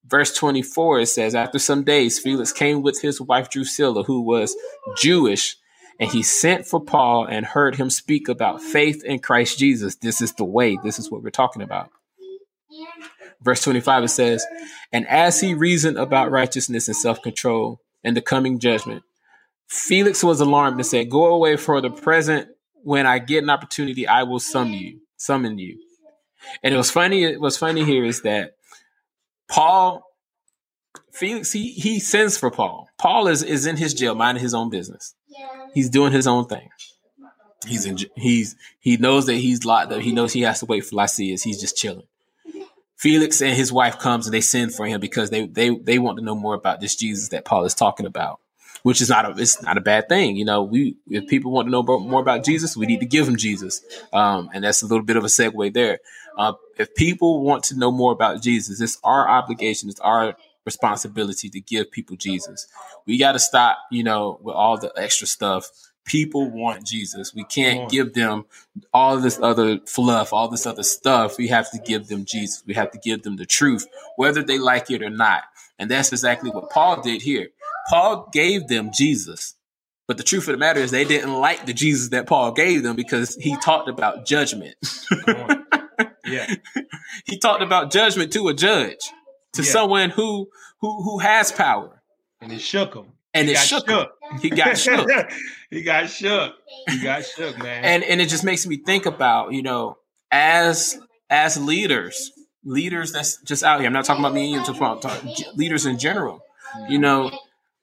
verse 0.06 0.34
24 0.34 1.00
it 1.00 1.06
says 1.06 1.34
after 1.34 1.58
some 1.58 1.82
days 1.82 2.18
felix 2.18 2.52
came 2.52 2.82
with 2.82 3.00
his 3.00 3.20
wife 3.20 3.50
drusilla 3.50 4.04
who 4.04 4.20
was 4.20 4.56
jewish 4.96 5.56
and 5.98 6.10
he 6.10 6.22
sent 6.22 6.66
for 6.66 6.80
paul 6.80 7.26
and 7.26 7.46
heard 7.46 7.76
him 7.76 7.90
speak 7.90 8.28
about 8.28 8.62
faith 8.62 9.02
in 9.04 9.18
christ 9.18 9.58
jesus. 9.58 9.96
This 9.96 10.20
is 10.20 10.32
the 10.34 10.44
way. 10.44 10.78
This 10.82 10.98
is 10.98 11.10
what 11.10 11.22
we're 11.22 11.30
talking 11.30 11.62
about. 11.62 11.90
Verse 13.42 13.62
25 13.62 14.04
it 14.04 14.08
says 14.08 14.46
and 14.92 15.06
as 15.08 15.40
he 15.40 15.54
reasoned 15.54 15.98
about 15.98 16.30
righteousness 16.30 16.88
and 16.88 16.96
self-control 16.96 17.80
and 18.04 18.16
the 18.16 18.22
coming 18.22 18.58
judgment 18.58 19.02
felix 19.68 20.22
was 20.22 20.40
alarmed 20.40 20.76
and 20.76 20.86
said 20.86 21.10
go 21.10 21.26
away 21.26 21.56
for 21.56 21.80
the 21.80 21.90
present. 21.90 22.48
When 22.82 23.06
i 23.06 23.18
get 23.18 23.42
an 23.42 23.50
opportunity 23.50 24.06
i 24.06 24.22
will 24.22 24.40
summon 24.40 24.74
you 24.74 25.00
summon 25.16 25.58
you 25.58 25.78
and 26.62 26.72
it 26.72 26.76
was 26.76 26.90
funny 26.90 27.24
it 27.24 27.40
was 27.40 27.56
funny 27.56 27.84
here 27.84 28.04
is 28.04 28.22
that 28.22 28.55
Paul, 29.48 30.02
Felix, 31.12 31.52
he 31.52 31.72
he 31.72 32.00
sends 32.00 32.36
for 32.36 32.50
Paul. 32.50 32.88
Paul 32.98 33.28
is 33.28 33.42
is 33.42 33.66
in 33.66 33.76
his 33.76 33.94
jail, 33.94 34.14
minding 34.14 34.42
his 34.42 34.54
own 34.54 34.70
business. 34.70 35.14
He's 35.74 35.90
doing 35.90 36.12
his 36.12 36.26
own 36.26 36.46
thing. 36.46 36.68
He's 37.66 37.86
in, 37.86 37.98
he's 38.16 38.56
he 38.80 38.96
knows 38.96 39.26
that 39.26 39.34
he's 39.34 39.64
locked 39.64 39.92
up. 39.92 40.00
He 40.00 40.12
knows 40.12 40.32
he 40.32 40.42
has 40.42 40.60
to 40.60 40.66
wait 40.66 40.84
for 40.84 40.96
Lysias. 40.96 41.42
He's 41.42 41.60
just 41.60 41.76
chilling. 41.76 42.06
Felix 42.96 43.42
and 43.42 43.54
his 43.54 43.72
wife 43.72 43.98
comes 43.98 44.26
and 44.26 44.34
they 44.34 44.40
send 44.40 44.74
for 44.74 44.86
him 44.86 45.00
because 45.00 45.30
they 45.30 45.46
they 45.46 45.70
they 45.70 45.98
want 45.98 46.18
to 46.18 46.24
know 46.24 46.34
more 46.34 46.54
about 46.54 46.80
this 46.80 46.96
Jesus 46.96 47.28
that 47.28 47.44
Paul 47.44 47.64
is 47.64 47.74
talking 47.74 48.06
about, 48.06 48.40
which 48.82 49.00
is 49.02 49.10
not 49.10 49.26
a 49.26 49.40
it's 49.40 49.60
not 49.62 49.76
a 49.76 49.82
bad 49.82 50.08
thing. 50.08 50.36
You 50.36 50.44
know, 50.44 50.62
we 50.62 50.96
if 51.08 51.26
people 51.26 51.52
want 51.52 51.66
to 51.66 51.70
know 51.70 51.82
more 51.82 52.20
about 52.20 52.44
Jesus, 52.44 52.76
we 52.76 52.86
need 52.86 53.00
to 53.00 53.06
give 53.06 53.26
them 53.26 53.36
Jesus, 53.36 53.82
um, 54.12 54.48
and 54.54 54.64
that's 54.64 54.82
a 54.82 54.86
little 54.86 55.04
bit 55.04 55.16
of 55.16 55.24
a 55.24 55.28
segue 55.28 55.74
there. 55.74 55.98
Uh, 56.36 56.52
if 56.78 56.94
people 56.94 57.42
want 57.42 57.64
to 57.64 57.78
know 57.78 57.90
more 57.90 58.12
about 58.12 58.42
Jesus, 58.42 58.80
it's 58.80 58.98
our 59.02 59.28
obligation, 59.28 59.88
it's 59.88 60.00
our 60.00 60.36
responsibility 60.64 61.48
to 61.48 61.60
give 61.60 61.90
people 61.90 62.16
Jesus. 62.16 62.66
We 63.06 63.18
got 63.18 63.32
to 63.32 63.38
stop, 63.38 63.78
you 63.90 64.02
know, 64.02 64.38
with 64.42 64.54
all 64.54 64.78
the 64.78 64.92
extra 64.96 65.26
stuff 65.26 65.70
people 66.06 66.48
want 66.48 66.86
Jesus. 66.86 67.34
We 67.34 67.44
can't 67.44 67.90
give 67.90 68.14
them 68.14 68.46
all 68.94 69.18
this 69.18 69.38
other 69.42 69.80
fluff, 69.86 70.32
all 70.32 70.48
this 70.48 70.66
other 70.66 70.84
stuff. 70.84 71.36
We 71.36 71.48
have 71.48 71.70
to 71.72 71.78
give 71.78 72.08
them 72.08 72.24
Jesus. 72.24 72.62
We 72.64 72.74
have 72.74 72.90
to 72.92 72.98
give 72.98 73.22
them 73.22 73.36
the 73.36 73.44
truth, 73.44 73.86
whether 74.16 74.42
they 74.42 74.58
like 74.58 74.90
it 74.90 75.02
or 75.02 75.10
not. 75.10 75.42
And 75.78 75.90
that's 75.90 76.12
exactly 76.12 76.50
what 76.50 76.70
Paul 76.70 77.02
did 77.02 77.20
here. 77.20 77.48
Paul 77.90 78.30
gave 78.32 78.68
them 78.68 78.90
Jesus. 78.94 79.54
But 80.08 80.16
the 80.16 80.22
truth 80.22 80.46
of 80.46 80.52
the 80.52 80.58
matter 80.58 80.78
is, 80.78 80.92
they 80.92 81.04
didn't 81.04 81.34
like 81.34 81.66
the 81.66 81.72
Jesus 81.72 82.10
that 82.10 82.28
Paul 82.28 82.52
gave 82.52 82.84
them 82.84 82.94
because 82.94 83.34
he 83.34 83.56
talked 83.56 83.88
about 83.88 84.24
judgment. 84.24 84.76
yeah. 86.26 86.54
he 87.24 87.38
talked 87.38 87.62
about 87.62 87.90
judgment 87.90 88.32
to 88.32 88.48
a 88.48 88.54
judge, 88.54 89.10
to 89.54 89.62
yeah. 89.62 89.70
someone 89.70 90.10
who 90.10 90.48
who 90.80 91.02
who 91.02 91.18
has 91.18 91.52
power. 91.52 92.02
And 92.40 92.52
it 92.52 92.60
shook 92.60 92.94
him 92.94 93.12
and 93.36 93.48
he 93.48 93.54
it 93.54 93.58
shook. 93.58 93.88
shook. 93.88 94.12
He 94.40 94.50
got 94.50 94.78
shook. 94.78 95.08
he 95.70 95.82
got 95.82 96.08
shook. 96.08 96.54
He 96.88 97.02
got 97.02 97.24
shook, 97.24 97.58
man. 97.58 97.84
And 97.84 98.04
and 98.04 98.20
it 98.20 98.28
just 98.28 98.44
makes 98.44 98.66
me 98.66 98.78
think 98.78 99.06
about 99.06 99.52
you 99.52 99.62
know 99.62 99.98
as 100.30 100.98
as 101.28 101.60
leaders, 101.60 102.32
leaders 102.64 103.12
that's 103.12 103.40
just 103.42 103.62
out 103.62 103.80
here. 103.80 103.86
I'm 103.86 103.92
not 103.92 104.04
talking 104.04 104.24
about 104.24 104.34
me. 104.34 104.56
I'm 104.56 104.64
just 104.64 104.78
about 104.78 105.04
leaders 105.56 105.86
in 105.86 105.98
general. 105.98 106.42
You 106.88 106.98
know, 106.98 107.30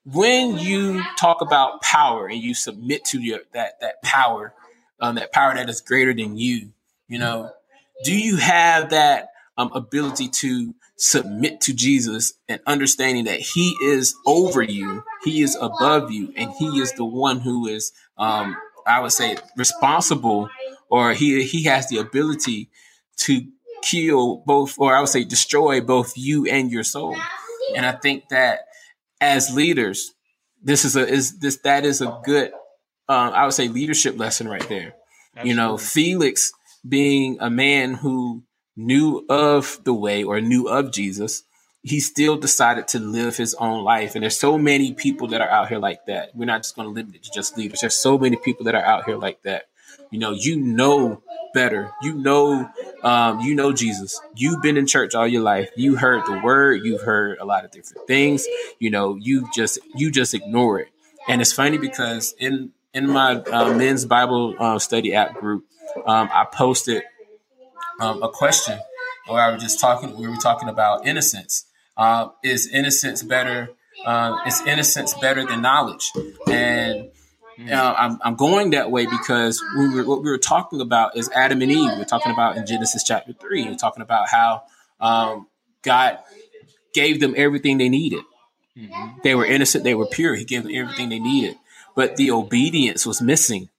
when 0.05 0.57
you 0.57 1.01
talk 1.17 1.41
about 1.41 1.81
power 1.81 2.27
and 2.27 2.39
you 2.39 2.53
submit 2.53 3.05
to 3.05 3.21
your 3.21 3.39
that 3.53 3.79
that 3.81 4.01
power, 4.01 4.53
um, 4.99 5.15
that 5.15 5.31
power 5.31 5.55
that 5.55 5.69
is 5.69 5.81
greater 5.81 6.13
than 6.13 6.37
you. 6.37 6.71
You 7.07 7.19
know, 7.19 7.51
do 8.03 8.17
you 8.17 8.37
have 8.37 8.89
that 8.89 9.29
um, 9.57 9.71
ability 9.73 10.29
to 10.29 10.73
submit 10.97 11.61
to 11.61 11.73
Jesus 11.73 12.33
and 12.47 12.61
understanding 12.65 13.25
that 13.25 13.39
He 13.39 13.75
is 13.83 14.15
over 14.25 14.61
you, 14.61 15.03
He 15.23 15.41
is 15.41 15.57
above 15.59 16.11
you, 16.11 16.33
and 16.35 16.51
He 16.57 16.79
is 16.79 16.93
the 16.93 17.05
one 17.05 17.39
who 17.39 17.67
is, 17.67 17.91
um, 18.17 18.55
I 18.85 18.99
would 18.99 19.11
say, 19.11 19.37
responsible, 19.57 20.49
or 20.89 21.13
He 21.13 21.43
He 21.43 21.63
has 21.63 21.87
the 21.87 21.97
ability 21.97 22.69
to 23.17 23.47
kill 23.83 24.37
both, 24.45 24.75
or 24.79 24.95
I 24.95 24.99
would 24.99 25.09
say, 25.09 25.23
destroy 25.23 25.81
both 25.81 26.17
you 26.17 26.45
and 26.45 26.71
your 26.71 26.83
soul. 26.83 27.15
And 27.75 27.85
I 27.85 27.91
think 27.91 28.29
that 28.29 28.61
as 29.21 29.53
leaders, 29.53 30.13
this 30.61 30.85
is 30.85 30.95
a 30.95 31.07
is 31.07 31.39
this 31.39 31.57
that 31.59 31.85
is 31.85 32.01
a 32.01 32.19
good, 32.23 32.51
um, 33.09 33.33
I 33.33 33.45
would 33.45 33.53
say, 33.53 33.67
leadership 33.67 34.17
lesson 34.17 34.47
right 34.47 34.67
there. 34.69 34.95
Absolutely. 35.35 35.49
You 35.49 35.55
know, 35.55 35.77
Felix 35.77 36.51
being 36.87 37.37
a 37.39 37.49
man 37.49 37.95
who 37.95 38.43
knew 38.75 39.25
of 39.29 39.79
the 39.83 39.93
way 39.93 40.23
or 40.23 40.41
knew 40.41 40.67
of 40.67 40.91
Jesus, 40.91 41.43
he 41.81 41.99
still 41.99 42.37
decided 42.37 42.87
to 42.89 42.99
live 42.99 43.35
his 43.35 43.53
own 43.55 43.83
life. 43.83 44.15
And 44.15 44.23
there's 44.23 44.39
so 44.39 44.57
many 44.57 44.93
people 44.93 45.27
that 45.29 45.41
are 45.41 45.49
out 45.49 45.67
here 45.67 45.79
like 45.79 46.05
that. 46.07 46.29
We're 46.33 46.45
not 46.45 46.63
just 46.63 46.75
going 46.75 46.87
to 46.87 46.93
limit 46.93 47.15
it 47.15 47.23
to 47.23 47.31
just 47.31 47.57
leaders. 47.57 47.81
There's 47.81 47.95
so 47.95 48.17
many 48.17 48.37
people 48.37 48.65
that 48.65 48.75
are 48.75 48.83
out 48.83 49.05
here 49.05 49.17
like 49.17 49.41
that. 49.43 49.65
You 50.09 50.19
know, 50.19 50.31
you 50.31 50.55
know 50.57 51.21
better. 51.53 51.91
You 52.01 52.13
know, 52.13 52.69
um, 53.03 53.41
you 53.41 53.55
know 53.55 53.73
Jesus. 53.73 54.19
You've 54.35 54.61
been 54.61 54.77
in 54.77 54.87
church 54.87 55.13
all 55.13 55.27
your 55.27 55.41
life. 55.41 55.69
You 55.75 55.95
heard 55.97 56.25
the 56.25 56.39
word. 56.43 56.81
You've 56.83 57.01
heard 57.01 57.39
a 57.39 57.45
lot 57.45 57.65
of 57.65 57.71
different 57.71 58.07
things. 58.07 58.45
You 58.79 58.89
know, 58.89 59.15
you 59.15 59.49
just 59.53 59.79
you 59.95 60.11
just 60.11 60.33
ignore 60.33 60.79
it. 60.79 60.89
And 61.27 61.41
it's 61.41 61.51
funny 61.51 61.77
because 61.77 62.33
in 62.39 62.71
in 62.93 63.09
my 63.09 63.35
uh, 63.35 63.73
men's 63.73 64.05
Bible 64.05 64.55
uh, 64.59 64.79
study 64.79 65.13
app 65.13 65.35
group, 65.39 65.65
um, 66.05 66.29
I 66.33 66.45
posted 66.51 67.03
um, 67.99 68.23
a 68.23 68.29
question 68.29 68.79
where 69.27 69.41
I 69.41 69.51
was 69.51 69.61
just 69.61 69.79
talking. 69.79 70.17
We 70.17 70.27
were 70.27 70.35
talking 70.35 70.69
about 70.69 71.05
innocence. 71.07 71.65
Uh, 71.95 72.29
is 72.43 72.67
innocence 72.67 73.23
better? 73.23 73.69
Uh, 74.05 74.37
is 74.47 74.61
innocence 74.65 75.13
better 75.15 75.45
than 75.45 75.61
knowledge? 75.61 76.11
And 76.47 77.11
I'm, 77.71 78.19
I'm 78.23 78.35
going 78.35 78.71
that 78.71 78.91
way 78.91 79.05
because 79.05 79.63
we 79.77 79.89
were, 79.93 80.03
what 80.03 80.23
we 80.23 80.29
were 80.29 80.39
talking 80.39 80.81
about 80.81 81.15
is 81.15 81.29
Adam 81.29 81.61
and 81.61 81.71
Eve. 81.71 81.91
We're 81.97 82.05
talking 82.05 82.31
about 82.31 82.57
in 82.57 82.65
Genesis 82.65 83.03
chapter 83.03 83.33
three. 83.33 83.65
We're 83.65 83.75
talking 83.75 84.01
about 84.01 84.27
how 84.27 84.63
um, 84.99 85.47
God 85.83 86.17
gave 86.93 87.19
them 87.19 87.33
everything 87.37 87.77
they 87.77 87.89
needed. 87.89 88.23
Mm-hmm. 88.77 89.19
They 89.23 89.35
were 89.35 89.45
innocent. 89.45 89.83
They 89.83 89.93
were 89.93 90.07
pure. 90.07 90.35
He 90.35 90.45
gave 90.45 90.63
them 90.63 90.71
everything 90.73 91.09
they 91.09 91.19
needed, 91.19 91.57
but 91.95 92.15
the 92.15 92.31
obedience 92.31 93.05
was 93.05 93.21
missing 93.21 93.69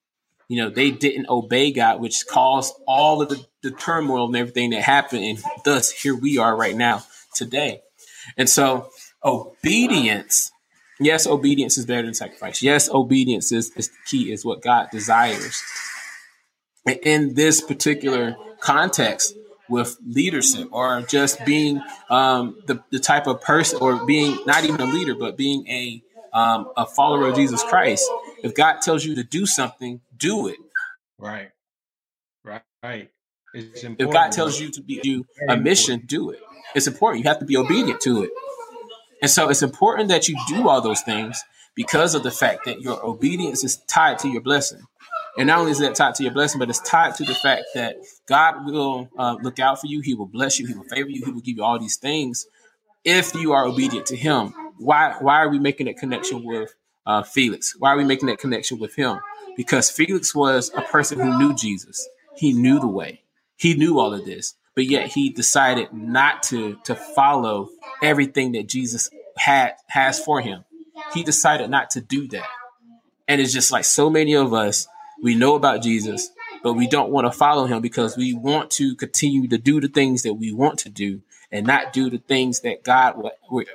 you 0.48 0.62
know, 0.62 0.70
they 0.70 0.90
didn't 0.90 1.28
obey 1.28 1.72
God, 1.72 2.00
which 2.00 2.26
caused 2.26 2.74
all 2.86 3.22
of 3.22 3.28
the, 3.28 3.44
the 3.62 3.70
turmoil 3.70 4.26
and 4.26 4.36
everything 4.36 4.70
that 4.70 4.82
happened. 4.82 5.24
And 5.24 5.38
thus, 5.64 5.90
here 5.90 6.14
we 6.14 6.38
are 6.38 6.56
right 6.56 6.76
now 6.76 7.04
today. 7.34 7.82
And 8.36 8.48
so, 8.48 8.88
obedience, 9.24 10.52
yes, 11.00 11.26
obedience 11.26 11.78
is 11.78 11.86
better 11.86 12.02
than 12.02 12.14
sacrifice. 12.14 12.62
Yes, 12.62 12.88
obedience 12.90 13.52
is, 13.52 13.70
is 13.76 13.88
the 13.88 13.96
key, 14.06 14.32
is 14.32 14.44
what 14.44 14.62
God 14.62 14.88
desires. 14.90 15.62
In 17.02 17.34
this 17.34 17.60
particular 17.62 18.36
context, 18.60 19.34
with 19.68 19.96
leadership 20.06 20.68
or 20.72 21.02
just 21.02 21.44
being 21.44 21.80
um, 22.10 22.58
the, 22.66 22.82
the 22.90 22.98
type 22.98 23.26
of 23.26 23.40
person 23.40 23.78
or 23.80 24.04
being 24.04 24.38
not 24.46 24.64
even 24.64 24.80
a 24.80 24.84
leader, 24.84 25.14
but 25.14 25.36
being 25.36 25.66
a 25.68 26.02
um, 26.34 26.68
a 26.76 26.84
follower 26.84 27.28
of 27.28 27.36
Jesus 27.36 27.62
Christ. 27.62 28.10
If 28.42 28.54
God 28.54 28.80
tells 28.80 29.04
you 29.04 29.14
to 29.14 29.22
do 29.22 29.46
something, 29.46 30.00
do 30.16 30.48
it. 30.48 30.56
Right. 31.18 31.50
Right. 32.44 32.62
Right. 32.82 33.10
If 33.54 34.10
God 34.10 34.32
tells 34.32 34.60
you 34.60 34.70
to 34.70 34.82
be 34.82 35.00
do 35.00 35.24
a 35.48 35.56
mission, 35.56 36.02
do 36.06 36.30
it. 36.30 36.40
It's 36.74 36.88
important. 36.88 37.24
You 37.24 37.30
have 37.30 37.38
to 37.38 37.44
be 37.44 37.56
obedient 37.56 38.00
to 38.00 38.24
it. 38.24 38.30
And 39.22 39.30
so 39.30 39.48
it's 39.48 39.62
important 39.62 40.08
that 40.08 40.28
you 40.28 40.36
do 40.48 40.68
all 40.68 40.80
those 40.80 41.02
things 41.02 41.42
because 41.76 42.14
of 42.14 42.24
the 42.24 42.32
fact 42.32 42.64
that 42.64 42.80
your 42.80 43.04
obedience 43.04 43.62
is 43.62 43.76
tied 43.86 44.18
to 44.20 44.28
your 44.28 44.42
blessing. 44.42 44.80
And 45.38 45.46
not 45.46 45.60
only 45.60 45.72
is 45.72 45.78
that 45.78 45.94
tied 45.94 46.16
to 46.16 46.24
your 46.24 46.32
blessing, 46.32 46.58
but 46.58 46.68
it's 46.68 46.80
tied 46.80 47.14
to 47.16 47.24
the 47.24 47.34
fact 47.34 47.64
that 47.74 47.96
God 48.26 48.66
will 48.66 49.08
uh, 49.16 49.36
look 49.40 49.58
out 49.60 49.80
for 49.80 49.86
you. 49.86 50.00
He 50.00 50.14
will 50.14 50.26
bless 50.26 50.58
you. 50.58 50.66
He 50.66 50.74
will 50.74 50.84
favor 50.84 51.10
you. 51.10 51.24
He 51.24 51.30
will 51.30 51.40
give 51.40 51.56
you 51.56 51.64
all 51.64 51.78
these 51.78 51.96
things 51.96 52.46
if 53.04 53.34
you 53.34 53.52
are 53.52 53.64
obedient 53.66 54.06
to 54.06 54.16
Him 54.16 54.52
why 54.78 55.16
why 55.20 55.36
are 55.36 55.48
we 55.48 55.58
making 55.58 55.86
that 55.86 55.96
connection 55.96 56.44
with 56.44 56.74
uh, 57.06 57.22
Felix? 57.22 57.74
Why 57.78 57.92
are 57.92 57.96
we 57.96 58.04
making 58.04 58.28
that 58.28 58.38
connection 58.38 58.78
with 58.78 58.94
him? 58.94 59.18
Because 59.56 59.90
Felix 59.90 60.34
was 60.34 60.72
a 60.76 60.82
person 60.82 61.20
who 61.20 61.38
knew 61.38 61.54
Jesus. 61.54 62.08
He 62.36 62.52
knew 62.52 62.80
the 62.80 62.88
way. 62.88 63.22
He 63.56 63.74
knew 63.74 63.98
all 63.98 64.12
of 64.12 64.24
this, 64.24 64.54
but 64.74 64.86
yet 64.86 65.08
he 65.08 65.30
decided 65.30 65.92
not 65.92 66.42
to 66.44 66.76
to 66.84 66.94
follow 66.94 67.70
everything 68.02 68.52
that 68.52 68.68
Jesus 68.68 69.10
had 69.36 69.74
has 69.88 70.18
for 70.18 70.40
him. 70.40 70.64
He 71.12 71.22
decided 71.22 71.70
not 71.70 71.90
to 71.90 72.00
do 72.00 72.26
that. 72.28 72.48
And 73.28 73.40
it's 73.40 73.52
just 73.52 73.70
like 73.70 73.84
so 73.84 74.10
many 74.10 74.34
of 74.34 74.52
us, 74.52 74.86
we 75.22 75.34
know 75.34 75.54
about 75.54 75.82
Jesus, 75.82 76.30
but 76.62 76.74
we 76.74 76.86
don't 76.86 77.10
want 77.10 77.26
to 77.30 77.36
follow 77.36 77.66
him 77.66 77.80
because 77.80 78.16
we 78.16 78.34
want 78.34 78.70
to 78.72 78.96
continue 78.96 79.48
to 79.48 79.58
do 79.58 79.80
the 79.80 79.88
things 79.88 80.22
that 80.22 80.34
we 80.34 80.52
want 80.52 80.80
to 80.80 80.88
do 80.88 81.22
and 81.50 81.66
not 81.66 81.92
do 81.92 82.10
the 82.10 82.18
things 82.18 82.60
that 82.60 82.82
God 82.82 83.22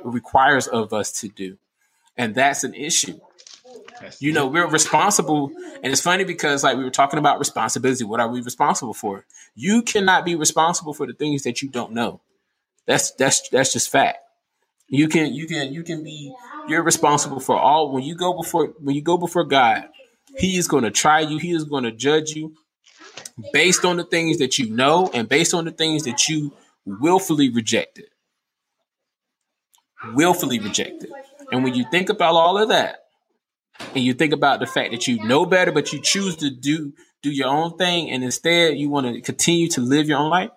requires 0.03 0.67
of 0.67 0.93
us 0.93 1.11
to 1.21 1.29
do. 1.29 1.57
And 2.17 2.35
that's 2.35 2.63
an 2.63 2.73
issue. 2.73 3.19
You 4.19 4.33
know, 4.33 4.47
we're 4.47 4.67
responsible. 4.67 5.51
And 5.83 5.91
it's 5.91 6.01
funny 6.01 6.23
because, 6.23 6.63
like, 6.63 6.77
we 6.77 6.83
were 6.83 6.89
talking 6.89 7.19
about 7.19 7.39
responsibility. 7.39 8.03
What 8.03 8.19
are 8.19 8.29
we 8.29 8.41
responsible 8.41 8.93
for? 8.93 9.25
You 9.55 9.81
cannot 9.81 10.25
be 10.25 10.35
responsible 10.35 10.93
for 10.93 11.05
the 11.05 11.13
things 11.13 11.43
that 11.43 11.61
you 11.61 11.69
don't 11.69 11.93
know. 11.93 12.21
That's 12.85 13.11
that's 13.11 13.47
that's 13.49 13.73
just 13.73 13.89
fact. 13.89 14.19
You 14.87 15.07
can 15.07 15.33
you 15.33 15.45
can 15.45 15.71
you 15.73 15.83
can 15.83 16.03
be 16.03 16.33
you're 16.67 16.81
responsible 16.81 17.39
for 17.39 17.55
all 17.55 17.91
when 17.91 18.03
you 18.03 18.15
go 18.15 18.33
before 18.33 18.73
when 18.79 18.95
you 18.95 19.01
go 19.01 19.17
before 19.17 19.43
God, 19.43 19.87
He 20.37 20.57
is 20.57 20.67
going 20.67 20.83
to 20.83 20.91
try 20.91 21.19
you, 21.19 21.37
He 21.37 21.51
is 21.51 21.65
going 21.65 21.83
to 21.83 21.91
judge 21.91 22.31
you 22.31 22.55
based 23.53 23.85
on 23.85 23.97
the 23.97 24.03
things 24.03 24.39
that 24.39 24.57
you 24.57 24.69
know 24.69 25.09
and 25.13 25.29
based 25.29 25.53
on 25.53 25.65
the 25.65 25.71
things 25.71 26.03
that 26.03 26.27
you 26.27 26.51
willfully 26.85 27.49
rejected. 27.49 28.05
Willfully 30.13 30.59
rejected. 30.59 31.11
And 31.51 31.63
when 31.63 31.75
you 31.75 31.85
think 31.91 32.09
about 32.09 32.33
all 32.33 32.57
of 32.57 32.69
that, 32.69 33.05
and 33.95 34.03
you 34.03 34.13
think 34.13 34.33
about 34.33 34.59
the 34.59 34.67
fact 34.67 34.91
that 34.91 35.07
you 35.07 35.23
know 35.25 35.45
better, 35.45 35.71
but 35.71 35.93
you 35.93 36.01
choose 36.01 36.35
to 36.37 36.49
do 36.49 36.93
do 37.21 37.31
your 37.31 37.49
own 37.49 37.77
thing, 37.77 38.09
and 38.09 38.23
instead 38.23 38.77
you 38.77 38.89
want 38.89 39.13
to 39.13 39.21
continue 39.21 39.67
to 39.69 39.81
live 39.81 40.07
your 40.07 40.19
own 40.19 40.29
life, 40.29 40.51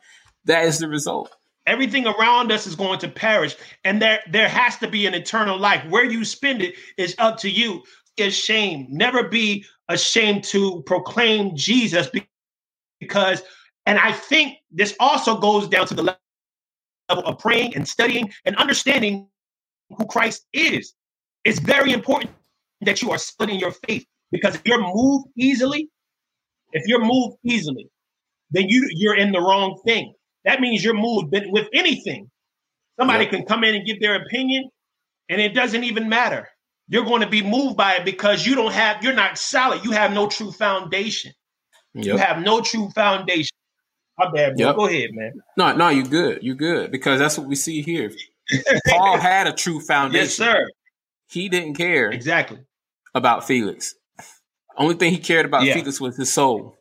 that 0.45 0.65
is 0.65 0.79
the 0.79 0.89
result. 0.89 1.35
Everything 1.67 2.07
around 2.07 2.53
us 2.53 2.67
is 2.67 2.75
going 2.75 2.99
to 3.01 3.09
perish, 3.09 3.57
and 3.85 4.01
there 4.01 4.21
there 4.31 4.49
has 4.49 4.79
to 4.79 4.89
be 4.89 5.07
an 5.07 5.15
eternal 5.15 5.59
life. 5.59 5.85
Where 5.89 6.05
you 6.05 6.25
spend 6.25 6.63
it 6.63 6.75
is 6.97 7.15
up 7.19 7.39
to 7.39 7.51
you. 7.51 7.83
Is 8.19 8.37
shame 8.37 8.87
Never 8.91 9.23
be 9.27 9.65
ashamed 9.89 10.45
to 10.45 10.83
proclaim 10.83 11.57
Jesus 11.57 12.11
because, 13.01 13.43
and 13.87 13.99
I 13.99 14.13
think 14.13 14.59
this 14.71 14.95
also 15.01 15.39
goes 15.39 15.67
down 15.67 15.87
to 15.87 15.95
the 15.95 16.03
level 17.11 17.25
of 17.25 17.39
praying 17.39 17.75
and 17.75 17.89
studying 17.89 18.31
and 18.45 18.55
understanding 18.57 19.29
who 19.97 20.05
Christ 20.07 20.47
is. 20.53 20.93
It's 21.45 21.59
very 21.59 21.93
important 21.93 22.33
that 22.83 23.03
you 23.03 23.11
are 23.11 23.19
splitting 23.19 23.59
your 23.59 23.73
faith 23.87 24.07
because 24.33 24.55
if 24.55 24.63
you're 24.65 24.81
moved 24.81 25.29
easily, 25.37 25.89
if 26.73 26.87
you're 26.87 27.05
moved 27.05 27.37
easily, 27.45 27.89
then 28.51 28.65
you 28.69 28.89
you're 28.91 29.17
in 29.17 29.31
the 29.31 29.41
wrong 29.41 29.81
thing. 29.85 30.15
That 30.45 30.61
means 30.61 30.83
you're 30.83 30.95
moved 30.95 31.29
with 31.31 31.69
anything. 31.73 32.31
Somebody 32.99 33.27
can 33.27 33.45
come 33.45 33.63
in 33.63 33.75
and 33.75 33.87
give 33.87 34.01
their 34.01 34.17
opinion, 34.17 34.69
and 35.29 35.41
it 35.41 35.55
doesn't 35.55 35.85
even 35.85 36.09
matter. 36.09 36.49
You're 36.89 37.05
going 37.05 37.23
to 37.23 37.29
be 37.29 37.43
moved 37.43 37.77
by 37.77 37.95
it 37.95 38.05
because 38.05 38.45
you 38.45 38.55
don't 38.55 38.73
have, 38.73 39.03
you're 39.03 39.15
not 39.15 39.39
solid. 39.39 39.85
You 39.85 39.93
have 39.93 40.13
no 40.13 40.29
true 40.29 40.51
foundation. 40.51 41.33
Yep. 41.95 42.05
You 42.05 42.17
have 42.17 42.43
no 42.43 42.61
true 42.61 42.91
foundation. 42.91 43.57
My 44.19 44.31
bad, 44.31 44.57
bro. 44.57 44.67
Yep. 44.67 44.77
Go 44.77 44.87
ahead, 44.87 45.11
man. 45.13 45.33
No, 45.57 45.75
no, 45.75 45.89
you're 45.89 46.05
good. 46.05 46.43
You're 46.43 46.57
good 46.57 46.91
because 46.91 47.19
that's 47.19 47.39
what 47.39 47.47
we 47.47 47.55
see 47.55 47.83
here. 47.83 48.13
Paul 48.89 49.17
had 49.17 49.47
a 49.47 49.53
true 49.53 49.81
foundation. 49.81 50.25
Yes, 50.25 50.35
sir. 50.35 50.69
He 51.29 51.49
didn't 51.49 51.75
care 51.75 52.11
exactly 52.11 52.59
about 53.15 53.47
Felix. 53.47 53.95
Only 54.77 54.95
thing 54.95 55.13
he 55.13 55.19
cared 55.19 55.47
about 55.47 55.65
yeah. 55.65 55.75
Felix 55.75 56.01
was 56.01 56.17
his 56.17 56.33
soul. 56.33 56.77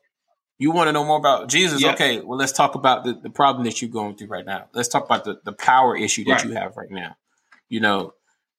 You 0.58 0.72
want 0.72 0.88
to 0.88 0.92
know 0.92 1.04
more 1.04 1.18
about 1.18 1.50
Jesus? 1.50 1.82
Yep. 1.82 1.96
Okay, 1.96 2.20
well, 2.22 2.38
let's 2.38 2.52
talk 2.52 2.76
about 2.76 3.04
the, 3.04 3.14
the 3.14 3.30
problem 3.30 3.66
that 3.66 3.82
you're 3.82 3.90
going 3.90 4.16
through 4.16 4.28
right 4.28 4.46
now. 4.46 4.68
Let's 4.74 4.90
talk 4.90 5.06
about 5.06 5.24
the, 5.24 5.40
the 5.44 5.54
power 5.54 5.98
issue 5.98 6.24
that 6.26 6.32
right. 6.32 6.46
you 6.46 6.52
have 6.52 6.78
right 6.78 6.92
now. 6.92 7.16
You 7.68 7.80
know, 7.80 8.14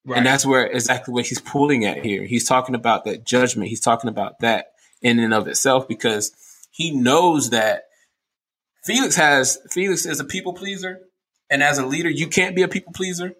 right. 0.05 0.19
and 0.19 0.27
that's 0.27 0.45
where 0.45 0.67
exactly 0.67 1.15
what 1.15 1.27
he's 1.27 1.41
pulling 1.41 1.85
at 1.85 2.05
here. 2.05 2.25
He's 2.25 2.45
talking 2.45 2.75
about 2.75 3.05
that 3.05 3.25
judgment. 3.25 3.69
He's 3.69 3.81
talking 3.81 4.09
about 4.09 4.41
that 4.41 4.73
in 5.01 5.19
and 5.21 5.33
of 5.33 5.47
itself 5.47 5.87
because 5.87 6.33
he 6.73 6.91
knows 6.91 7.51
that 7.51 7.85
Felix 8.85 9.15
has 9.15 9.59
Felix 9.71 10.05
is 10.05 10.19
a 10.19 10.25
people 10.25 10.55
pleaser, 10.55 10.99
and 11.51 11.63
as 11.63 11.79
a 11.79 11.87
leader, 11.87 12.11
you 12.11 12.27
can't 12.27 12.57
be 12.57 12.63
a 12.63 12.69
people 12.69 12.93
pleaser 12.93 13.35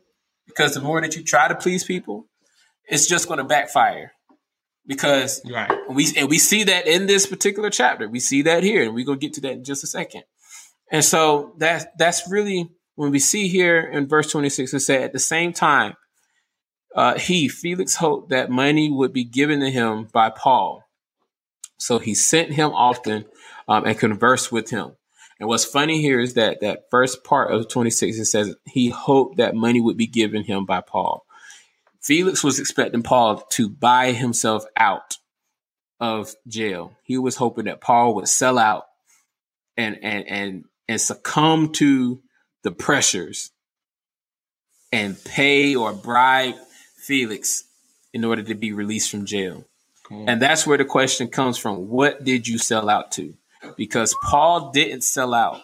because 0.47 0.75
the 0.75 0.81
more 0.81 1.01
that 1.01 1.17
you 1.17 1.25
try 1.25 1.49
to 1.49 1.55
please 1.55 1.83
people, 1.83 2.27
it's 2.85 3.09
just 3.09 3.27
going 3.27 3.39
to 3.39 3.45
backfire. 3.45 4.13
Because 4.87 5.41
right. 5.51 5.71
we 5.91 6.09
and 6.17 6.29
we 6.29 6.39
see 6.39 6.65
that 6.65 6.89
in 6.89 7.07
this 7.07 7.27
particular 7.27 7.71
chapter, 7.71 8.09
we 8.09 8.19
see 8.19 8.43
that 8.43 8.65
here, 8.65 8.83
and 8.83 8.95
we're 8.95 9.05
gonna 9.05 9.19
get 9.19 9.35
to 9.35 9.41
that 9.43 9.53
in 9.53 9.65
just 9.65 9.85
a 9.85 9.87
second. 9.87 10.25
And 10.91 11.05
so 11.05 11.55
that 11.59 11.97
that's 11.99 12.29
really 12.29 12.69
when 12.95 13.11
we 13.11 13.19
see 13.19 13.49
here 13.49 13.81
in 13.81 14.09
verse 14.09 14.31
26, 14.31 14.75
it 14.75 14.81
said 14.81 15.03
at 15.03 15.13
the 15.13 15.19
same 15.19 15.53
time, 15.53 15.95
uh, 16.95 17.19
he, 17.19 17.49
Felix, 17.49 17.97
hoped 17.97 18.31
that 18.31 18.51
money 18.51 18.91
would 18.91 19.13
be 19.13 19.25
given 19.25 19.61
to 19.61 19.71
him 19.71 20.09
by 20.13 20.31
Paul. 20.31 20.83
So 21.79 21.99
he 21.99 22.15
sent 22.15 22.53
him 22.53 22.71
often 22.73 23.25
um, 23.67 23.87
and 23.87 23.99
conversed 23.99 24.53
with 24.53 24.71
him. 24.71 24.93
And 25.41 25.49
what's 25.49 25.65
funny 25.65 26.01
here 26.01 26.21
is 26.21 26.35
that 26.35 26.61
that 26.61 26.85
first 26.91 27.25
part 27.25 27.51
of 27.51 27.69
26, 27.69 28.19
it 28.19 28.25
says 28.27 28.55
he 28.67 28.91
hoped 28.91 29.39
that 29.39 29.55
money 29.55 29.81
would 29.81 29.97
be 29.97 30.07
given 30.07 30.45
him 30.45 30.67
by 30.67 30.81
Paul. 30.81 31.25
Felix 32.03 32.43
was 32.43 32.59
expecting 32.59 33.03
Paul 33.03 33.39
to 33.51 33.69
buy 33.69 34.13
himself 34.13 34.65
out 34.77 35.19
of 36.01 36.35
jail. 36.49 36.97
He 37.05 37.19
was 37.19 37.37
hoping 37.37 37.67
that 37.67 37.81
Paul 37.81 38.15
would 38.17 38.29
sell 38.29 38.59
out 38.59 38.85
and 39.77 39.99
and 40.03 40.27
and 40.27 40.65
and 40.89 41.01
succumb 41.01 41.73
to 41.75 42.21
the 42.63 42.73
pressures 42.73 43.51
and 44.91 45.23
pay 45.25 45.75
or 45.75 45.93
bribe 45.93 46.57
Felix 46.97 47.65
in 48.13 48.25
order 48.25 48.43
to 48.43 48.55
be 48.55 48.73
released 48.73 49.11
from 49.11 49.25
jail. 49.25 49.65
And 50.11 50.43
that's 50.43 50.67
where 50.67 50.77
the 50.77 50.85
question 50.85 51.29
comes 51.29 51.57
from. 51.57 51.89
What 51.89 52.23
did 52.23 52.47
you 52.47 52.59
sell 52.59 52.91
out 52.91 53.13
to? 53.13 53.35
because 53.77 54.15
Paul 54.23 54.71
didn't 54.71 55.03
sell 55.03 55.35
out. 55.35 55.61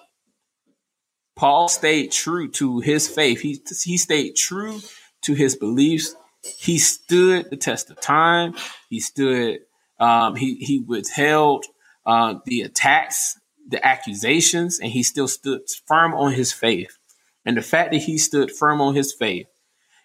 Paul 1.36 1.68
stayed 1.68 2.10
true 2.10 2.50
to 2.52 2.80
his 2.80 3.08
faith. 3.08 3.40
He, 3.40 3.60
he 3.84 3.96
stayed 3.96 4.34
true 4.34 4.80
to 5.22 5.34
his 5.34 5.56
beliefs. 5.56 6.14
He 6.42 6.78
stood 6.78 7.50
the 7.50 7.56
test 7.56 7.90
of 7.90 8.00
time. 8.00 8.54
He 8.88 9.00
stood, 9.00 9.60
um, 9.98 10.36
he, 10.36 10.56
he 10.56 10.80
withheld 10.80 11.66
uh, 12.06 12.36
the 12.46 12.62
attacks, 12.62 13.38
the 13.68 13.84
accusations, 13.86 14.78
and 14.78 14.90
he 14.90 15.02
still 15.02 15.28
stood 15.28 15.62
firm 15.86 16.14
on 16.14 16.32
his 16.32 16.52
faith. 16.52 16.98
And 17.44 17.56
the 17.56 17.62
fact 17.62 17.92
that 17.92 17.98
he 18.02 18.18
stood 18.18 18.50
firm 18.50 18.80
on 18.80 18.94
his 18.94 19.12
faith 19.12 19.46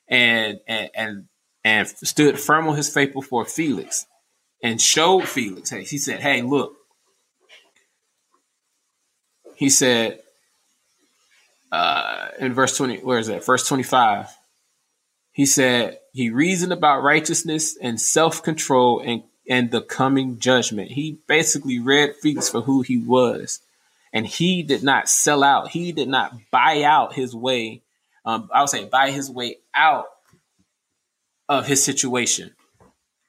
and, 0.07 0.59
and, 0.67 0.89
and, 0.95 1.25
and 1.63 1.88
stood 1.88 2.39
firm 2.39 2.67
on 2.67 2.75
his 2.75 2.89
faith 2.89 3.13
before 3.13 3.45
Felix 3.45 4.05
and 4.61 4.81
showed 4.81 5.27
Felix, 5.27 5.69
hey, 5.69 5.84
he 5.84 5.97
said, 5.97 6.21
hey, 6.21 6.41
look, 6.41 6.75
he 9.55 9.69
said 9.69 10.19
uh, 11.71 12.29
in 12.39 12.53
verse 12.53 12.77
20, 12.77 12.97
where 12.97 13.19
is 13.19 13.27
that? 13.27 13.45
Verse 13.45 13.67
25. 13.67 14.27
He 15.31 15.45
said, 15.45 15.99
He 16.14 16.30
reasoned 16.30 16.72
about 16.72 17.01
righteousness 17.01 17.76
and 17.82 17.99
self 17.99 18.43
control 18.43 19.01
and, 19.03 19.24
and 19.49 19.72
the 19.72 19.82
coming 19.82 20.39
judgment. 20.39 20.91
He 20.91 21.18
basically 21.28 21.80
read 21.80 22.16
Felix 22.22 22.49
for 22.49 22.61
who 22.61 22.82
he 22.82 22.97
was. 22.97 23.59
And 24.14 24.28
he 24.28 24.61
did 24.61 24.84
not 24.84 25.09
sell 25.09 25.43
out, 25.43 25.70
he 25.70 25.91
did 25.91 26.07
not 26.07 26.34
buy 26.51 26.84
out 26.84 27.14
his 27.14 27.36
way. 27.36 27.82
Um, 28.26 28.47
I 28.53 28.61
would 28.61 28.70
say 28.70 28.86
buy 28.86 29.09
his 29.09 29.30
way 29.30 29.57
out 29.74 30.05
of 31.49 31.66
his 31.66 31.84
situation. 31.84 32.51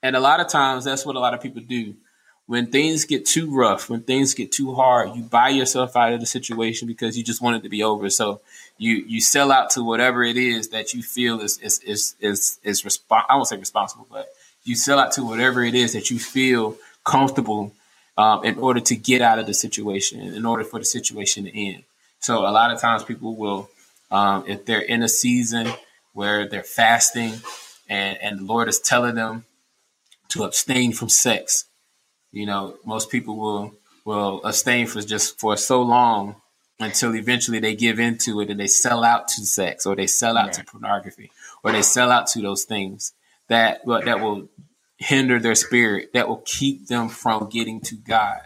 And 0.02 0.14
a 0.14 0.20
lot 0.20 0.40
of 0.40 0.48
times 0.48 0.84
that's 0.84 1.06
what 1.06 1.16
a 1.16 1.20
lot 1.20 1.32
of 1.32 1.40
people 1.40 1.62
do 1.62 1.94
when 2.46 2.66
things 2.66 3.04
get 3.04 3.24
too 3.24 3.54
rough, 3.54 3.88
when 3.88 4.02
things 4.02 4.34
get 4.34 4.52
too 4.52 4.74
hard, 4.74 5.16
you 5.16 5.22
buy 5.22 5.48
yourself 5.48 5.96
out 5.96 6.12
of 6.12 6.20
the 6.20 6.26
situation 6.26 6.86
because 6.86 7.16
you 7.16 7.24
just 7.24 7.40
want 7.40 7.56
it 7.56 7.62
to 7.62 7.68
be 7.68 7.82
over. 7.82 8.10
So 8.10 8.40
you 8.76 9.04
you 9.06 9.20
sell 9.20 9.50
out 9.50 9.70
to 9.70 9.82
whatever 9.82 10.22
it 10.22 10.36
is 10.36 10.68
that 10.68 10.92
you 10.92 11.02
feel 11.02 11.40
is 11.40 11.58
is 11.58 11.78
is 11.80 12.14
is, 12.20 12.58
is 12.62 12.82
resp- 12.82 13.24
I 13.28 13.34
won't 13.34 13.48
say 13.48 13.56
responsible, 13.56 14.06
but 14.10 14.28
you 14.64 14.76
sell 14.76 14.98
out 14.98 15.12
to 15.12 15.24
whatever 15.24 15.62
it 15.62 15.74
is 15.74 15.92
that 15.92 16.10
you 16.10 16.18
feel 16.18 16.76
comfortable 17.04 17.72
um, 18.16 18.44
in 18.44 18.58
order 18.58 18.80
to 18.80 18.96
get 18.96 19.22
out 19.22 19.38
of 19.38 19.46
the 19.46 19.54
situation, 19.54 20.20
in 20.20 20.46
order 20.46 20.64
for 20.64 20.78
the 20.78 20.84
situation 20.84 21.44
to 21.44 21.58
end. 21.58 21.84
So 22.20 22.40
a 22.40 22.50
lot 22.50 22.70
of 22.70 22.80
times 22.80 23.04
people 23.04 23.36
will, 23.36 23.68
um, 24.10 24.44
if 24.46 24.64
they're 24.64 24.80
in 24.80 25.02
a 25.02 25.08
season 25.08 25.68
where 26.12 26.48
they're 26.48 26.62
fasting 26.62 27.34
and, 27.88 28.16
and 28.22 28.38
the 28.40 28.44
Lord 28.44 28.68
is 28.68 28.80
telling 28.80 29.16
them 29.16 29.44
to 30.30 30.44
abstain 30.44 30.92
from 30.92 31.08
sex, 31.08 31.66
you 32.34 32.46
know, 32.46 32.76
most 32.84 33.10
people 33.10 33.36
will 33.36 33.74
will 34.04 34.44
abstain 34.44 34.86
for 34.86 35.00
just 35.00 35.38
for 35.38 35.56
so 35.56 35.80
long 35.82 36.36
until 36.80 37.14
eventually 37.14 37.60
they 37.60 37.74
give 37.74 37.98
into 37.98 38.40
it 38.40 38.50
and 38.50 38.60
they 38.60 38.66
sell 38.66 39.04
out 39.04 39.28
to 39.28 39.46
sex 39.46 39.86
or 39.86 39.96
they 39.96 40.06
sell 40.06 40.36
out 40.36 40.52
to 40.52 40.64
pornography 40.64 41.30
or 41.62 41.72
they 41.72 41.80
sell 41.80 42.10
out 42.10 42.26
to 42.26 42.42
those 42.42 42.64
things 42.64 43.14
that 43.48 43.80
that 43.86 44.20
will 44.20 44.48
hinder 44.98 45.38
their 45.38 45.54
spirit 45.54 46.12
that 46.12 46.28
will 46.28 46.42
keep 46.44 46.86
them 46.88 47.08
from 47.08 47.48
getting 47.48 47.80
to 47.80 47.94
God. 47.94 48.40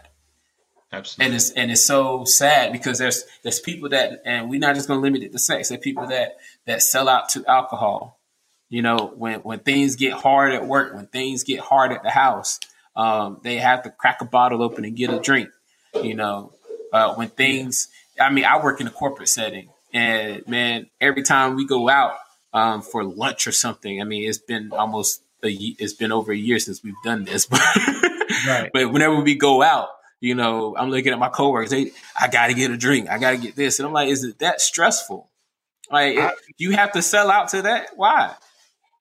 Absolutely. 0.91 1.25
And 1.25 1.35
it's 1.35 1.51
and 1.51 1.71
it's 1.71 1.85
so 1.85 2.23
sad 2.25 2.71
because 2.71 2.97
there's 2.97 3.23
there's 3.43 3.59
people 3.59 3.89
that 3.89 4.21
and 4.25 4.49
we're 4.49 4.59
not 4.59 4.75
just 4.75 4.87
gonna 4.87 5.01
limit 5.01 5.23
it 5.23 5.31
to 5.31 5.39
sex. 5.39 5.69
There's 5.69 5.81
people 5.81 6.07
that 6.07 6.37
that 6.65 6.81
sell 6.81 7.09
out 7.09 7.29
to 7.29 7.45
alcohol. 7.47 8.19
You 8.69 8.81
know, 8.83 9.13
when 9.15 9.39
when 9.39 9.59
things 9.59 9.95
get 9.95 10.13
hard 10.13 10.53
at 10.53 10.65
work, 10.65 10.93
when 10.93 11.07
things 11.07 11.43
get 11.43 11.59
hard 11.59 11.91
at 11.91 12.03
the 12.03 12.11
house, 12.11 12.59
um, 12.99 13.39
they 13.43 13.55
have 13.55 13.83
to 13.83 13.89
crack 13.89 14.19
a 14.19 14.25
bottle 14.25 14.61
open 14.61 14.83
and 14.83 14.93
get 14.93 15.09
a 15.09 15.19
drink. 15.19 15.49
You 16.03 16.15
know, 16.15 16.51
uh, 16.91 17.15
when 17.15 17.29
things, 17.29 17.87
I 18.19 18.29
mean, 18.29 18.43
I 18.43 18.61
work 18.61 18.81
in 18.81 18.87
a 18.87 18.91
corporate 18.91 19.29
setting, 19.29 19.69
and 19.93 20.45
man, 20.47 20.87
every 20.99 21.23
time 21.23 21.55
we 21.55 21.65
go 21.65 21.87
out 21.87 22.15
um, 22.53 22.81
for 22.81 23.05
lunch 23.05 23.47
or 23.47 23.53
something, 23.53 24.01
I 24.01 24.03
mean, 24.03 24.27
it's 24.27 24.37
been 24.37 24.73
almost 24.73 25.23
a, 25.43 25.49
it's 25.49 25.93
been 25.93 26.11
over 26.11 26.33
a 26.33 26.37
year 26.37 26.59
since 26.59 26.83
we've 26.83 27.01
done 27.03 27.23
this, 27.23 27.45
but 27.47 27.61
right. 28.45 28.69
but 28.73 28.91
whenever 28.91 29.21
we 29.21 29.35
go 29.35 29.63
out, 29.63 29.87
you 30.19 30.35
know, 30.35 30.75
I'm 30.77 30.89
looking 30.89 31.13
at 31.13 31.19
my 31.19 31.29
coworkers. 31.29 31.69
They, 31.69 31.91
I 32.19 32.27
got 32.27 32.47
to 32.47 32.53
get 32.53 32.69
a 32.69 32.77
drink. 32.77 33.09
I 33.09 33.17
got 33.17 33.31
to 33.31 33.37
get 33.37 33.55
this, 33.55 33.79
and 33.79 33.87
I'm 33.87 33.93
like, 33.93 34.09
is 34.09 34.25
it 34.25 34.39
that 34.39 34.59
stressful? 34.59 35.29
Like, 35.89 36.17
I, 36.17 36.33
you 36.57 36.71
have 36.71 36.91
to 36.91 37.01
sell 37.01 37.31
out 37.31 37.47
to 37.49 37.61
that? 37.61 37.91
Why? 37.95 38.35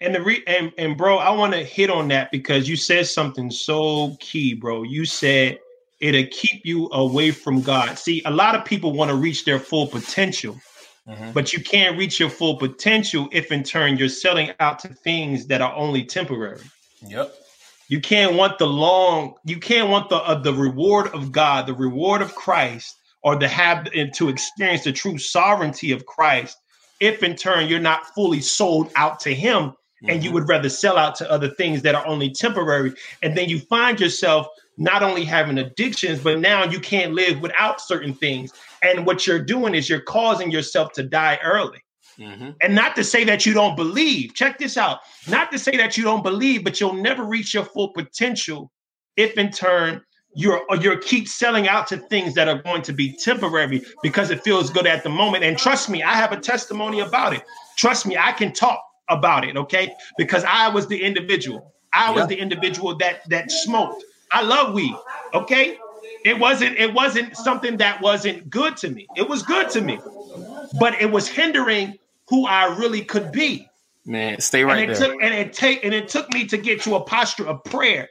And 0.00 0.14
the 0.14 0.22
re 0.22 0.42
and, 0.46 0.72
and 0.78 0.96
bro, 0.96 1.18
I 1.18 1.30
want 1.30 1.54
to 1.54 1.64
hit 1.64 1.90
on 1.90 2.08
that 2.08 2.30
because 2.30 2.68
you 2.68 2.76
said 2.76 3.06
something 3.06 3.50
so 3.50 4.16
key, 4.20 4.54
bro. 4.54 4.84
You 4.84 5.04
said 5.04 5.58
it'll 6.00 6.26
keep 6.30 6.64
you 6.64 6.88
away 6.92 7.32
from 7.32 7.62
God. 7.62 7.98
See, 7.98 8.22
a 8.24 8.30
lot 8.30 8.54
of 8.54 8.64
people 8.64 8.92
want 8.92 9.10
to 9.10 9.16
reach 9.16 9.44
their 9.44 9.58
full 9.58 9.88
potential, 9.88 10.56
mm-hmm. 11.08 11.32
but 11.32 11.52
you 11.52 11.60
can't 11.60 11.98
reach 11.98 12.20
your 12.20 12.30
full 12.30 12.56
potential 12.56 13.28
if 13.32 13.50
in 13.50 13.64
turn 13.64 13.96
you're 13.96 14.08
selling 14.08 14.52
out 14.60 14.78
to 14.80 14.88
things 14.88 15.46
that 15.46 15.60
are 15.60 15.74
only 15.74 16.04
temporary. 16.04 16.62
Yep. 17.04 17.34
You 17.88 18.00
can't 18.00 18.34
want 18.34 18.58
the 18.58 18.66
long, 18.66 19.34
you 19.44 19.58
can't 19.58 19.88
want 19.90 20.10
the 20.10 20.16
uh, 20.16 20.34
the 20.36 20.54
reward 20.54 21.08
of 21.08 21.32
God, 21.32 21.66
the 21.66 21.74
reward 21.74 22.22
of 22.22 22.36
Christ, 22.36 22.94
or 23.24 23.36
to 23.36 23.48
have 23.48 23.88
and 23.96 24.14
to 24.14 24.28
experience 24.28 24.84
the 24.84 24.92
true 24.92 25.18
sovereignty 25.18 25.90
of 25.90 26.06
Christ 26.06 26.56
if 27.00 27.22
in 27.22 27.34
turn 27.34 27.68
you're 27.68 27.80
not 27.80 28.06
fully 28.14 28.40
sold 28.40 28.90
out 28.94 29.20
to 29.20 29.34
him 29.34 29.72
mm-hmm. 30.02 30.10
and 30.10 30.24
you 30.24 30.32
would 30.32 30.48
rather 30.48 30.68
sell 30.68 30.96
out 30.96 31.14
to 31.16 31.30
other 31.30 31.48
things 31.48 31.82
that 31.82 31.94
are 31.94 32.06
only 32.06 32.30
temporary. 32.30 32.94
And 33.22 33.36
then 33.36 33.48
you 33.48 33.58
find 33.58 34.00
yourself 34.00 34.46
not 34.76 35.02
only 35.02 35.24
having 35.24 35.58
addictions, 35.58 36.20
but 36.20 36.38
now 36.38 36.64
you 36.64 36.80
can't 36.80 37.12
live 37.12 37.40
without 37.40 37.80
certain 37.80 38.14
things. 38.14 38.52
And 38.82 39.06
what 39.06 39.26
you're 39.26 39.42
doing 39.42 39.74
is 39.74 39.88
you're 39.88 40.00
causing 40.00 40.50
yourself 40.50 40.92
to 40.92 41.02
die 41.02 41.38
early. 41.42 41.82
Mm-hmm. 42.18 42.50
And 42.62 42.74
not 42.74 42.96
to 42.96 43.04
say 43.04 43.24
that 43.24 43.46
you 43.46 43.54
don't 43.54 43.76
believe. 43.76 44.34
Check 44.34 44.58
this 44.58 44.76
out. 44.76 45.00
Not 45.28 45.52
to 45.52 45.58
say 45.58 45.76
that 45.76 45.96
you 45.96 46.04
don't 46.04 46.22
believe, 46.22 46.64
but 46.64 46.80
you'll 46.80 46.94
never 46.94 47.24
reach 47.24 47.54
your 47.54 47.64
full 47.64 47.92
potential 47.92 48.70
if 49.16 49.36
in 49.36 49.50
turn 49.50 50.02
you're 50.34 50.62
you're 50.80 50.98
keep 50.98 51.26
selling 51.26 51.68
out 51.68 51.86
to 51.88 51.96
things 51.96 52.34
that 52.34 52.48
are 52.48 52.62
going 52.62 52.82
to 52.82 52.92
be 52.92 53.12
temporary 53.12 53.82
because 54.02 54.30
it 54.30 54.42
feels 54.42 54.70
good 54.70 54.86
at 54.86 55.02
the 55.02 55.08
moment. 55.08 55.42
And 55.42 55.58
trust 55.58 55.88
me, 55.88 56.02
I 56.02 56.14
have 56.14 56.32
a 56.32 56.38
testimony 56.38 57.00
about 57.00 57.34
it. 57.34 57.42
Trust 57.76 58.06
me, 58.06 58.16
I 58.16 58.32
can 58.32 58.52
talk 58.52 58.80
about 59.08 59.44
it, 59.44 59.56
okay? 59.56 59.94
Because 60.16 60.44
I 60.44 60.68
was 60.68 60.86
the 60.88 61.02
individual. 61.02 61.74
I 61.92 62.10
was 62.10 62.26
the 62.26 62.36
individual 62.36 62.96
that 62.96 63.28
that 63.28 63.50
smoked. 63.50 64.04
I 64.30 64.42
love 64.42 64.74
weed, 64.74 64.94
okay? 65.34 65.78
It 66.24 66.38
wasn't 66.38 66.76
it 66.76 66.92
wasn't 66.92 67.36
something 67.36 67.78
that 67.78 68.00
wasn't 68.02 68.50
good 68.50 68.76
to 68.78 68.90
me. 68.90 69.06
It 69.16 69.28
was 69.28 69.42
good 69.42 69.70
to 69.70 69.80
me. 69.80 69.98
But 70.78 71.00
it 71.00 71.10
was 71.10 71.28
hindering 71.28 71.98
who 72.28 72.46
I 72.46 72.76
really 72.76 73.02
could 73.02 73.32
be. 73.32 73.68
Man, 74.04 74.40
stay 74.40 74.64
right 74.64 74.82
and 74.82 74.90
it 74.90 74.98
there. 74.98 75.08
Took, 75.08 75.22
and 75.22 75.34
it 75.34 75.52
take 75.52 75.84
and 75.84 75.94
it 75.94 76.08
took 76.08 76.32
me 76.32 76.46
to 76.46 76.56
get 76.56 76.82
to 76.82 76.96
a 76.96 77.00
posture 77.00 77.46
of 77.46 77.62
prayer. 77.64 78.08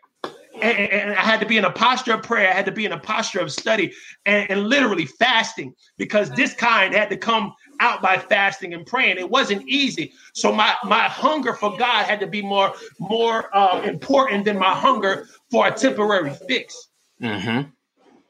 And, 0.60 0.92
and, 0.92 1.12
I 1.12 1.22
had 1.22 1.40
to 1.42 1.46
be 1.46 1.58
in 1.58 1.66
a 1.66 1.72
posture 1.72 2.16
of 2.16 2.24
prayer. 2.24 2.50
I 2.50 2.54
had 2.54 2.66
to 2.66 2.72
be 2.72 2.86
in 2.86 2.92
a 2.92 3.00
posture 3.00 3.40
of 3.40 3.52
study 3.52 3.94
and, 4.26 4.50
and 4.50 4.68
literally 4.68 5.06
fasting 5.06 5.76
because 5.98 6.32
this 6.32 6.56
kind 6.56 6.96
had 6.96 7.12
to 7.12 7.18
come 7.18 7.54
out 7.80 8.02
by 8.02 8.18
fasting 8.18 8.74
and 8.74 8.86
praying. 8.86 9.18
It 9.18 9.30
wasn't 9.30 9.68
easy. 9.68 10.14
So 10.34 10.52
my 10.52 10.76
my 10.84 11.04
hunger 11.04 11.54
for 11.54 11.78
God 11.78 12.06
had 12.06 12.20
to 12.20 12.28
be 12.28 12.42
more 12.42 12.74
more 13.00 13.56
uh, 13.56 13.82
important 13.82 14.46
than 14.46 14.58
my 14.58 14.74
hunger 14.74 15.28
for 15.52 15.68
a 15.68 15.72
temporary 15.72 16.34
fix. 16.48 16.88
Mm-hmm. 17.22 17.70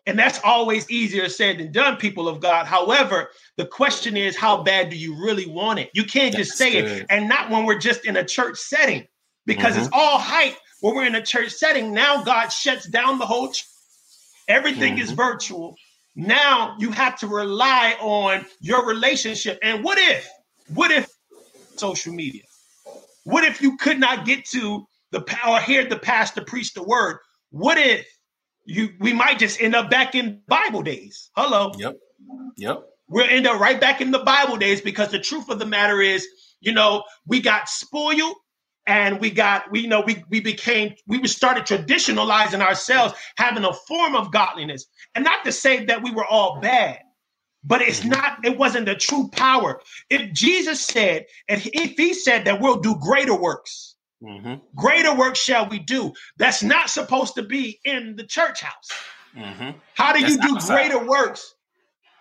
And 0.06 0.18
that's 0.18 0.40
always 0.44 0.90
easier 0.90 1.28
said 1.28 1.58
than 1.58 1.74
done, 1.74 1.98
people 1.98 2.30
of 2.30 2.40
God. 2.40 2.66
However, 2.66 3.30
the 3.58 3.66
question 3.66 4.16
is, 4.16 4.38
how 4.38 4.64
bad 4.64 4.90
do 4.90 4.96
you 4.96 5.14
really 5.22 5.48
want 5.48 5.80
it? 5.80 5.90
You 5.94 6.06
can't 6.06 6.34
that's 6.34 6.48
just 6.48 6.58
say 6.58 6.82
good. 6.82 6.86
it, 6.86 7.06
and 7.10 7.28
not 7.28 7.50
when 7.50 7.66
we're 7.66 7.78
just 7.78 8.06
in 8.06 8.16
a 8.16 8.24
church 8.24 8.58
setting, 8.58 9.06
because 9.46 9.74
mm-hmm. 9.74 9.84
it's 9.84 9.90
all 9.92 10.18
hype 10.18 10.56
when 10.80 10.96
we're 10.96 11.06
in 11.06 11.16
a 11.16 11.22
church 11.22 11.52
setting. 11.52 11.94
Now 11.94 12.24
God 12.24 12.50
shuts 12.50 12.88
down 12.88 13.20
the 13.20 13.26
whole. 13.26 13.52
Ch- 13.52 13.66
Everything 14.48 14.94
mm-hmm. 14.94 15.02
is 15.02 15.12
virtual. 15.12 15.76
Now 16.18 16.76
you 16.80 16.92
have 16.92 17.18
to 17.20 17.28
rely 17.28 17.96
on 18.02 18.46
your 18.60 18.86
relationship. 18.86 19.60
And 19.62 19.84
what 19.84 19.98
if, 19.98 20.28
what 20.74 20.92
if 20.92 21.08
social 21.78 22.14
media? 22.14 22.44
What 23.24 23.44
if 23.44 23.62
you 23.62 23.78
could 23.78 24.00
not 24.00 24.26
get 24.26 24.46
to 24.48 24.86
the 25.12 25.22
power, 25.22 25.60
hear 25.62 25.86
the 25.86 26.00
pastor 26.00 26.44
preach 26.44 26.74
the 26.74 26.84
word? 26.84 27.20
What 27.52 27.78
if 27.78 28.06
you 28.68 28.90
we 29.00 29.14
might 29.14 29.40
just 29.40 29.62
end 29.62 29.76
up 29.76 29.90
back 29.90 30.14
in 30.14 30.42
Bible 30.48 30.84
days. 30.84 31.32
Hello. 31.36 31.72
Yep. 31.78 31.96
Yep. 32.58 32.84
We'll 33.08 33.30
end 33.30 33.48
up 33.48 33.60
right 33.60 33.80
back 33.80 34.02
in 34.02 34.12
the 34.12 34.20
Bible 34.20 34.58
days 34.58 34.82
because 34.82 35.10
the 35.10 35.20
truth 35.20 35.50
of 35.50 35.58
the 35.58 35.66
matter 35.66 36.02
is, 36.02 36.28
you 36.60 36.74
know, 36.74 37.04
we 37.26 37.40
got 37.40 37.70
spoiled 37.70 38.36
and 38.88 39.20
we 39.20 39.30
got 39.30 39.70
we 39.72 39.82
you 39.82 39.88
know 39.88 40.02
we 40.02 40.24
we 40.30 40.40
became 40.40 40.94
we 41.08 41.26
started 41.28 41.66
traditionalizing 41.66 42.62
ourselves 42.62 43.14
having 43.38 43.64
a 43.64 43.74
form 43.74 44.16
of 44.16 44.32
godliness 44.32 44.86
and 45.14 45.24
not 45.24 45.44
to 45.46 45.52
say 45.52 45.86
that 45.86 46.02
we 46.02 46.12
were 46.12 46.26
all 46.26 46.60
bad 46.62 47.00
but 47.64 47.82
it's 47.82 48.00
mm-hmm. 48.00 48.10
not 48.10 48.46
it 48.46 48.58
wasn't 48.58 48.86
the 48.86 48.96
true 48.96 49.30
power 49.34 49.82
if 50.10 50.32
jesus 50.34 50.84
said 50.84 51.26
and 51.48 51.62
if 51.74 51.98
he 51.98 52.14
said 52.14 52.46
that 52.46 52.62
we'll 52.62 52.80
do 52.80 52.96
greater 53.00 53.36
works 53.36 53.96
Mm-hmm. 54.24 54.56
Greater 54.76 55.16
work 55.16 55.36
shall 55.36 55.70
we 55.70 55.80
do. 55.80 56.14
That's 56.38 56.64
not 56.64 56.90
supposed 56.90 57.36
to 57.36 57.44
be 57.44 57.80
in 57.84 58.16
the 58.16 58.24
church 58.24 58.62
house. 58.62 58.90
Mm-hmm. 59.36 59.78
How 59.94 60.14
do 60.14 60.22
That's 60.22 60.34
you 60.34 60.42
do 60.42 60.56
outside. 60.56 60.90
greater 60.90 61.06
works 61.06 61.54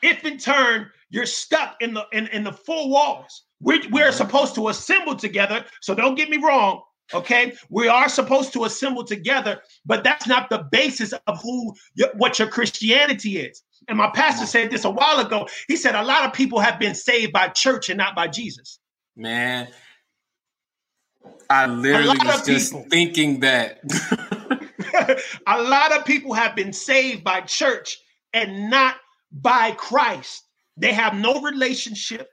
if 0.02 0.24
in 0.24 0.38
turn 0.38 0.90
you're 1.08 1.26
stuck 1.26 1.76
in 1.80 1.94
the 1.94 2.04
in, 2.12 2.26
in 2.28 2.44
the 2.44 2.52
four 2.52 2.90
walls? 2.90 3.44
We're, 3.60 3.80
we're 3.90 4.12
supposed 4.12 4.54
to 4.56 4.68
assemble 4.68 5.16
together. 5.16 5.64
So 5.80 5.94
don't 5.94 6.14
get 6.14 6.28
me 6.28 6.38
wrong. 6.38 6.82
Okay, 7.14 7.54
we 7.70 7.86
are 7.86 8.08
supposed 8.08 8.52
to 8.54 8.64
assemble 8.64 9.04
together, 9.04 9.60
but 9.84 10.02
that's 10.02 10.26
not 10.26 10.50
the 10.50 10.66
basis 10.72 11.14
of 11.28 11.40
who 11.40 11.72
what 12.14 12.40
your 12.40 12.48
Christianity 12.48 13.38
is. 13.38 13.62
And 13.86 13.96
my 13.96 14.10
pastor 14.12 14.44
said 14.44 14.72
this 14.72 14.84
a 14.84 14.90
while 14.90 15.20
ago. 15.20 15.46
He 15.68 15.76
said 15.76 15.94
a 15.94 16.02
lot 16.02 16.24
of 16.24 16.32
people 16.32 16.58
have 16.58 16.80
been 16.80 16.96
saved 16.96 17.32
by 17.32 17.48
church 17.48 17.88
and 17.90 17.98
not 17.98 18.16
by 18.16 18.26
Jesus. 18.26 18.80
Man, 19.14 19.68
I 21.48 21.66
literally 21.66 22.18
was 22.24 22.44
just 22.44 22.72
people, 22.72 22.86
thinking 22.90 23.40
that. 23.40 23.80
a 25.46 25.62
lot 25.62 25.96
of 25.96 26.04
people 26.04 26.34
have 26.34 26.56
been 26.56 26.72
saved 26.72 27.22
by 27.22 27.40
church 27.42 27.98
and 28.32 28.68
not 28.68 28.96
by 29.30 29.72
Christ. 29.72 30.42
They 30.76 30.92
have 30.92 31.14
no 31.14 31.40
relationship. 31.40 32.28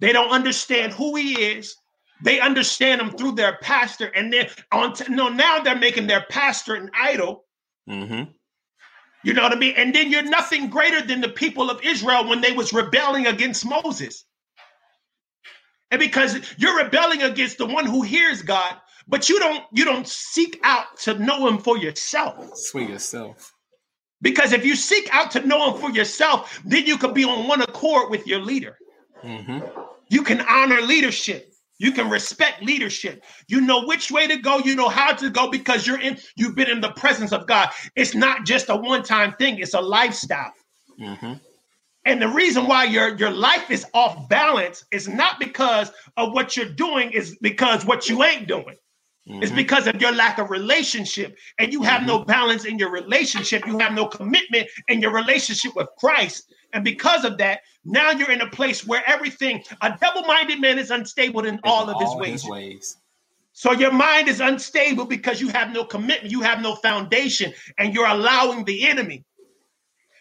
They 0.00 0.12
don't 0.12 0.30
understand 0.30 0.92
who 0.92 1.16
he 1.16 1.40
is. 1.40 1.74
They 2.22 2.40
understand 2.40 3.00
him 3.00 3.10
through 3.10 3.32
their 3.32 3.58
pastor, 3.60 4.06
and 4.06 4.32
then 4.32 4.48
on 4.72 4.94
t- 4.94 5.04
no 5.12 5.28
now 5.28 5.60
they're 5.60 5.76
making 5.76 6.06
their 6.06 6.24
pastor 6.30 6.74
an 6.74 6.90
idol. 6.98 7.44
Mm-hmm. 7.88 8.30
You 9.22 9.34
know 9.34 9.42
what 9.42 9.52
I 9.52 9.56
mean? 9.56 9.74
And 9.76 9.94
then 9.94 10.10
you're 10.10 10.22
nothing 10.22 10.70
greater 10.70 11.04
than 11.04 11.20
the 11.20 11.28
people 11.28 11.70
of 11.70 11.82
Israel 11.82 12.28
when 12.28 12.40
they 12.40 12.52
was 12.52 12.72
rebelling 12.72 13.26
against 13.26 13.66
Moses. 13.66 14.24
And 15.90 15.98
because 15.98 16.38
you're 16.58 16.82
rebelling 16.82 17.22
against 17.22 17.58
the 17.58 17.66
one 17.66 17.86
who 17.86 18.02
hears 18.02 18.42
God, 18.42 18.76
but 19.08 19.28
you 19.28 19.38
don't 19.38 19.64
you 19.72 19.84
don't 19.84 20.06
seek 20.06 20.58
out 20.64 20.98
to 21.00 21.18
know 21.18 21.46
him 21.46 21.58
for 21.58 21.76
yourself. 21.76 22.50
Sweet 22.54 22.88
yourself. 22.88 23.52
Because 24.22 24.52
if 24.52 24.64
you 24.64 24.74
seek 24.74 25.08
out 25.12 25.30
to 25.32 25.46
know 25.46 25.72
him 25.72 25.80
for 25.80 25.90
yourself, 25.90 26.60
then 26.64 26.86
you 26.86 26.96
can 26.96 27.12
be 27.12 27.24
on 27.24 27.46
one 27.46 27.60
accord 27.60 28.10
with 28.10 28.26
your 28.26 28.40
leader. 28.40 28.78
Mm-hmm. 29.26 29.66
You 30.08 30.22
can 30.22 30.40
honor 30.42 30.80
leadership. 30.80 31.52
You 31.78 31.92
can 31.92 32.08
respect 32.08 32.62
leadership. 32.62 33.22
You 33.48 33.60
know 33.60 33.84
which 33.84 34.10
way 34.10 34.26
to 34.26 34.36
go. 34.36 34.58
You 34.58 34.74
know 34.74 34.88
how 34.88 35.12
to 35.12 35.28
go 35.28 35.50
because 35.50 35.86
you're 35.86 36.00
in. 36.00 36.18
You've 36.36 36.54
been 36.54 36.70
in 36.70 36.80
the 36.80 36.92
presence 36.92 37.32
of 37.32 37.46
God. 37.46 37.68
It's 37.96 38.14
not 38.14 38.46
just 38.46 38.70
a 38.70 38.76
one-time 38.76 39.34
thing. 39.38 39.58
It's 39.58 39.74
a 39.74 39.80
lifestyle. 39.80 40.52
Mm-hmm. 40.98 41.34
And 42.06 42.22
the 42.22 42.28
reason 42.28 42.66
why 42.66 42.84
your 42.84 43.16
your 43.16 43.30
life 43.30 43.70
is 43.70 43.84
off 43.92 44.28
balance 44.28 44.84
is 44.92 45.08
not 45.08 45.38
because 45.40 45.90
of 46.16 46.32
what 46.32 46.56
you're 46.56 46.72
doing, 46.72 47.10
is 47.10 47.36
because 47.42 47.84
what 47.84 48.08
you 48.08 48.22
ain't 48.22 48.46
doing. 48.46 48.76
Mm-hmm. 49.28 49.42
It's 49.42 49.52
because 49.52 49.88
of 49.88 50.00
your 50.00 50.12
lack 50.12 50.38
of 50.38 50.50
relationship, 50.50 51.36
and 51.58 51.72
you 51.72 51.82
have 51.82 52.02
mm-hmm. 52.02 52.08
no 52.08 52.24
balance 52.24 52.64
in 52.64 52.78
your 52.78 52.90
relationship. 52.90 53.66
You 53.66 53.78
have 53.80 53.92
no 53.92 54.06
commitment 54.06 54.68
in 54.86 55.00
your 55.00 55.12
relationship 55.12 55.74
with 55.74 55.88
Christ, 55.98 56.54
and 56.72 56.84
because 56.84 57.24
of 57.24 57.38
that, 57.38 57.60
now 57.84 58.10
you're 58.10 58.30
in 58.30 58.40
a 58.40 58.50
place 58.50 58.86
where 58.86 59.02
everything 59.06 59.62
a 59.80 59.96
double-minded 60.00 60.60
man 60.60 60.78
is 60.78 60.90
unstable 60.90 61.44
in, 61.44 61.54
in 61.54 61.60
all 61.64 61.88
of 61.88 62.00
his 62.00 62.14
ways. 62.16 62.42
his 62.42 62.50
ways. 62.50 62.96
So 63.52 63.72
your 63.72 63.92
mind 63.92 64.28
is 64.28 64.40
unstable 64.40 65.06
because 65.06 65.40
you 65.40 65.48
have 65.48 65.72
no 65.72 65.84
commitment, 65.84 66.30
you 66.30 66.42
have 66.42 66.60
no 66.60 66.74
foundation, 66.74 67.54
and 67.78 67.94
you're 67.94 68.06
allowing 68.06 68.64
the 68.64 68.86
enemy 68.86 69.24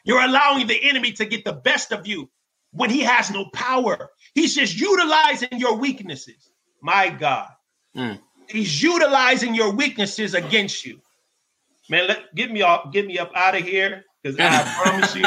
you're 0.05 0.21
allowing 0.21 0.67
the 0.67 0.87
enemy 0.87 1.11
to 1.13 1.25
get 1.25 1.43
the 1.43 1.53
best 1.53 1.91
of 1.91 2.07
you 2.07 2.29
when 2.71 2.89
he 2.89 3.01
has 3.01 3.31
no 3.31 3.45
power. 3.53 4.11
He's 4.35 4.55
just 4.55 4.79
utilizing 4.79 5.49
your 5.53 5.77
weaknesses. 5.77 6.51
My 6.81 7.09
God. 7.09 7.49
Mm. 7.97 8.19
He's 8.47 8.81
utilizing 8.81 9.55
your 9.55 9.71
weaknesses 9.71 10.35
against 10.35 10.85
you. 10.85 11.01
Man, 11.89 12.07
let 12.07 12.33
get 12.35 12.51
me 12.51 12.61
off, 12.61 12.93
get 12.93 13.07
me 13.07 13.17
up 13.17 13.31
out 13.35 13.55
of 13.55 13.63
here. 13.63 14.05
Because 14.21 14.39
I 14.39 14.63
promise 14.83 15.15
you, 15.15 15.23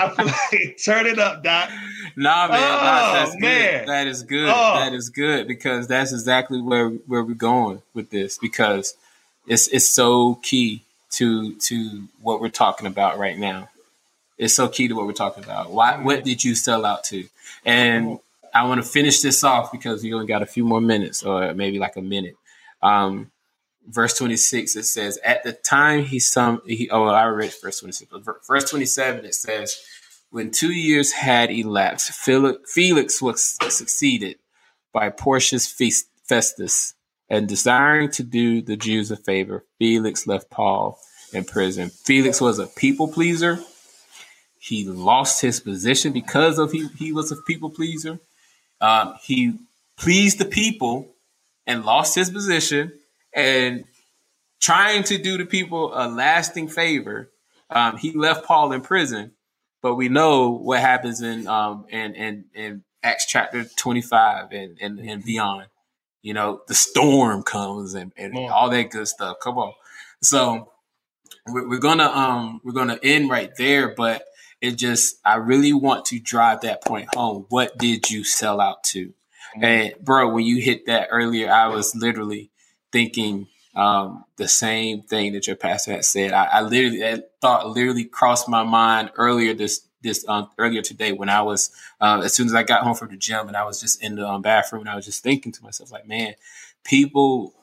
I 0.00 0.10
feel 0.10 0.26
like 0.60 0.78
turn 0.82 1.06
it 1.06 1.18
up, 1.18 1.42
Doc. 1.42 1.70
Nah, 2.16 2.48
man, 2.48 2.58
oh, 2.58 3.12
that's 3.12 3.36
man. 3.38 3.80
good. 3.80 3.88
That 3.88 4.06
is 4.06 4.22
good. 4.22 4.48
Oh. 4.48 4.74
That 4.76 4.92
is 4.92 5.08
good 5.08 5.46
because 5.46 5.86
that's 5.86 6.12
exactly 6.12 6.60
where 6.60 6.88
where 6.88 7.22
we're 7.22 7.34
going 7.34 7.82
with 7.94 8.10
this 8.10 8.38
because 8.38 8.96
it's 9.46 9.68
it's 9.68 9.88
so 9.88 10.36
key 10.36 10.82
to 11.12 11.54
to 11.56 12.08
what 12.20 12.40
we're 12.40 12.48
talking 12.48 12.86
about 12.86 13.18
right 13.18 13.38
now. 13.38 13.68
It's 14.38 14.54
so 14.54 14.68
key 14.68 14.88
to 14.88 14.94
what 14.94 15.06
we're 15.06 15.12
talking 15.12 15.44
about. 15.44 15.70
Why? 15.70 16.02
What 16.02 16.24
did 16.24 16.42
you 16.44 16.54
sell 16.54 16.86
out 16.86 17.04
to? 17.04 17.24
And 17.64 18.18
I 18.54 18.64
want 18.66 18.82
to 18.82 18.88
finish 18.88 19.20
this 19.20 19.44
off 19.44 19.70
because 19.70 20.02
we 20.02 20.14
only 20.14 20.26
got 20.26 20.42
a 20.42 20.46
few 20.46 20.64
more 20.64 20.80
minutes, 20.80 21.22
or 21.22 21.52
maybe 21.54 21.78
like 21.78 21.96
a 21.96 22.02
minute. 22.02 22.36
Um, 22.82 23.30
verse 23.88 24.16
26 24.18 24.76
it 24.76 24.84
says 24.84 25.18
at 25.24 25.42
the 25.42 25.52
time 25.52 26.04
he 26.04 26.18
some 26.18 26.60
he 26.66 26.88
oh 26.90 27.04
i 27.06 27.24
read 27.24 27.52
verse 27.62 27.80
26 27.80 28.12
verse 28.46 28.70
27 28.70 29.24
it 29.24 29.34
says 29.34 29.82
when 30.30 30.50
two 30.50 30.72
years 30.72 31.12
had 31.12 31.50
elapsed 31.50 32.12
felix 32.12 33.20
was 33.20 33.56
succeeded 33.68 34.36
by 34.92 35.08
porcius 35.08 35.66
festus 36.24 36.94
and 37.30 37.48
desiring 37.48 38.10
to 38.10 38.24
do 38.24 38.60
the 38.60 38.76
Jews 38.76 39.10
a 39.12 39.16
favor, 39.16 39.64
Felix 39.78 40.26
left 40.26 40.50
Paul 40.50 40.98
in 41.32 41.44
prison. 41.44 41.90
Felix 41.90 42.40
was 42.40 42.58
a 42.58 42.66
people 42.66 43.06
pleaser. 43.06 43.60
He 44.58 44.84
lost 44.84 45.40
his 45.40 45.60
position 45.60 46.12
because 46.12 46.58
of 46.58 46.72
he, 46.72 46.88
he 46.98 47.12
was 47.12 47.30
a 47.30 47.36
people 47.36 47.70
pleaser. 47.70 48.18
Um, 48.80 49.14
he 49.22 49.54
pleased 49.96 50.38
the 50.38 50.44
people 50.44 51.14
and 51.66 51.84
lost 51.84 52.16
his 52.16 52.30
position 52.30 52.92
and 53.32 53.84
trying 54.60 55.04
to 55.04 55.18
do 55.18 55.38
the 55.38 55.46
people 55.46 55.92
a 55.94 56.08
lasting 56.08 56.68
favor. 56.68 57.30
Um, 57.68 57.96
he 57.96 58.12
left 58.12 58.44
Paul 58.44 58.72
in 58.72 58.80
prison, 58.80 59.32
but 59.82 59.94
we 59.94 60.08
know 60.08 60.50
what 60.50 60.80
happens 60.80 61.20
in 61.22 61.46
um, 61.46 61.86
in, 61.88 62.14
in, 62.14 62.44
in 62.54 62.84
Acts 63.02 63.26
chapter 63.26 63.64
25 63.64 64.52
and, 64.52 64.78
and, 64.80 64.98
and 65.00 65.24
beyond. 65.24 65.66
You 66.22 66.34
know, 66.34 66.60
the 66.68 66.74
storm 66.74 67.42
comes 67.42 67.94
and, 67.94 68.12
and 68.16 68.36
all 68.36 68.68
that 68.70 68.90
good 68.90 69.08
stuff. 69.08 69.38
Come 69.40 69.56
on. 69.56 69.72
So 70.22 70.70
we're, 71.46 71.68
we're 71.68 71.78
gonna 71.78 72.04
um 72.04 72.60
we're 72.62 72.72
gonna 72.72 72.98
end 73.02 73.30
right 73.30 73.50
there, 73.56 73.94
but 73.94 74.24
it 74.60 74.72
just 74.72 75.16
I 75.24 75.36
really 75.36 75.72
want 75.72 76.04
to 76.06 76.20
drive 76.20 76.60
that 76.62 76.84
point 76.84 77.14
home. 77.14 77.46
What 77.48 77.78
did 77.78 78.10
you 78.10 78.24
sell 78.24 78.60
out 78.60 78.84
to? 78.84 79.14
And 79.60 79.94
bro, 80.00 80.32
when 80.32 80.44
you 80.44 80.60
hit 80.60 80.86
that 80.86 81.08
earlier, 81.10 81.50
I 81.50 81.68
was 81.68 81.94
literally 81.94 82.50
thinking 82.92 83.48
um, 83.74 84.24
the 84.36 84.48
same 84.48 85.02
thing 85.02 85.32
that 85.32 85.46
your 85.46 85.56
pastor 85.56 85.92
had 85.92 86.04
said. 86.04 86.32
I, 86.32 86.44
I 86.44 86.60
literally 86.62 87.00
that 87.00 87.30
thought 87.40 87.68
literally 87.68 88.04
crossed 88.04 88.48
my 88.48 88.62
mind 88.62 89.10
earlier 89.16 89.54
this 89.54 89.86
this 90.02 90.24
um, 90.28 90.48
earlier 90.58 90.82
today 90.82 91.12
when 91.12 91.28
I 91.28 91.42
was 91.42 91.70
uh, 92.00 92.22
as 92.24 92.34
soon 92.34 92.46
as 92.46 92.54
I 92.54 92.62
got 92.62 92.82
home 92.82 92.94
from 92.94 93.08
the 93.08 93.16
gym 93.16 93.48
and 93.48 93.56
I 93.56 93.64
was 93.64 93.80
just 93.80 94.02
in 94.02 94.16
the 94.16 94.26
um, 94.26 94.42
bathroom 94.42 94.82
and 94.82 94.90
I 94.90 94.96
was 94.96 95.04
just 95.04 95.22
thinking 95.22 95.52
to 95.52 95.62
myself 95.62 95.92
like, 95.92 96.08
man, 96.08 96.34
people 96.84 97.54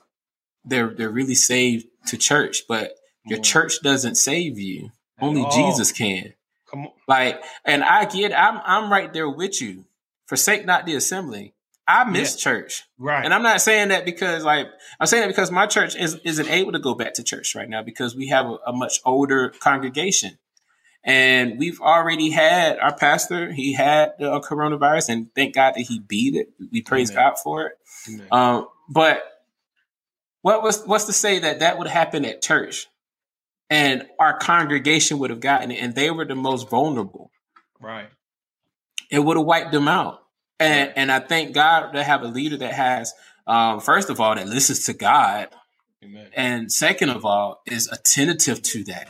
they're 0.64 0.94
they're 0.94 1.10
really 1.10 1.36
saved 1.36 1.88
to 2.08 2.18
church, 2.18 2.64
but 2.68 2.94
your 3.26 3.40
church 3.40 3.82
doesn't 3.82 4.16
save 4.16 4.58
you. 4.58 4.92
Only 5.20 5.46
Jesus 5.52 5.92
can. 5.92 6.34
Come 6.70 6.86
on. 6.86 6.92
Like, 7.08 7.42
and 7.66 7.84
I 7.84 8.06
get, 8.06 8.38
I'm 8.38 8.62
I'm 8.64 8.92
right 8.92 9.12
there 9.12 9.30
with 9.30 9.62
you. 9.62 9.86
Forsake 10.28 10.66
not 10.66 10.86
the 10.86 10.96
assembly. 10.96 11.54
I 11.88 12.04
miss 12.04 12.36
yeah. 12.36 12.52
church. 12.52 12.84
Right. 12.98 13.24
And 13.24 13.34
I'm 13.34 13.44
not 13.44 13.62
saying 13.62 13.90
that 13.90 14.04
because 14.04 14.44
like 14.44 14.68
I'm 15.00 15.08
saying 15.08 15.22
that 15.22 15.28
because 15.28 15.52
my 15.52 15.68
church 15.68 15.96
is 15.96 16.20
isn't 16.26 16.50
able 16.50 16.74
to 16.74 16.80
go 16.80 16.94
back 16.94 17.14
to 17.16 17.24
church 17.24 17.56
right 17.56 17.70
now 17.70 17.82
because 17.82 18.16
we 18.16 18.28
have 18.28 18.46
a, 18.46 18.58
a 18.68 18.74
much 18.74 19.00
older 19.06 19.50
congregation. 19.50 20.38
And 21.04 21.58
we've 21.58 21.80
already 21.80 22.32
had 22.32 22.80
our 22.80 22.94
pastor, 22.94 23.54
he 23.54 23.72
had 23.72 24.16
the 24.20 24.30
uh, 24.30 24.42
coronavirus, 24.42 25.08
and 25.10 25.34
thank 25.34 25.56
God 25.56 25.76
that 25.76 25.82
he 25.82 26.00
beat 26.00 26.36
it. 26.36 26.50
We 26.70 26.82
praise 26.82 27.12
Amen. 27.12 27.24
God 27.24 27.40
for 27.40 27.68
it. 27.68 27.78
Um, 28.30 28.68
but 28.90 29.24
what 30.42 30.64
was 30.64 30.84
what's 30.84 31.06
to 31.06 31.14
say 31.14 31.40
that 31.40 31.60
that 31.60 31.78
would 31.78 31.88
happen 31.88 32.26
at 32.26 32.42
church, 32.42 32.88
and 33.70 34.06
our 34.20 34.38
congregation 34.38 35.20
would 35.20 35.30
have 35.30 35.40
gotten 35.40 35.72
it, 35.72 35.82
and 35.82 35.96
they 35.96 36.12
were 36.12 36.26
the 36.26 36.36
most 36.36 36.70
vulnerable. 36.70 37.32
Right. 37.80 38.10
It 39.10 39.20
would 39.20 39.38
have 39.38 39.46
wiped 39.46 39.72
them 39.72 39.88
out. 39.88 40.27
And 40.60 40.94
and 40.96 41.12
I 41.12 41.20
thank 41.20 41.54
God 41.54 41.92
to 41.92 42.04
have 42.04 42.24
a 42.24 42.28
leader 42.28 42.58
that 42.58 42.74
has, 42.74 43.14
um, 43.46 43.80
first 43.80 44.10
of 44.10 44.20
all, 44.20 44.36
that 44.36 44.48
listens 44.48 44.86
to 44.86 44.94
God, 44.94 45.50
Amen. 46.04 46.28
and 46.36 46.72
second 46.72 47.10
of 47.10 47.26
all, 47.26 47.62
is 47.66 47.88
attentive 47.92 48.62
to 48.64 48.84
that. 48.86 49.10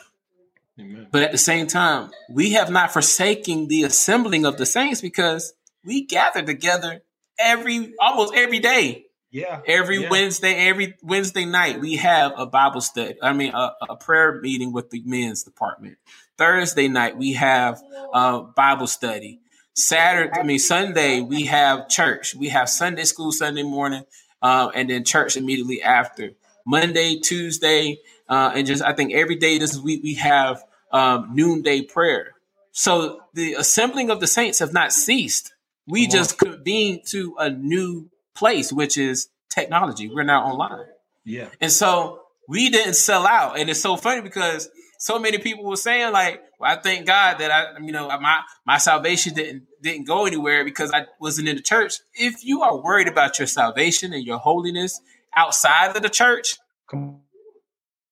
Amen. 0.79 1.07
But 1.11 1.23
at 1.23 1.31
the 1.31 1.37
same 1.37 1.67
time, 1.67 2.11
we 2.29 2.51
have 2.51 2.69
not 2.69 2.91
forsaken 2.91 3.67
the 3.67 3.83
assembling 3.83 4.45
of 4.45 4.57
the 4.57 4.65
saints 4.65 5.01
because 5.01 5.53
we 5.83 6.05
gather 6.05 6.43
together 6.43 7.01
every 7.39 7.93
almost 7.99 8.35
every 8.35 8.59
day. 8.59 9.05
Yeah. 9.31 9.61
Every 9.67 10.01
yeah. 10.01 10.09
Wednesday, 10.09 10.67
every 10.67 10.95
Wednesday 11.03 11.45
night, 11.45 11.79
we 11.81 11.97
have 11.97 12.33
a 12.37 12.45
Bible 12.45 12.81
study. 12.81 13.15
I 13.21 13.33
mean, 13.33 13.53
a, 13.53 13.71
a 13.89 13.95
prayer 13.95 14.39
meeting 14.41 14.71
with 14.71 14.89
the 14.89 15.01
men's 15.05 15.43
department. 15.43 15.97
Thursday 16.37 16.87
night, 16.87 17.17
we 17.17 17.33
have 17.33 17.81
a 18.13 18.41
Bible 18.41 18.87
study. 18.87 19.41
Saturday, 19.77 20.31
I 20.33 20.41
mean 20.41 20.57
Sunday, 20.57 21.21
we 21.21 21.45
have 21.45 21.87
church. 21.87 22.33
We 22.33 22.49
have 22.49 22.67
Sunday 22.67 23.03
school 23.03 23.31
Sunday 23.31 23.61
morning, 23.61 24.05
uh, 24.41 24.71
and 24.73 24.89
then 24.89 25.03
church 25.03 25.37
immediately 25.37 25.83
after. 25.83 26.31
Monday, 26.65 27.19
Tuesday, 27.19 27.99
uh, 28.27 28.53
and 28.55 28.65
just 28.65 28.81
I 28.81 28.93
think 28.93 29.13
every 29.13 29.35
day 29.35 29.59
this 29.59 29.77
week 29.77 30.01
we 30.01 30.15
have 30.15 30.63
um, 30.91 31.29
noonday 31.35 31.83
prayer. 31.83 32.33
So 32.71 33.21
the 33.35 33.53
assembling 33.53 34.09
of 34.09 34.19
the 34.19 34.25
saints 34.25 34.59
have 34.59 34.73
not 34.73 34.93
ceased. 34.93 35.53
We 35.85 36.07
Come 36.07 36.11
just 36.11 36.43
on. 36.43 36.53
convened 36.53 37.01
to 37.09 37.35
a 37.37 37.51
new 37.51 38.09
place, 38.33 38.73
which 38.73 38.97
is 38.97 39.29
technology. 39.47 40.09
We're 40.09 40.23
now 40.23 40.43
online. 40.45 40.87
Yeah, 41.23 41.49
and 41.61 41.71
so 41.71 42.23
we 42.47 42.71
didn't 42.71 42.95
sell 42.95 43.27
out, 43.27 43.59
and 43.59 43.69
it's 43.69 43.81
so 43.81 43.95
funny 43.95 44.21
because 44.21 44.71
so 44.97 45.19
many 45.19 45.37
people 45.37 45.65
were 45.65 45.75
saying 45.75 46.11
like, 46.11 46.41
well, 46.59 46.75
I 46.75 46.81
thank 46.81 47.05
God 47.05 47.37
that 47.37 47.51
I, 47.51 47.79
you 47.79 47.91
know, 47.91 48.07
my 48.19 48.41
my 48.65 48.79
salvation 48.79 49.35
didn't 49.35 49.66
didn't 49.81 50.07
go 50.07 50.25
anywhere 50.25 50.63
because 50.65 50.91
I 50.91 51.05
wasn't 51.19 51.47
in 51.47 51.55
the 51.55 51.61
church. 51.61 51.95
If 52.13 52.43
you 52.43 52.61
are 52.61 52.81
worried 52.81 53.07
about 53.07 53.39
your 53.39 53.47
salvation 53.47 54.13
and 54.13 54.23
your 54.23 54.37
holiness 54.37 54.99
outside 55.35 55.95
of 55.95 56.01
the 56.01 56.09
church, 56.09 56.57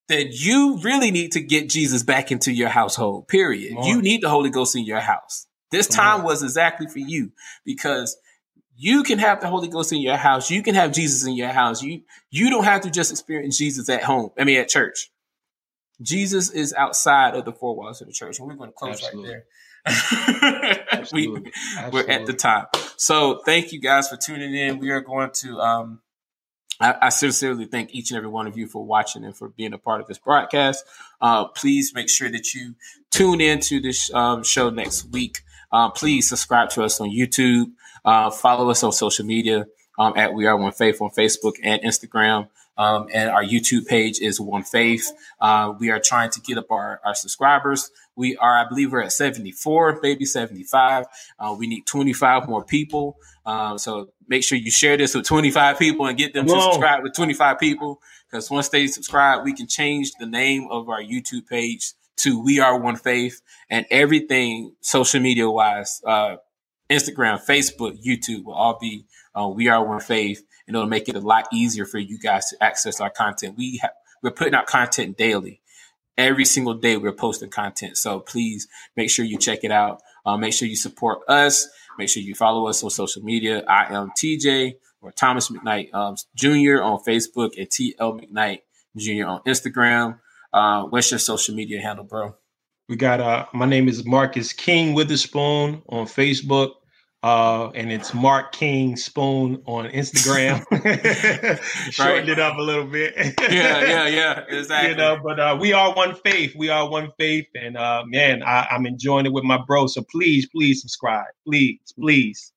then 0.08 0.28
you 0.32 0.80
really 0.84 1.12
need 1.12 1.32
to 1.34 1.42
get 1.42 1.70
Jesus 1.70 2.04
back 2.04 2.32
into 2.32 2.52
your 2.52 2.70
household. 2.70 3.28
Period. 3.28 3.78
You 3.84 4.02
need 4.02 4.22
the 4.22 4.30
Holy 4.30 4.50
Ghost 4.50 4.76
in 4.76 4.86
your 4.86 5.00
house. 5.00 5.48
This 5.72 5.88
Come 5.88 5.96
time 5.96 6.20
on. 6.22 6.26
was 6.26 6.44
exactly 6.44 6.88
for 6.88 7.00
you 7.00 7.32
because 7.66 8.18
you 8.78 9.04
can 9.04 9.20
have 9.20 9.42
the 9.42 9.48
Holy 9.48 9.68
Ghost 9.68 9.92
in 9.92 10.02
your 10.02 10.18
house. 10.18 10.52
You 10.52 10.62
can 10.62 10.76
have 10.76 10.92
Jesus 10.92 11.26
in 11.26 11.34
your 11.34 11.50
house. 11.50 11.82
You 11.82 12.02
you 12.30 12.50
don't 12.50 12.66
have 12.66 12.82
to 12.82 12.92
just 12.92 13.12
experience 13.12 13.58
Jesus 13.58 13.90
at 13.90 14.04
home. 14.04 14.32
I 14.38 14.44
mean, 14.44 14.58
at 14.58 14.70
church. 14.70 15.10
Jesus 16.02 16.52
is 16.52 16.74
outside 16.74 17.36
of 17.36 17.46
the 17.46 17.54
four 17.54 17.76
walls 17.76 18.02
of 18.02 18.08
the 18.08 18.14
church, 18.14 18.38
and 18.38 18.48
we're 18.48 18.56
going 18.56 18.70
to 18.70 18.76
close 18.76 19.02
Absolutely. 19.02 19.24
right 19.24 19.30
there. 19.30 19.46
we, 21.14 21.28
we're 21.92 22.10
at 22.10 22.26
the 22.26 22.36
top. 22.38 22.76
So 22.98 23.42
thank 23.46 23.72
you 23.72 23.80
guys 23.80 24.10
for 24.10 24.18
tuning 24.18 24.54
in. 24.54 24.80
We 24.80 24.92
are 24.92 25.02
going 25.02 25.32
to. 25.42 25.60
Um, 25.60 26.02
I, 26.80 26.96
I, 27.04 27.10
sincerely 27.10 27.66
thank 27.66 27.94
each 27.94 28.12
and 28.12 28.18
every 28.18 28.30
one 28.30 28.48
of 28.48 28.58
you 28.58 28.68
for 28.68 28.84
watching 28.84 29.24
and 29.24 29.36
for 29.36 29.48
being 29.48 29.72
a 29.72 29.78
part 29.78 30.02
of 30.02 30.08
this 30.08 30.18
broadcast. 30.18 30.84
Uh, 31.22 31.46
please 31.48 31.94
make 31.96 32.10
sure 32.10 32.30
that 32.30 32.54
you 32.54 32.76
tune 33.12 33.40
in 33.40 33.62
to 33.62 33.80
this 33.80 34.14
um, 34.14 34.44
show 34.44 34.70
next 34.70 35.06
week. 35.12 35.40
Uh, 35.72 35.90
please 35.90 36.28
subscribe 36.28 36.70
to 36.72 36.84
us 36.84 37.00
on 37.00 37.10
YouTube. 37.10 37.72
Uh, 38.04 38.30
follow 38.30 38.70
us 38.70 38.84
on 38.84 38.92
social 38.92 39.26
media 39.26 39.68
um, 39.98 40.14
at 40.18 40.34
We 40.34 40.48
Are 40.48 40.58
One 40.58 40.74
Faith 40.74 41.02
on 41.02 41.12
Facebook 41.12 41.54
and 41.64 41.82
Instagram. 41.82 42.50
Um, 42.78 43.08
and 43.14 43.30
our 43.30 43.44
YouTube 43.44 43.88
page 43.88 44.20
is 44.20 44.40
One 44.40 44.64
Faith. 44.64 45.12
Uh, 45.40 45.74
we 45.80 45.90
are 45.92 46.00
trying 46.00 46.30
to 46.32 46.42
get 46.42 46.58
up 46.58 46.72
our, 46.72 47.00
our 47.06 47.16
subscribers. 47.16 47.90
We 48.16 48.38
are, 48.38 48.58
I 48.58 48.68
believe, 48.68 48.92
we're 48.92 49.02
at 49.02 49.12
74, 49.12 50.00
maybe 50.02 50.26
75. 50.26 51.06
Uh, 51.40 51.56
we 51.58 51.68
need 51.68 51.86
25 51.86 52.48
more 52.48 52.64
people. 52.64 53.18
Um, 53.46 53.78
so 53.78 54.10
make 54.28 54.44
sure 54.44 54.58
you 54.58 54.72
share 54.72 54.98
this 54.98 55.16
with 55.16 55.26
25 55.26 55.80
people 55.80 56.06
and 56.06 56.18
get 56.18 56.34
them 56.34 56.46
Whoa. 56.48 56.56
to 56.56 56.62
subscribe 56.62 57.04
with 57.04 57.14
25 57.14 57.60
people. 57.60 58.02
Because 58.30 58.50
once 58.50 58.70
they 58.70 58.88
subscribe, 58.88 59.44
we 59.44 59.54
can 59.54 59.68
change 59.68 60.12
the 60.20 60.26
name 60.26 60.68
of 60.70 60.90
our 60.90 61.02
YouTube 61.02 61.48
page 61.48 61.94
to 62.18 62.42
We 62.42 62.60
Are 62.60 62.80
One 62.80 62.96
Faith 62.96 63.42
and 63.70 63.86
everything 63.92 64.74
social 64.82 65.22
media 65.22 65.50
wise, 65.50 66.02
uh, 66.06 66.38
Instagram, 66.90 67.44
Facebook, 67.46 67.98
YouTube 68.04 68.46
will 68.46 68.54
all 68.54 68.78
be 68.80 69.06
uh, 69.34 69.48
We 69.48 69.68
Are 69.68 69.86
One 69.86 70.00
Faith 70.00 70.44
and 70.68 70.76
it'll 70.76 70.88
make 70.88 71.10
it 71.10 71.16
a 71.16 71.20
lot 71.20 71.48
easier 71.52 71.86
for 71.86 72.00
you 72.00 72.18
guys 72.18 72.50
to 72.50 72.64
access 72.64 73.00
our 73.00 73.10
content. 73.10 73.56
We 73.58 73.80
have, 73.82 73.92
we're 74.24 74.32
putting 74.32 74.54
out 74.54 74.68
content 74.68 75.18
daily. 75.18 75.62
Every 76.18 76.46
single 76.46 76.76
day 76.76 76.98
we're 76.98 77.12
posting 77.12 77.50
content. 77.50 77.98
So 77.98 78.20
please 78.20 78.68
make 78.96 79.10
sure 79.10 79.26
you 79.26 79.38
check 79.38 79.60
it 79.64 79.72
out. 79.72 80.02
Uh, 80.26 80.38
make 80.38 80.54
sure 80.54 80.68
you 80.68 80.76
support 80.76 81.20
us. 81.28 81.68
Make 81.98 82.10
sure 82.10 82.24
you 82.24 82.36
follow 82.36 82.68
us 82.68 82.84
on 82.84 82.90
social 82.90 83.22
media. 83.22 83.64
I 83.68 83.94
am 83.94 84.12
TJ 84.18 84.76
or 85.02 85.12
Thomas 85.12 85.50
McKnight 85.50 85.94
um, 85.94 86.16
Jr. 86.36 86.82
on 86.82 87.00
Facebook 87.04 87.52
and 87.58 87.68
TL 87.68 87.98
McKnight 88.00 88.62
Jr. 88.98 89.28
on 89.28 89.42
Instagram. 89.44 90.20
Uh, 90.52 90.84
what's 90.84 91.12
your 91.12 91.20
social 91.20 91.54
media 91.54 91.82
handle, 91.82 92.06
bro? 92.06 92.36
We 92.88 92.96
got 92.96 93.20
uh 93.20 93.48
my 93.52 93.66
name 93.66 93.88
is 93.88 94.06
Marcus 94.06 94.54
King 94.54 94.94
Witherspoon 94.94 95.82
on 95.90 96.06
Facebook. 96.06 96.74
Uh, 97.24 97.72
and 97.74 97.92
it's 97.92 98.14
Mark 98.14 98.52
King 98.52 98.96
Spoon 98.96 99.64
on 99.66 99.90
Instagram. 99.90 100.64
Shortened 101.92 102.30
it 102.30 102.38
up 102.40 102.58
a 102.58 102.62
little 102.62 102.86
bit. 102.86 103.16
yeah, 103.18 103.82
yeah, 103.82 104.08
yeah, 104.08 104.44
exactly. 104.48 104.90
You 104.92 104.96
know, 104.96 105.20
but 105.24 105.40
uh, 105.40 105.58
we 105.60 105.74
are 105.74 105.96
one 105.96 106.14
faith. 106.16 106.54
We 106.56 106.70
are 106.70 106.88
one 106.88 107.12
faith, 107.18 107.48
and 107.56 107.78
uh, 107.78 108.04
man, 108.06 108.44
I, 108.44 108.68
I'm 108.70 108.86
enjoying 108.86 109.26
it 109.26 109.34
with 109.34 109.44
my 109.44 109.58
bro. 109.66 109.88
So 109.88 110.04
please, 110.04 110.48
please 110.48 110.82
subscribe, 110.82 111.26
please, 111.48 111.80
please. 112.00 112.52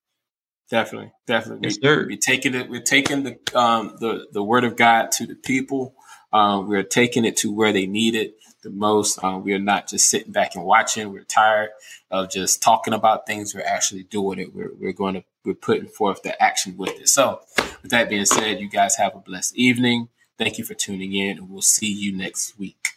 Definitely, 0.69 1.11
definitely. 1.25 1.69
Yes, 1.69 1.77
sir. 1.81 2.05
We, 2.07 2.13
are 2.13 2.17
taking 2.17 2.53
it. 2.53 2.69
We're 2.69 2.81
taking 2.81 3.23
the 3.23 3.37
um, 3.59 3.95
the 3.99 4.27
the 4.31 4.43
word 4.43 4.65
of 4.65 4.75
God 4.75 5.11
to 5.13 5.25
the 5.25 5.35
people. 5.35 5.95
Um, 6.31 6.67
we're 6.67 6.83
taking 6.83 7.25
it 7.25 7.37
to 7.37 7.51
where 7.51 7.73
they 7.73 7.87
need 7.87 8.13
it 8.13 8.35
the 8.61 8.69
most. 8.69 9.23
Um, 9.23 9.43
we 9.43 9.53
are 9.53 9.59
not 9.59 9.87
just 9.87 10.07
sitting 10.07 10.31
back 10.31 10.55
and 10.55 10.63
watching. 10.63 11.11
We're 11.11 11.23
tired 11.23 11.69
of 12.11 12.29
just 12.29 12.61
talking 12.61 12.93
about 12.93 13.25
things. 13.25 13.53
We're 13.53 13.65
actually 13.65 14.03
doing 14.03 14.39
it. 14.39 14.53
We're, 14.53 14.73
we're 14.73 14.93
going 14.93 15.15
to, 15.15 15.23
we're 15.45 15.53
putting 15.53 15.87
forth 15.87 16.23
the 16.23 16.41
action 16.41 16.77
with 16.77 16.99
it. 16.99 17.09
So 17.09 17.41
with 17.81 17.91
that 17.91 18.09
being 18.09 18.25
said, 18.25 18.59
you 18.59 18.69
guys 18.69 18.95
have 18.97 19.15
a 19.15 19.19
blessed 19.19 19.55
evening. 19.55 20.09
Thank 20.37 20.57
you 20.57 20.63
for 20.63 20.73
tuning 20.73 21.13
in 21.13 21.37
and 21.37 21.49
we'll 21.49 21.61
see 21.61 21.91
you 21.91 22.15
next 22.15 22.57
week. 22.57 22.89